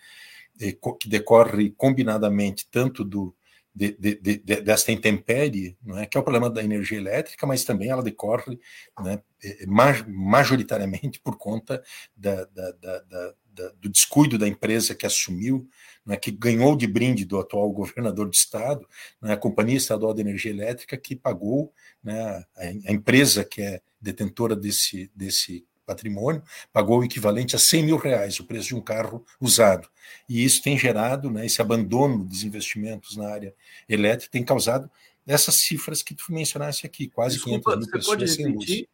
[0.61, 3.35] eh, que decorre combinadamente tanto do,
[3.75, 6.07] de, de, de, desta intempérie, não é?
[6.07, 8.59] que é o problema da energia elétrica, mas também ela decorre
[9.01, 9.67] né, eh,
[10.07, 11.83] majoritariamente por conta
[12.17, 13.35] da, da, da,
[13.81, 15.69] do descuido da empresa que assumiu
[16.09, 18.89] né, que ganhou de brinde do atual governador de estado,
[19.21, 21.71] né, a Companhia Estadual de Energia Elétrica, que pagou,
[22.03, 22.19] né,
[22.57, 27.97] a, a, empresa que é detentora desse, desse patrimônio, pagou o equivalente a 100 mil
[27.99, 29.89] reais, o preço de um carro usado.
[30.27, 33.55] E isso tem gerado, né, esse abandono dos investimentos na área
[33.87, 34.91] elétrica, tem causado
[35.27, 38.85] essas cifras que tu mencionaste aqui, quase Desculpa, 500 mil pessoas sem luz.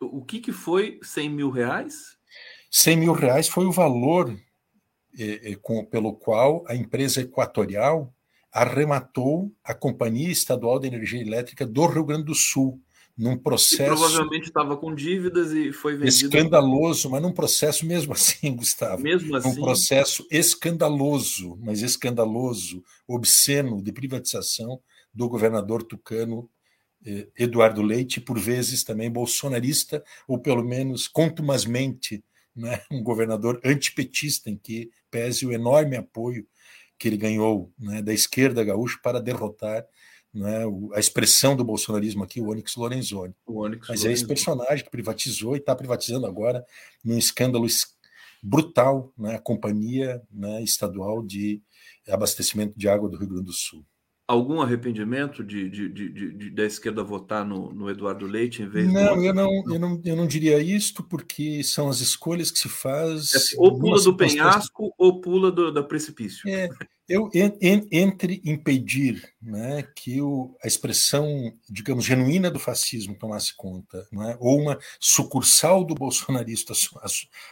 [0.00, 2.13] O que, que foi 100 mil reais?
[2.74, 4.36] 100 mil reais foi o valor
[5.62, 8.12] com, pelo qual a empresa equatorial
[8.52, 12.80] arrematou a Companhia Estadual de Energia Elétrica do Rio Grande do Sul,
[13.16, 13.94] num processo.
[13.94, 16.36] E provavelmente estava com dívidas e foi vendido.
[16.36, 19.00] Escandaloso, mas num processo mesmo assim, Gustavo.
[19.00, 19.50] Mesmo assim.
[19.50, 24.80] Um processo escandaloso, mas escandaloso, obsceno de privatização
[25.14, 26.50] do governador tucano
[27.06, 32.24] eh, Eduardo Leite, por vezes também bolsonarista, ou pelo menos contumazmente
[32.54, 36.46] né, um governador antipetista, em que pese o enorme apoio
[36.98, 39.84] que ele ganhou né, da esquerda gaúcha para derrotar
[40.32, 40.62] né,
[40.94, 43.34] a expressão do bolsonarismo aqui, o Onyx Lorenzoni.
[43.46, 44.10] O Onyx Mas Lorenzoni.
[44.10, 46.64] é esse personagem que privatizou e está privatizando agora
[47.04, 47.66] num escândalo
[48.42, 51.62] brutal né, a Companhia né, Estadual de
[52.08, 53.84] Abastecimento de Água do Rio Grande do Sul
[54.26, 58.90] algum arrependimento de, de, de, de, da esquerda votar no, no Eduardo Leite em vez
[58.90, 62.68] não, eu não, eu não eu não diria isto porque são as escolhas que se
[62.68, 63.34] faz.
[63.34, 66.48] É assim, ou pula do penhasco ou pula do, da precipício.
[66.48, 66.68] É,
[67.08, 74.06] eu en, entre impedir né, que o, a expressão, digamos, genuína do fascismo tomasse conta,
[74.10, 76.72] né, ou uma sucursal do bolsonarista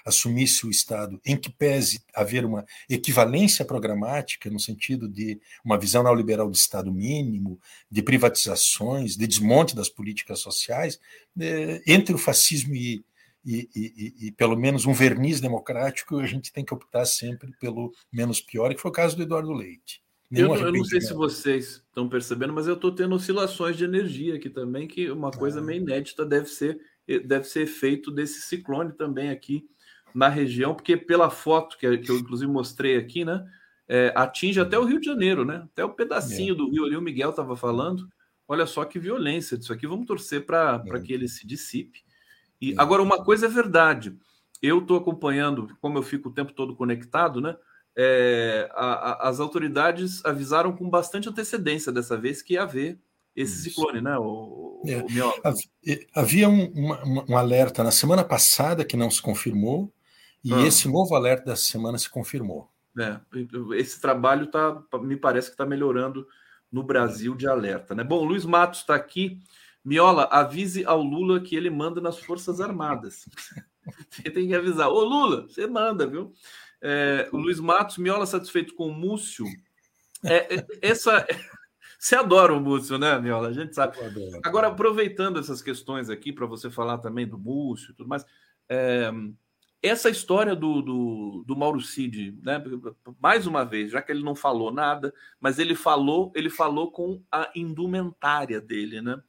[0.05, 6.03] assumisse o Estado, em que pese haver uma equivalência programática, no sentido de uma visão
[6.03, 7.61] neoliberal de Estado mínimo,
[7.91, 10.99] de privatizações, de desmonte das políticas sociais,
[11.39, 13.05] é, entre o fascismo e,
[13.45, 17.93] e, e, e, pelo menos um verniz democrático, a gente tem que optar sempre pelo
[18.13, 20.03] menos pior, que foi o caso do Eduardo Leite.
[20.31, 24.37] Eu, eu, não sei se vocês estão percebendo, mas eu estou tendo oscilações de energia
[24.37, 25.63] aqui também, que uma coisa ah.
[25.63, 26.81] meio inédita deve ser
[27.27, 29.65] deve ser efeito desse ciclone também aqui
[30.15, 33.45] na região, porque pela foto que, que eu inclusive mostrei aqui, né,
[33.89, 35.67] é, atinge até o Rio de Janeiro, né?
[35.73, 36.57] Até o pedacinho é.
[36.57, 38.09] do Rio ali, o Miguel estava falando.
[38.47, 39.87] Olha só que violência disso aqui.
[39.87, 41.01] Vamos torcer para é.
[41.01, 42.01] que ele se dissipe.
[42.63, 44.17] E agora uma coisa é verdade.
[44.63, 47.57] Eu estou acompanhando, como eu fico o tempo todo conectado, né?
[47.97, 52.99] É, a, a, as autoridades avisaram com bastante antecedência dessa vez que ia haver
[53.35, 53.81] esse Isso.
[53.81, 54.17] ciclone, né?
[54.17, 54.99] O, é.
[54.99, 59.93] o Havia um, uma, um, alerta na semana passada que não se confirmou,
[60.45, 60.61] e ah.
[60.63, 62.71] esse novo alerta dessa semana se confirmou.
[62.97, 63.19] É,
[63.77, 66.27] esse trabalho tá, me parece que está melhorando
[66.71, 68.05] no Brasil de alerta, né?
[68.05, 69.41] Bom, o Luiz Matos está aqui.
[69.85, 73.29] Miola, avise ao Lula que ele manda nas Forças Armadas.
[74.11, 74.89] Você tem que avisar.
[74.89, 76.33] Ô, Lula, você manda, viu?
[76.81, 79.45] É, o Luiz Matos, Miola satisfeito com o Múcio.
[80.25, 81.27] É, é essa.
[81.99, 83.49] Você adora o Múcio, né, Miola?
[83.49, 83.97] A gente sabe.
[84.45, 88.25] Agora, aproveitando essas questões aqui, para você falar também do Múcio e tudo mais,
[88.69, 89.13] é,
[89.83, 92.63] essa história do, do, do Mauro Cid, né?
[93.21, 97.23] Mais uma vez, já que ele não falou nada, mas ele falou, ele falou com
[97.31, 99.21] a indumentária dele, né?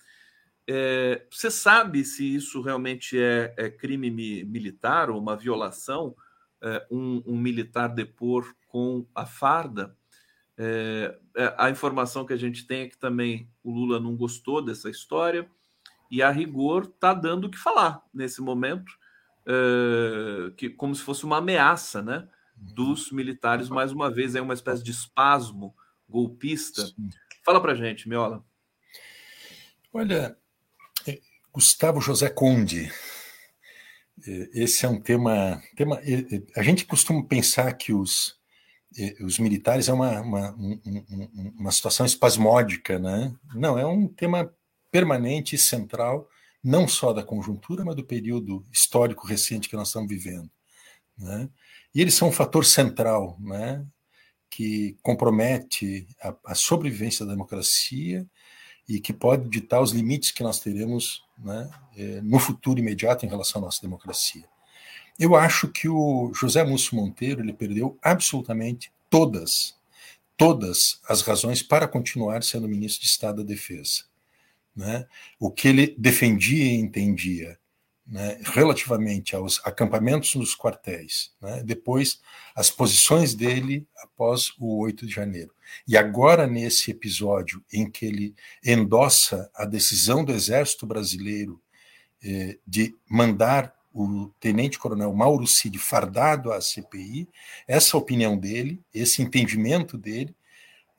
[0.67, 6.15] É, você sabe se isso realmente é, é crime mi, militar ou uma violação?
[6.61, 9.95] É, um, um militar depor com a farda?
[10.57, 11.19] É,
[11.57, 15.49] a informação que a gente tem é que também o Lula não gostou dessa história
[16.09, 18.93] e a rigor está dando o que falar nesse momento,
[20.55, 24.83] que como se fosse uma ameaça, né, dos militares mais uma vez é uma espécie
[24.83, 25.75] de espasmo
[26.07, 26.85] golpista.
[26.85, 27.09] Sim.
[27.43, 28.45] Fala para gente, Miola.
[29.91, 30.37] Olha,
[31.53, 32.91] Gustavo José Conde,
[34.53, 36.01] esse é um tema, tema.
[36.55, 38.41] A gente costuma pensar que os
[39.21, 40.55] os militares é uma, uma,
[41.57, 43.33] uma situação espasmódica, né?
[43.55, 44.53] Não, é um tema
[44.91, 46.29] permanente e central,
[46.63, 50.49] não só da conjuntura, mas do período histórico recente que nós estamos vivendo.
[51.17, 51.49] Né?
[51.93, 53.83] E eles são um fator central, né?
[54.49, 58.27] que compromete a, a sobrevivência da democracia
[58.87, 63.29] e que pode ditar os limites que nós teremos né, eh, no futuro imediato em
[63.29, 64.43] relação à nossa democracia.
[65.17, 69.75] Eu acho que o José Múcio Monteiro ele perdeu absolutamente todas,
[70.35, 74.03] todas as razões para continuar sendo ministro de Estado da Defesa.
[74.75, 75.05] Né?
[75.39, 77.59] O que ele defendia e entendia
[78.05, 82.19] né, relativamente aos acampamentos nos quartéis, né, depois
[82.55, 85.51] as posições dele após o 8 de janeiro.
[85.87, 91.61] E agora, nesse episódio em que ele endossa a decisão do Exército Brasileiro
[92.23, 97.29] eh, de mandar o tenente-coronel Mauro Cid fardado à CPI,
[97.67, 100.35] essa opinião dele, esse entendimento dele,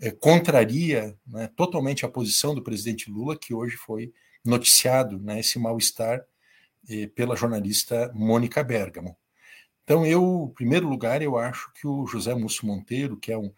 [0.00, 4.12] é, contraria né, totalmente a posição do presidente Lula, que hoje foi
[4.44, 6.24] noticiado, né, esse mal-estar, eh,
[7.14, 9.16] pela jornalista Mônica Bergamo.
[9.84, 13.52] Então, eu, em primeiro lugar, eu acho que o José Múcio Monteiro, que é um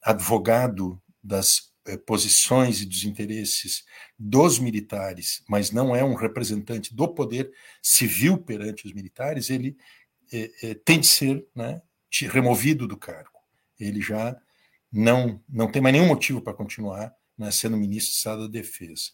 [0.00, 3.84] advogado das eh, posições e dos interesses
[4.16, 7.52] dos militares, mas não é um representante do poder
[7.82, 9.76] civil perante os militares, ele
[10.32, 11.82] é, é, tem de ser né,
[12.30, 13.38] removido do cargo.
[13.78, 14.36] Ele já
[14.90, 19.10] não, não tem mais nenhum motivo para continuar né, sendo ministro de Estado da Defesa.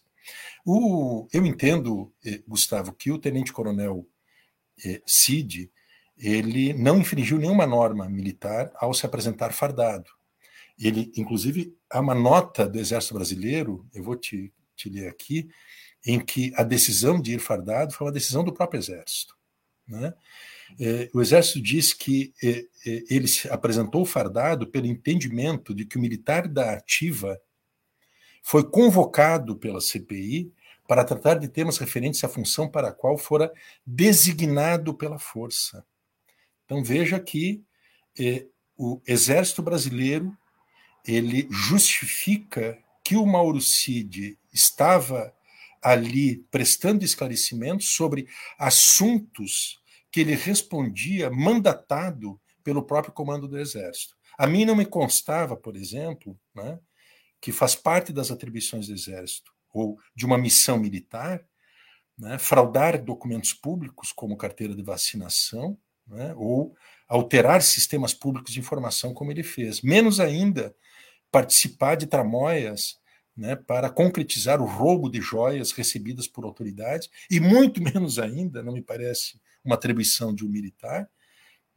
[0.65, 2.13] O, eu entendo,
[2.47, 4.05] Gustavo, que o tenente-coronel
[5.05, 5.71] Cid
[6.17, 10.09] ele não infringiu nenhuma norma militar ao se apresentar fardado.
[10.77, 15.49] Ele, inclusive, há uma nota do Exército Brasileiro, eu vou te, te ler aqui,
[16.05, 19.35] em que a decisão de ir fardado foi uma decisão do próprio Exército.
[19.87, 20.13] Né?
[20.79, 22.33] É, o Exército diz que
[23.09, 27.39] ele se apresentou fardado pelo entendimento de que o militar da ativa
[28.49, 30.51] foi convocado pela CPI
[30.87, 33.53] para tratar de temas referentes à função para a qual fora
[33.85, 35.85] designado pela força.
[36.65, 37.63] Então veja que
[38.19, 40.35] é, o Exército Brasileiro
[41.05, 45.31] ele justifica que o Mauro Cid estava
[45.79, 48.27] ali prestando esclarecimentos sobre
[48.57, 49.79] assuntos
[50.11, 54.17] que ele respondia mandatado pelo próprio comando do Exército.
[54.35, 56.79] A mim não me constava, por exemplo, né,
[57.41, 61.43] que faz parte das atribuições do Exército ou de uma missão militar,
[62.17, 66.75] né, fraudar documentos públicos como carteira de vacinação, né, ou
[67.07, 69.81] alterar sistemas públicos de informação como ele fez.
[69.81, 70.75] Menos ainda
[71.31, 72.99] participar de tramóias
[73.37, 78.73] né, para concretizar o roubo de joias recebidas por autoridades, e muito menos ainda, não
[78.73, 81.09] me parece uma atribuição de um militar,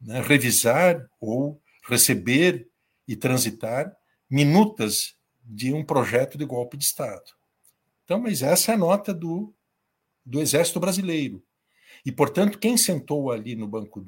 [0.01, 2.67] né, revisar ou receber
[3.07, 3.95] e transitar
[4.29, 7.31] minutas de um projeto de golpe de Estado.
[8.03, 9.53] Então, mas essa é a nota do,
[10.25, 11.43] do Exército Brasileiro.
[12.05, 14.05] E, portanto, quem sentou ali no banco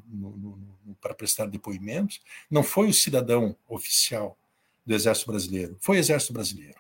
[0.99, 4.38] para prestar depoimentos não foi o cidadão oficial
[4.86, 6.80] do Exército Brasileiro, foi o Exército Brasileiro.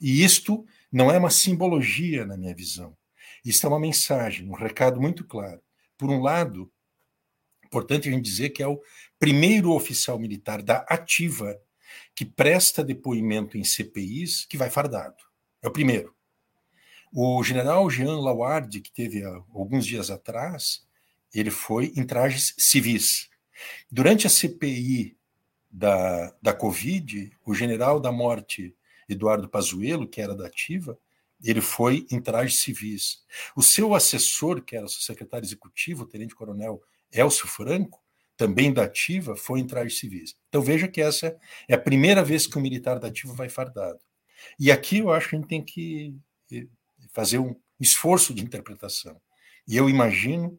[0.00, 2.96] E isto não é uma simbologia, na minha visão.
[3.44, 5.60] Isto é uma mensagem, um recado muito claro.
[5.96, 6.70] Por um lado,
[7.64, 8.80] importante a gente dizer que é o
[9.18, 11.58] primeiro oficial militar da ativa
[12.14, 15.16] que presta depoimento em CPIs que vai fardado.
[15.62, 16.14] É o primeiro.
[17.12, 20.84] O general Jean Laward, que teve alguns dias atrás,
[21.32, 23.28] ele foi em trajes civis.
[23.90, 25.16] Durante a CPI
[25.70, 28.76] da, da Covid, o general da morte,
[29.08, 30.98] Eduardo Pazuello, que era da ativa,
[31.42, 33.22] ele foi em trajes civis.
[33.56, 38.03] O seu assessor, que era o seu secretário executivo, o tenente-coronel Elcio Franco,
[38.36, 40.34] também da ativa, foi em trajes civis.
[40.48, 41.36] Então veja que essa
[41.68, 44.00] é a primeira vez que um militar da ativa vai fardado.
[44.58, 46.14] E aqui eu acho que a gente tem que
[47.12, 49.20] fazer um esforço de interpretação.
[49.66, 50.58] E eu imagino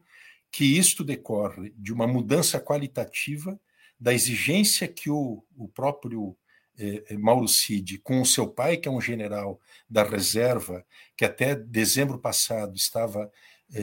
[0.52, 3.60] que isto decorre de uma mudança qualitativa
[4.00, 6.38] da exigência que o, o próprio
[6.78, 10.86] eh, eh, Mauro Cid, com o seu pai, que é um general da reserva,
[11.16, 13.30] que até dezembro passado estava eh,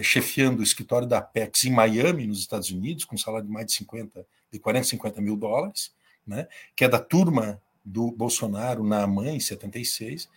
[0.01, 3.67] chefiando o escritório da Apex em Miami, nos Estados Unidos, com um salário de mais
[3.67, 5.93] de 50, de 40, 50 mil dólares,
[6.25, 6.47] né,
[6.77, 10.29] que é da turma do Bolsonaro na AMAN, em 76,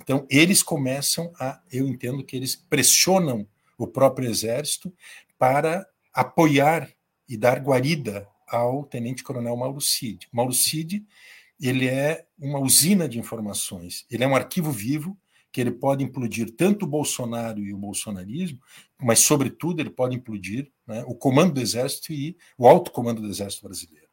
[0.00, 3.46] então, eles começam a, eu entendo que eles pressionam
[3.76, 4.92] o próprio exército
[5.38, 6.90] para apoiar
[7.28, 10.28] e dar guarida ao tenente-coronel Mauro Cid.
[10.32, 11.04] Mauro Cid,
[11.60, 15.16] ele é uma usina de informações, ele é um arquivo vivo
[15.52, 18.58] que ele pode implodir tanto o Bolsonaro e o bolsonarismo,
[18.98, 23.28] mas, sobretudo, ele pode implodir né, o comando do Exército e o alto comando do
[23.28, 24.08] Exército brasileiro.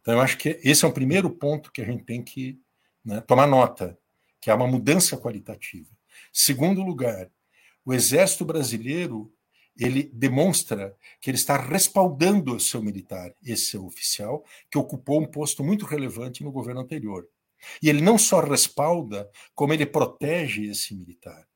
[0.00, 2.58] Então, eu acho que esse é um primeiro ponto que a gente tem que
[3.04, 3.96] né, tomar nota
[4.40, 5.88] que há uma mudança qualitativa.
[6.32, 7.30] Segundo lugar,
[7.84, 9.32] o Exército Brasileiro
[9.78, 15.26] ele demonstra que ele está respaldando o seu militar, esse seu oficial, que ocupou um
[15.26, 17.28] posto muito relevante no governo anterior.
[17.82, 21.46] E ele não só respalda, como ele protege esse militar.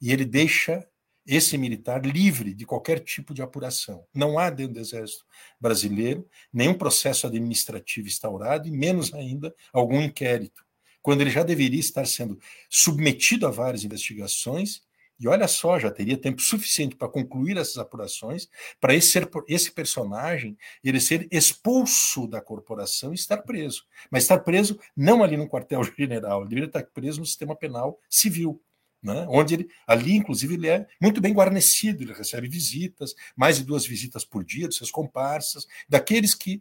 [0.00, 0.86] E ele deixa
[1.26, 4.06] esse militar livre de qualquer tipo de apuração.
[4.14, 5.26] Não há dentro do Exército
[5.60, 10.66] Brasileiro nenhum processo administrativo instaurado e menos ainda algum inquérito
[11.02, 14.82] quando ele já deveria estar sendo submetido a várias investigações.
[15.20, 18.48] E olha só, já teria tempo suficiente para concluir essas apurações,
[18.80, 19.18] para esse,
[19.48, 23.84] esse personagem ele ser expulso da corporação e estar preso.
[24.10, 28.62] Mas estar preso não ali no quartel-general, ele deveria estar preso no sistema penal civil.
[29.00, 29.24] Né?
[29.28, 33.86] onde ele, ali, inclusive, ele é muito bem guarnecido, ele recebe visitas, mais de duas
[33.86, 36.60] visitas por dia dos seus comparsas, daqueles que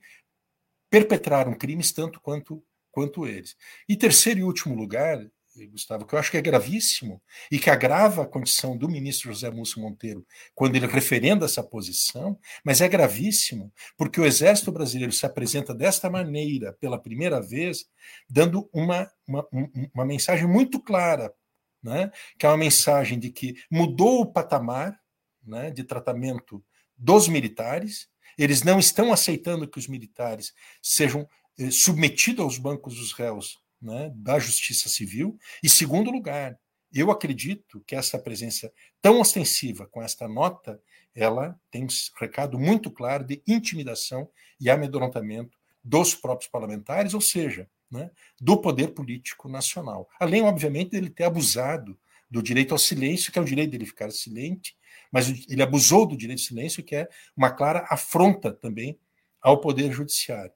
[0.88, 2.64] perpetraram crimes tanto quanto
[2.98, 3.56] quanto eles.
[3.88, 5.24] E terceiro e último lugar,
[5.66, 7.22] Gustavo, que eu acho que é gravíssimo
[7.52, 12.38] e que agrava a condição do ministro José Múcio Monteiro quando ele referenda essa posição,
[12.64, 17.86] mas é gravíssimo porque o Exército Brasileiro se apresenta desta maneira pela primeira vez,
[18.30, 19.48] dando uma, uma,
[19.94, 21.34] uma mensagem muito clara,
[21.82, 22.12] né?
[22.38, 25.00] que é uma mensagem de que mudou o patamar
[25.44, 26.64] né, de tratamento
[26.98, 28.08] dos militares,
[28.38, 31.28] eles não estão aceitando que os militares sejam
[31.58, 35.38] eh, submetido aos bancos dos réus né, da justiça civil.
[35.62, 36.58] E, segundo lugar,
[36.94, 38.72] eu acredito que essa presença
[39.02, 40.82] tão ostensiva com esta nota,
[41.14, 41.88] ela tem um
[42.20, 44.30] recado muito claro de intimidação
[44.60, 50.10] e amedrontamento dos próprios parlamentares, ou seja, né, do poder político nacional.
[50.20, 51.98] Além, obviamente, dele ter abusado
[52.30, 54.76] do direito ao silêncio, que é o direito dele ficar silente,
[55.12, 59.00] mas ele abusou do direito ao silêncio, que é uma clara afronta também
[59.42, 60.52] ao poder judiciário.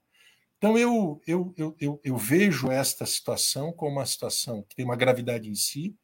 [0.61, 4.95] Então, eu, eu, eu, eu, eu vejo esta situação como uma situação que tem uma
[4.95, 5.95] gravidade em si,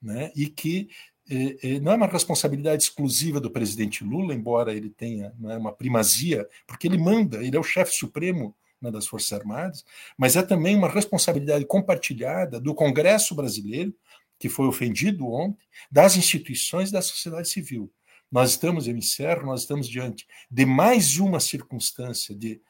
[0.00, 0.88] né, e que
[1.28, 5.72] eh, eh, não é uma responsabilidade exclusiva do presidente Lula, embora ele tenha é, uma
[5.72, 9.84] primazia, porque ele manda, ele é o chefe supremo né, das Forças Armadas,
[10.16, 13.92] mas é também uma responsabilidade compartilhada do Congresso brasileiro,
[14.38, 17.92] que foi ofendido ontem, das instituições da sociedade civil.
[18.30, 22.60] Nós estamos, eu encerro, nós estamos diante de mais uma circunstância de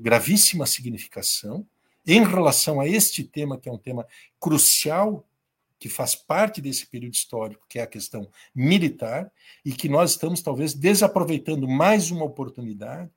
[0.00, 1.66] gravíssima significação
[2.06, 4.06] em relação a este tema, que é um tema
[4.38, 5.26] crucial,
[5.78, 9.30] que faz parte desse período histórico, que é a questão militar,
[9.64, 13.10] e que nós estamos talvez desaproveitando mais uma oportunidade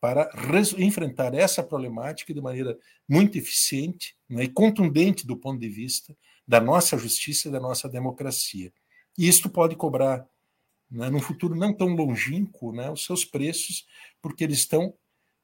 [0.00, 0.30] para
[0.78, 2.78] enfrentar essa problemática de maneira
[3.08, 6.16] muito eficiente né, e contundente do ponto de vista
[6.46, 8.72] da nossa justiça e da nossa democracia.
[9.18, 10.24] E isto pode cobrar,
[10.90, 13.86] né, num futuro não tão longínquo, né, os seus preços,
[14.22, 14.94] porque eles estão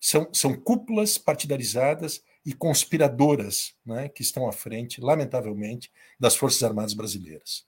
[0.02, 6.92] são, são cúpulas partidarizadas e conspiradoras né, que estão à frente, lamentavelmente, das Forças Armadas
[6.92, 7.64] brasileiras.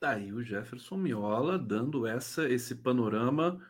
[0.00, 3.60] Daí o Jefferson Miola dando essa, esse panorama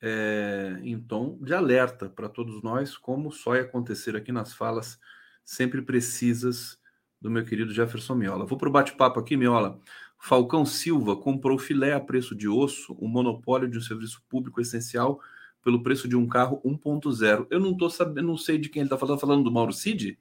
[0.00, 4.98] é, em tom de alerta para todos nós, como só ia acontecer aqui nas falas
[5.44, 6.78] sempre precisas
[7.20, 8.46] do meu querido Jefferson Miola.
[8.46, 9.78] Vou para o bate-papo aqui, Miola.
[10.18, 15.20] Falcão Silva comprou filé a preço de osso, o monopólio de um serviço público essencial
[15.64, 17.46] pelo preço de um carro 1.0.
[17.50, 20.18] Eu não estou sabendo, não sei de quem ele está falando, falando do Mauro Cid?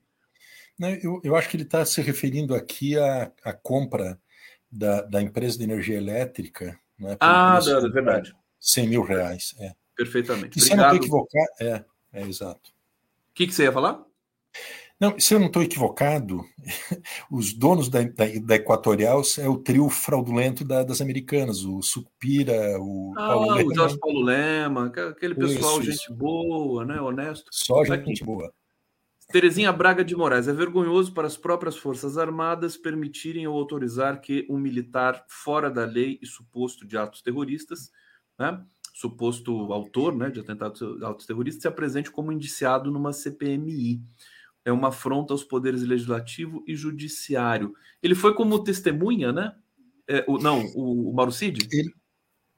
[0.80, 4.20] Não, eu, eu acho que ele está se referindo aqui à, à compra
[4.72, 6.80] da, da empresa de energia elétrica.
[6.98, 8.36] Né, ah, é verdade.
[8.60, 9.54] 100 mil reais.
[9.60, 9.74] É.
[9.96, 10.58] Perfeitamente.
[10.58, 12.72] E se eu não estou equivocado, é, é exato.
[13.32, 14.04] O que, que você ia falar?
[15.00, 16.46] Não, se eu não estou equivocado,
[17.30, 22.80] os donos da, da, da, Equatorial é o trio fraudulento da, das americanas, o Sucupira,
[22.80, 23.72] o ah, Paulo Lema.
[23.72, 26.14] o Jorge Paulo Lema, aquele pessoal, isso, gente isso.
[26.14, 27.50] boa, né, honesto.
[27.52, 28.24] Só gente Aqui.
[28.24, 28.54] boa.
[29.32, 34.46] Terezinha Braga de Moraes, é vergonhoso para as próprias Forças Armadas permitirem ou autorizar que
[34.50, 37.92] um militar fora da lei e suposto de atos terroristas,
[38.38, 38.62] né,
[38.94, 44.02] suposto autor né, de atentados atos terroristas, se apresente como indiciado numa CPMI
[44.66, 47.74] é uma afronta aos poderes legislativo e judiciário.
[48.02, 49.56] Ele foi como testemunha, né?
[50.08, 51.68] É, o, não, o, o Mauro Cid?
[51.72, 51.94] Ele,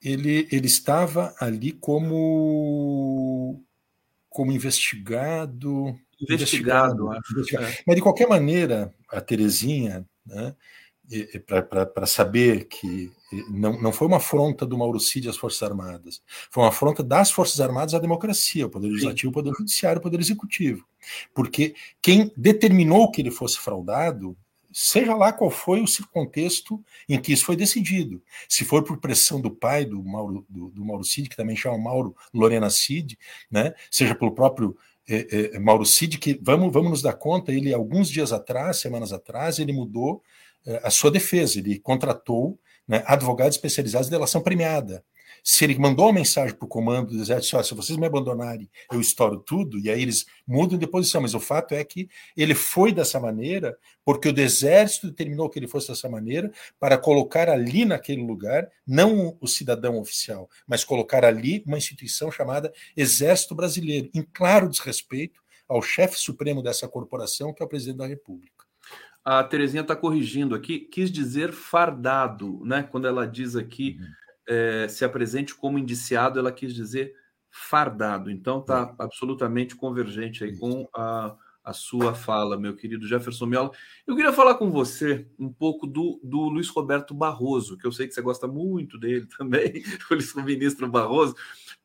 [0.02, 3.64] ele, ele estava ali como,
[4.30, 5.95] como investigado.
[6.22, 7.65] Investigado, investigado.
[7.65, 7.84] É.
[7.86, 10.56] Mas, de qualquer maneira, a Terezinha, né,
[11.68, 13.11] para saber que
[13.49, 17.32] não, não foi uma afronta do Mauro Cid às Forças Armadas, foi uma afronta das
[17.32, 20.86] Forças Armadas à democracia, o Poder Legislativo, o Poder Judiciário, o Poder Executivo.
[21.34, 24.36] Porque quem determinou que ele fosse fraudado,
[24.72, 28.22] seja lá qual foi o contexto em que isso foi decidido.
[28.49, 31.77] Se for por pressão do pai do Mauro, do, do Mauro Cid, que também chama
[31.77, 33.18] Mauro Lorena Cid,
[33.49, 34.77] né, seja pelo próprio
[35.07, 39.14] é, é, Mauro Cid, que vamos, vamos nos dar conta, ele alguns dias atrás, semanas
[39.14, 40.22] atrás, ele mudou
[40.84, 45.04] a sua defesa, ele contratou né, advogados especializados em delação premiada.
[45.48, 49.00] Se ele mandou uma mensagem para o comando do exército, se vocês me abandonarem, eu
[49.00, 52.92] estouro tudo, e aí eles mudam de posição, mas o fato é que ele foi
[52.92, 58.24] dessa maneira, porque o exército determinou que ele fosse dessa maneira, para colocar ali naquele
[58.24, 64.68] lugar, não o cidadão oficial, mas colocar ali uma instituição chamada Exército Brasileiro, em claro
[64.68, 68.55] desrespeito ao chefe supremo dessa corporação, que é o presidente da República.
[69.26, 72.84] A Terezinha está corrigindo aqui, quis dizer fardado, né?
[72.84, 74.06] Quando ela diz aqui uhum.
[74.48, 77.16] é, se apresente como indiciado, ela quis dizer
[77.50, 78.30] fardado.
[78.30, 78.96] Então está uhum.
[79.00, 83.72] absolutamente convergente aí com a, a sua fala, meu querido Jefferson Miola.
[84.06, 88.08] Eu queria falar com você um pouco do, do Luiz Roberto Barroso, que eu sei
[88.08, 89.84] que você gosta muito dele também,
[90.36, 91.36] o ministro Barroso,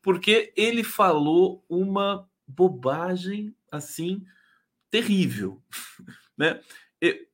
[0.03, 4.23] porque ele falou uma bobagem assim
[4.91, 5.63] terrível,
[6.37, 6.61] né?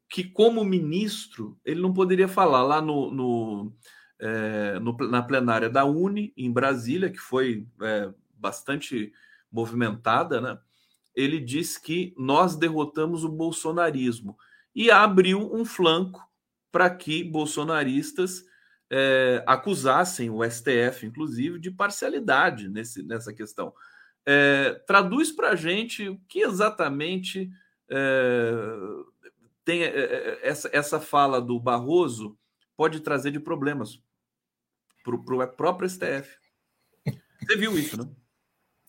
[0.08, 3.72] Que, como ministro, ele não poderia falar lá no, no,
[4.20, 9.12] é, no na plenária da Uni, em Brasília, que foi é, bastante
[9.50, 10.58] movimentada, né?
[11.14, 14.36] Ele disse que nós derrotamos o bolsonarismo
[14.74, 16.22] e abriu um flanco
[16.70, 18.44] para que bolsonaristas
[18.90, 23.72] é, acusassem o STF, inclusive, de parcialidade nesse, nessa questão.
[24.26, 27.50] É, traduz para a gente o que exatamente
[27.88, 28.52] é,
[29.66, 32.38] tem eh, eh, essa, essa fala do Barroso
[32.76, 34.00] pode trazer de problemas
[35.02, 36.36] para o próprio STF.
[37.42, 38.08] Você viu isso, né?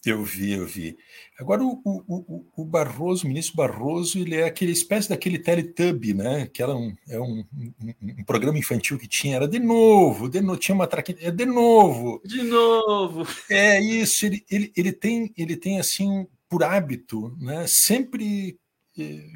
[0.06, 0.96] Eu vi, eu vi.
[1.40, 6.48] Agora, o, o, o, Barroso, o ministro Barroso, ele é aquele espécie daquele Teletubby, né?
[6.48, 7.44] Que era um, é um,
[7.82, 11.32] um, um, programa infantil que tinha, era de novo, de novo tinha uma traquinha, é
[11.32, 12.22] de novo.
[12.24, 13.28] De novo.
[13.50, 17.66] É isso, ele, ele, ele, tem, ele tem, assim, por hábito, né?
[17.68, 18.58] Sempre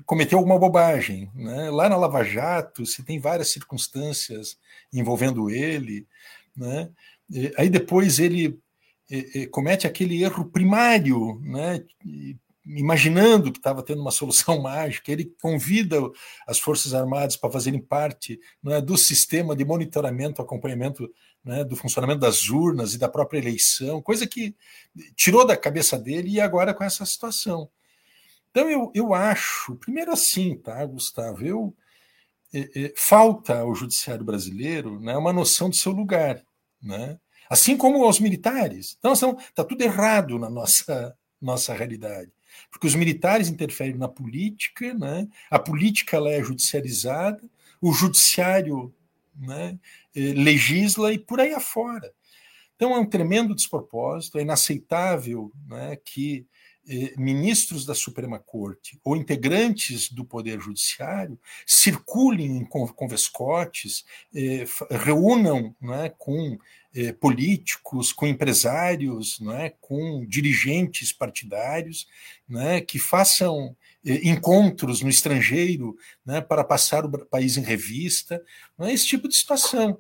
[0.06, 1.30] cometeu alguma bobagem.
[1.36, 1.70] Né?
[1.70, 4.58] Lá na Lava Jato, se tem várias circunstâncias
[4.92, 6.08] envolvendo ele.
[6.56, 6.90] Né?
[7.58, 8.60] Aí depois ele
[9.52, 11.84] comete aquele erro primário, né?
[12.66, 15.98] imaginando que estava tendo uma solução mágica, ele convida
[16.48, 21.12] as Forças Armadas para fazerem parte né, do sistema de monitoramento, acompanhamento
[21.44, 24.56] né, do funcionamento das urnas e da própria eleição, coisa que
[25.16, 27.70] tirou da cabeça dele e agora com essa situação.
[28.52, 31.44] Então, eu, eu acho, primeiro assim, tá, Gustavo?
[31.44, 31.74] Eu,
[32.54, 36.44] é, é, falta ao judiciário brasileiro né, uma noção do seu lugar,
[36.82, 37.18] né?
[37.50, 38.98] assim como aos militares.
[39.00, 42.32] Então, está tudo errado na nossa, nossa realidade.
[42.70, 45.28] Porque os militares interferem na política, né?
[45.50, 47.42] a política ela é judicializada,
[47.82, 48.94] o judiciário
[49.36, 49.80] né,
[50.16, 52.14] é, legisla e por aí afora.
[52.76, 56.46] Então é um tremendo despropósito, é inaceitável né, que
[57.18, 64.04] ministros da Suprema Corte ou integrantes do Poder Judiciário circulem com, com vescotes,
[64.36, 66.58] eh, reúnam é, com
[66.94, 72.06] eh, políticos, com empresários, é, com dirigentes partidários,
[72.54, 75.96] é, que façam eh, encontros no estrangeiro
[76.26, 78.44] né, para passar o país em revista,
[78.80, 79.98] é, esse tipo de situação.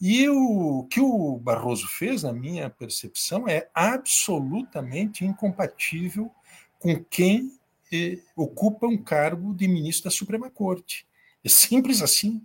[0.00, 6.30] E o que o Barroso fez, na minha percepção, é absolutamente incompatível
[6.78, 7.52] com quem
[7.92, 11.06] eh, ocupa um cargo de ministro da Suprema Corte.
[11.44, 12.40] É simples assim.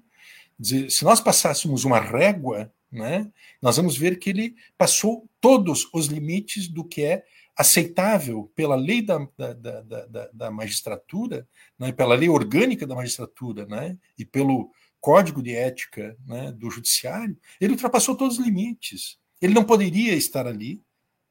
[0.62, 6.68] Se nós passássemos uma régua, né, nós vamos ver que ele passou todos os limites
[6.68, 7.24] do que é
[7.58, 11.48] aceitável pela lei da, da, da, da, da magistratura,
[11.80, 14.72] né, pela lei orgânica da magistratura né, e pelo
[15.06, 19.20] código de ética né, do judiciário, ele ultrapassou todos os limites.
[19.40, 20.84] Ele não poderia estar ali,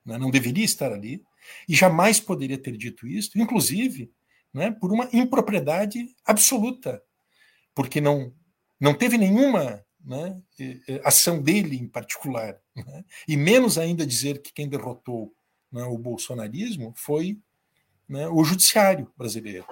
[0.07, 1.21] né, não deveria estar ali,
[1.69, 4.13] e jamais poderia ter dito isso, inclusive
[4.53, 7.03] né, por uma impropriedade absoluta,
[7.75, 8.33] porque não,
[8.79, 10.41] não teve nenhuma né,
[11.03, 15.35] ação dele em particular, né, e menos ainda dizer que quem derrotou
[15.73, 17.41] né, o bolsonarismo foi
[18.09, 19.67] né, o judiciário brasileiro.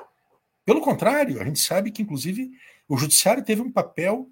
[0.64, 2.50] Pelo contrário, a gente sabe que, inclusive,
[2.88, 4.28] o judiciário teve um papel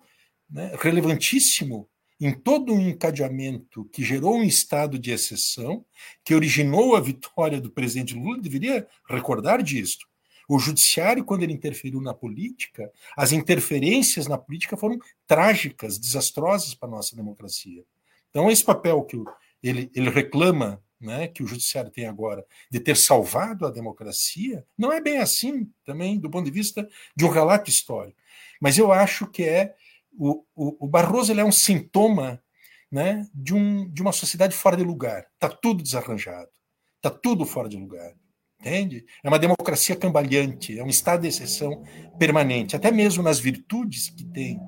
[0.48, 1.88] né, relevantíssimo
[2.20, 5.84] em todo um encadeamento que gerou um estado de exceção,
[6.22, 9.98] que originou a vitória do presidente Lula, deveria recordar disso.
[10.46, 16.88] O judiciário, quando ele interferiu na política, as interferências na política foram trágicas, desastrosas para
[16.88, 17.84] a nossa democracia.
[18.28, 19.16] Então, esse papel que
[19.62, 24.92] ele, ele reclama né, que o judiciário tem agora de ter salvado a democracia, não
[24.92, 28.18] é bem assim também do ponto de vista de um relato histórico.
[28.60, 29.74] Mas eu acho que é
[30.18, 32.42] o, o, o Barroso ele é um sintoma
[32.90, 35.26] né, de, um, de uma sociedade fora de lugar.
[35.34, 36.50] Está tudo desarranjado,
[36.96, 38.14] está tudo fora de lugar.
[38.60, 39.06] Entende?
[39.24, 41.82] É uma democracia cambaleante, é um estado de exceção
[42.18, 44.60] permanente, até mesmo nas virtudes que tem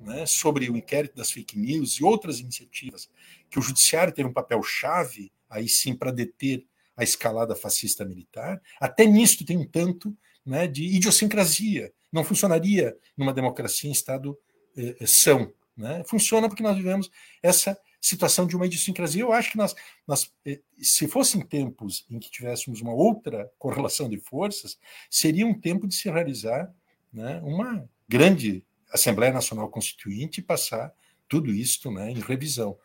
[0.00, 3.10] né, sobre o inquérito das fake news e outras iniciativas,
[3.50, 6.64] que o judiciário teve um papel chave, aí sim, para deter
[6.96, 13.34] a escalada fascista militar, até nisto tem um tanto né, de idiosincrasia não funcionaria numa
[13.34, 14.38] democracia em estado
[14.76, 15.52] eh, eh, são.
[15.76, 16.04] Né?
[16.06, 17.10] Funciona porque nós vivemos
[17.42, 19.22] essa situação de uma idiosincrasia.
[19.22, 19.74] Eu acho que nós,
[20.06, 24.78] nós, eh, se fossem tempos em que tivéssemos uma outra correlação de forças,
[25.10, 26.72] seria um tempo de se realizar
[27.12, 30.94] né, uma grande Assembleia Nacional Constituinte e passar
[31.28, 32.76] tudo isso né, em revisão.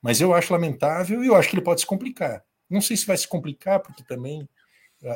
[0.00, 2.44] Mas eu acho lamentável e eu acho que ele pode se complicar.
[2.68, 4.48] Não sei se vai se complicar, porque também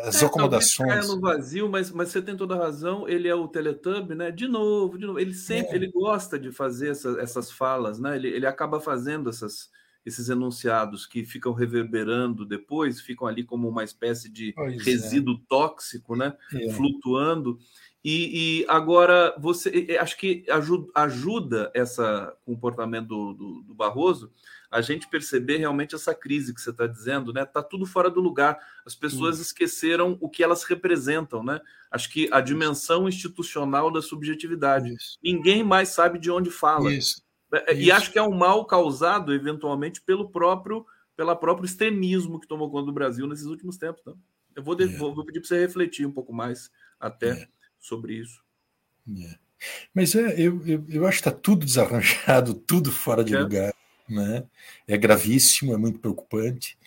[0.04, 1.08] as é, acomodações.
[1.08, 3.08] no vazio, mas, mas você tem toda a razão.
[3.08, 4.30] Ele é o Teletubb, né?
[4.30, 5.18] De novo, de novo.
[5.18, 5.74] Ele sempre é.
[5.74, 8.16] ele gosta de fazer essa, essas falas, né?
[8.16, 9.68] Ele, ele acaba fazendo essas,
[10.04, 14.84] esses enunciados que ficam reverberando depois, ficam ali como uma espécie de pois é.
[14.84, 15.40] resíduo é.
[15.48, 16.34] tóxico, né?
[16.52, 16.72] É.
[16.72, 17.58] Flutuando.
[18.04, 22.02] E, e, agora você acho que ajuda, ajuda esse
[22.44, 24.32] comportamento do, do, do Barroso
[24.72, 27.42] a gente perceber realmente essa crise que você está dizendo, né?
[27.42, 28.58] Está tudo fora do lugar.
[28.86, 31.60] As pessoas esqueceram o que elas representam, né?
[31.90, 34.94] Acho que a dimensão institucional da subjetividade.
[34.94, 35.18] Isso.
[35.22, 36.90] Ninguém mais sabe de onde fala.
[36.90, 37.22] Isso.
[37.52, 42.48] É, e acho que é um mal causado, eventualmente, pelo próprio, pela próprio extremismo que
[42.48, 44.02] tomou conta do Brasil nesses últimos tempos.
[44.02, 44.12] Tá?
[44.54, 44.86] Eu vou, de, é.
[44.96, 47.48] vou, vou, pedir para você refletir um pouco mais até é.
[47.78, 48.42] sobre isso.
[49.08, 49.38] É.
[49.94, 53.40] Mas é, eu, eu, eu acho que está tudo desarranjado, tudo fora de é.
[53.40, 53.74] lugar
[54.12, 54.44] né?
[54.86, 56.78] É gravíssimo, é muito preocupante.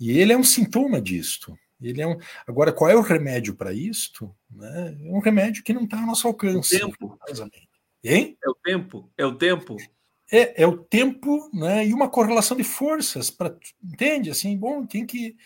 [0.00, 1.56] E ele é um sintoma disto.
[1.80, 2.16] Ele é um...
[2.46, 4.34] Agora, qual é o remédio para isto?
[4.50, 4.96] Né?
[5.04, 6.76] É um remédio que não está ao nosso alcance.
[6.76, 7.18] O tempo.
[8.02, 8.36] Hein?
[8.42, 9.10] É o tempo.
[9.16, 9.76] É o tempo.
[10.32, 13.30] É, é o tempo né, e uma correlação de forças.
[13.30, 13.54] Pra,
[13.84, 14.30] entende?
[14.30, 15.36] Assim, bom, tem que.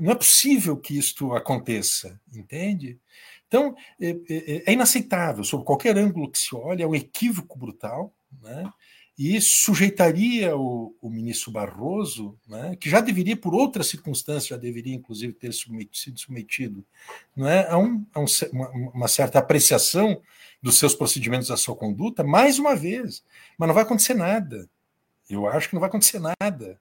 [0.00, 3.00] Não é possível que isto aconteça, entende?
[3.48, 8.14] Então, é, é, é inaceitável, sob qualquer ângulo que se olhe, é um equívoco brutal.
[8.40, 8.64] Né?
[9.18, 14.94] e sujeitaria o, o ministro Barroso, né, que já deveria, por outras circunstâncias, já deveria
[14.94, 16.84] inclusive ter submetido, sido submetido
[17.36, 20.20] não é, a, um, a um, uma, uma, certa apreciação
[20.62, 23.24] dos seus procedimentos, da sua conduta, mais uma vez.
[23.58, 24.68] Mas não vai acontecer nada.
[25.28, 26.80] Eu acho que não vai acontecer nada.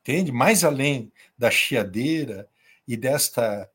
[0.00, 0.30] Entende?
[0.30, 2.48] Mais além da chiadeira
[2.86, 3.70] e desta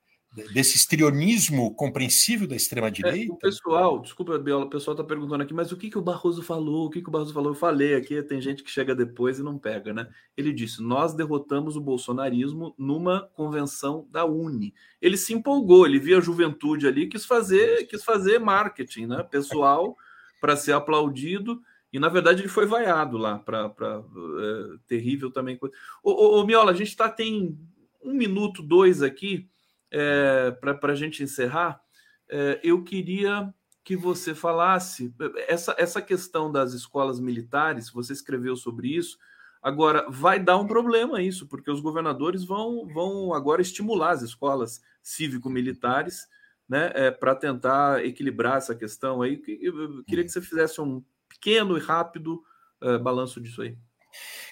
[0.54, 3.32] desse estrionismo compreensível da extrema-direita.
[3.32, 6.02] É, o pessoal, desculpa, Biola, o pessoal está perguntando aqui, mas o que, que o
[6.02, 6.86] Barroso falou?
[6.86, 7.52] O que, que o Barroso falou?
[7.52, 10.08] Eu falei aqui, tem gente que chega depois e não pega, né?
[10.36, 14.74] Ele disse: nós derrotamos o bolsonarismo numa convenção da Uni.
[15.02, 19.24] Ele se empolgou, ele via a juventude ali, quis fazer, quis fazer marketing, né?
[19.24, 19.98] Pessoal,
[20.40, 21.62] para ser aplaudido.
[21.92, 25.58] E na verdade ele foi vaiado lá para é, terrível também.
[26.04, 27.58] Ô, ô, ô, Miola, a gente tá, tem
[28.04, 29.50] um minuto, dois aqui.
[29.92, 31.82] É, para a gente encerrar,
[32.30, 33.54] é, eu queria
[33.84, 35.14] que você falasse
[35.48, 39.18] essa, essa questão das escolas militares, você escreveu sobre isso.
[39.62, 44.82] Agora, vai dar um problema isso, porque os governadores vão, vão agora estimular as escolas
[45.02, 46.28] cívico-militares
[46.68, 49.42] né, é, para tentar equilibrar essa questão aí.
[49.62, 52.44] Eu queria que você fizesse um pequeno e rápido
[52.82, 53.78] uh, balanço disso aí.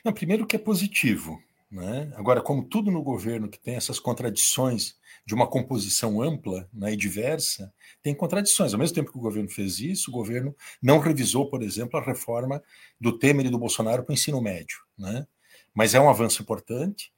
[0.04, 1.42] Não, primeiro que é positivo.
[1.70, 2.14] Né?
[2.16, 4.96] Agora, como tudo no governo que tem essas contradições
[5.26, 7.74] de uma composição ampla né, e diversa,
[8.04, 8.74] tem contradições.
[8.74, 12.04] Ao mesmo tempo que o governo fez isso, o governo não revisou, por exemplo, a
[12.04, 12.62] reforma
[13.02, 14.78] do Temer e do Bolsonaro para o ensino médio.
[14.98, 15.26] Né?
[15.74, 17.12] Mas é um avanço importante.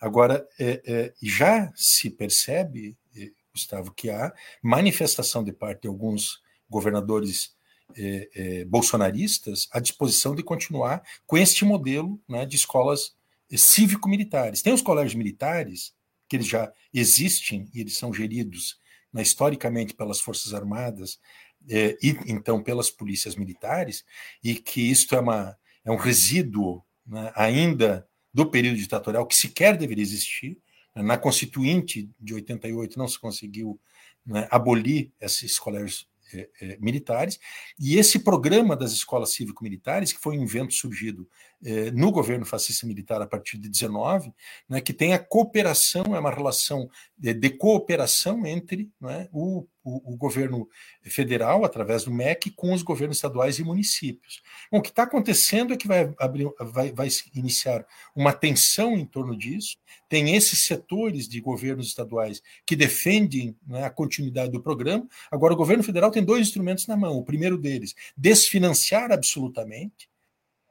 [0.00, 6.42] Agora, é, é, já se percebe, é, Gustavo, que há manifestação de parte de alguns
[6.68, 7.54] governadores
[7.96, 13.14] é, é, bolsonaristas à disposição de continuar com este modelo né, de escolas
[13.54, 14.62] cívico-militares.
[14.62, 15.94] Tem os colégios militares,
[16.32, 18.80] que eles já existem e eles são geridos
[19.12, 21.20] né, historicamente pelas Forças Armadas
[21.68, 24.02] é, e então pelas polícias militares,
[24.42, 25.54] e que isto é, uma,
[25.84, 30.58] é um resíduo né, ainda do período ditatorial que sequer deveria existir.
[30.94, 33.78] Na Constituinte de 88 não se conseguiu
[34.24, 37.38] né, abolir esses colégios é, é, militares,
[37.78, 41.28] e esse programa das escolas cívico-militares, que foi um invento surgido
[41.64, 44.32] é, no governo fascista militar a partir de 19,
[44.68, 50.14] né, que tem a cooperação, é uma relação de, de cooperação entre né, o o,
[50.14, 50.68] o, governo
[51.02, 54.42] federal, através do MEC, com os governos estaduais e municípios.
[54.70, 57.84] Bom, o que está acontecendo é que vai, abrir, vai, vai iniciar
[58.14, 59.76] uma tensão em torno disso.
[60.08, 65.06] Tem esses setores de governos estaduais que defendem né, a continuidade do programa.
[65.30, 67.18] Agora, o governo federal tem dois instrumentos na mão.
[67.18, 70.08] O primeiro deles, desfinanciar absolutamente.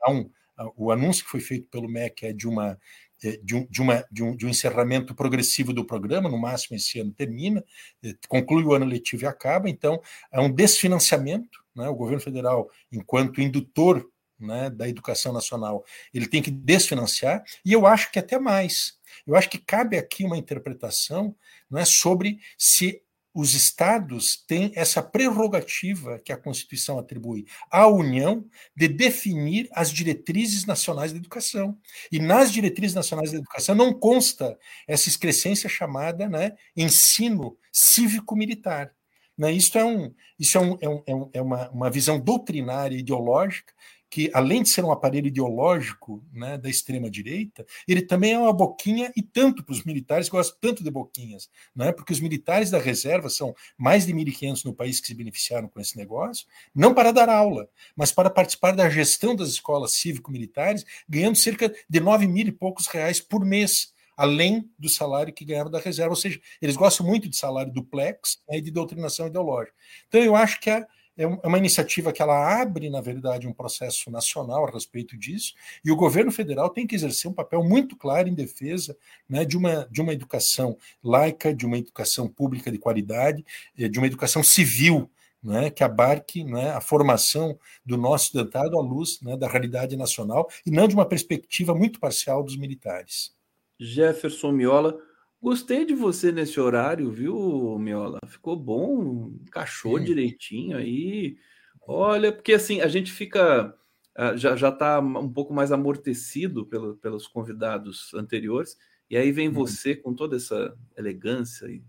[0.07, 0.29] um,
[0.75, 2.77] o anúncio que foi feito pelo MEC é de uma
[3.23, 6.75] é, de um, de, uma, de, um, de um encerramento progressivo do programa, no máximo
[6.75, 7.63] esse ano termina,
[8.03, 10.01] é, conclui o ano letivo e acaba, então
[10.31, 11.87] é um desfinanciamento, né?
[11.87, 14.09] o governo federal, enquanto indutor
[14.39, 18.99] né, da educação nacional, ele tem que desfinanciar, e eu acho que até mais.
[19.27, 21.35] Eu acho que cabe aqui uma interpretação
[21.69, 28.45] não é, sobre se os estados têm essa prerrogativa que a Constituição atribui à União
[28.75, 31.77] de definir as diretrizes nacionais da educação.
[32.11, 38.93] E nas diretrizes nacionais da educação não consta essa excrescência chamada né, ensino cívico-militar.
[39.37, 42.97] Né, isso é, um, isso é, um, é, um, é, é uma, uma visão doutrinária
[42.97, 43.73] ideológica
[44.11, 49.09] que, além de ser um aparelho ideológico né, da extrema-direita, ele também é uma boquinha,
[49.15, 52.77] e tanto para os militares, que gostam tanto de boquinhas, né, porque os militares da
[52.77, 57.13] reserva são mais de 1.500 no país que se beneficiaram com esse negócio, não para
[57.13, 62.45] dar aula, mas para participar da gestão das escolas cívico-militares, ganhando cerca de 9 mil
[62.45, 66.11] e poucos reais por mês além do salário que ganharam da reserva.
[66.11, 69.73] Ou seja, eles gostam muito de salário duplex né, e de doutrinação ideológica.
[70.07, 70.85] Então, eu acho que a,
[71.17, 75.53] é, é uma iniciativa que ela abre, na verdade, um processo nacional a respeito disso,
[75.83, 78.95] e o governo federal tem que exercer um papel muito claro em defesa
[79.27, 83.45] né, de, uma, de uma educação laica, de uma educação pública de qualidade,
[83.77, 85.09] eh, de uma educação civil,
[85.43, 90.47] né, que abarque né, a formação do nosso estudantado à luz né, da realidade nacional
[90.65, 93.35] e não de uma perspectiva muito parcial dos militares.
[93.79, 94.95] Jefferson Miola,
[95.41, 98.19] Gostei de você nesse horário, viu, Miola?
[98.27, 100.05] Ficou bom, encaixou Sim.
[100.05, 101.35] direitinho aí.
[101.81, 103.75] Olha, porque assim, a gente fica.
[104.15, 108.77] Ah, já já está um pouco mais amortecido pelo, pelos convidados anteriores,
[109.09, 109.53] e aí vem uhum.
[109.53, 111.81] você com toda essa elegância e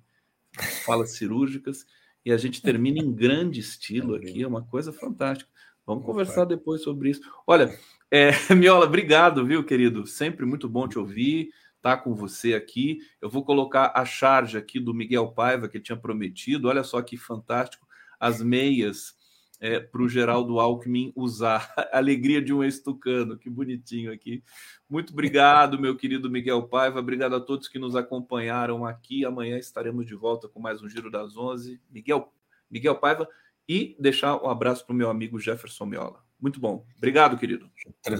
[0.86, 1.84] falas cirúrgicas,
[2.24, 5.50] e a gente termina em grande estilo aqui, é uma coisa fantástica.
[5.84, 7.20] Vamos conversar depois sobre isso.
[7.46, 7.76] Olha,
[8.10, 10.06] é, Miola, obrigado, viu, querido?
[10.06, 11.50] Sempre muito bom te ouvir
[11.82, 13.00] tá com você aqui.
[13.20, 16.68] Eu vou colocar a charge aqui do Miguel Paiva, que tinha prometido.
[16.68, 17.86] Olha só que fantástico.
[18.18, 19.16] As meias
[19.60, 21.72] é, para o Geraldo Alckmin usar.
[21.92, 24.42] Alegria de um estucano, que bonitinho aqui.
[24.88, 27.00] Muito obrigado, meu querido Miguel Paiva.
[27.00, 29.24] Obrigado a todos que nos acompanharam aqui.
[29.24, 31.80] Amanhã estaremos de volta com mais um Giro das Onze.
[31.90, 32.32] Miguel,
[32.70, 33.28] Miguel Paiva.
[33.68, 36.31] E deixar um abraço para o meu amigo Jefferson Miola.
[36.42, 36.84] Muito bom.
[36.96, 37.70] Obrigado, querido.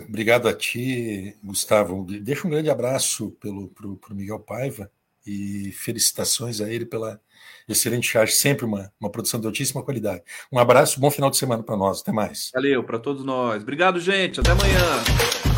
[0.09, 2.07] Obrigado a ti, Gustavo.
[2.23, 4.89] Deixa um grande abraço pelo pro, pro Miguel Paiva
[5.27, 7.21] e felicitações a ele pela
[7.69, 10.23] excelente charge, sempre uma, uma produção de altíssima qualidade.
[10.53, 12.01] Um abraço, bom final de semana para nós.
[12.01, 12.51] Até mais.
[12.55, 13.63] Valeu, para todos nós.
[13.63, 14.39] Obrigado, gente.
[14.39, 15.52] Até amanhã.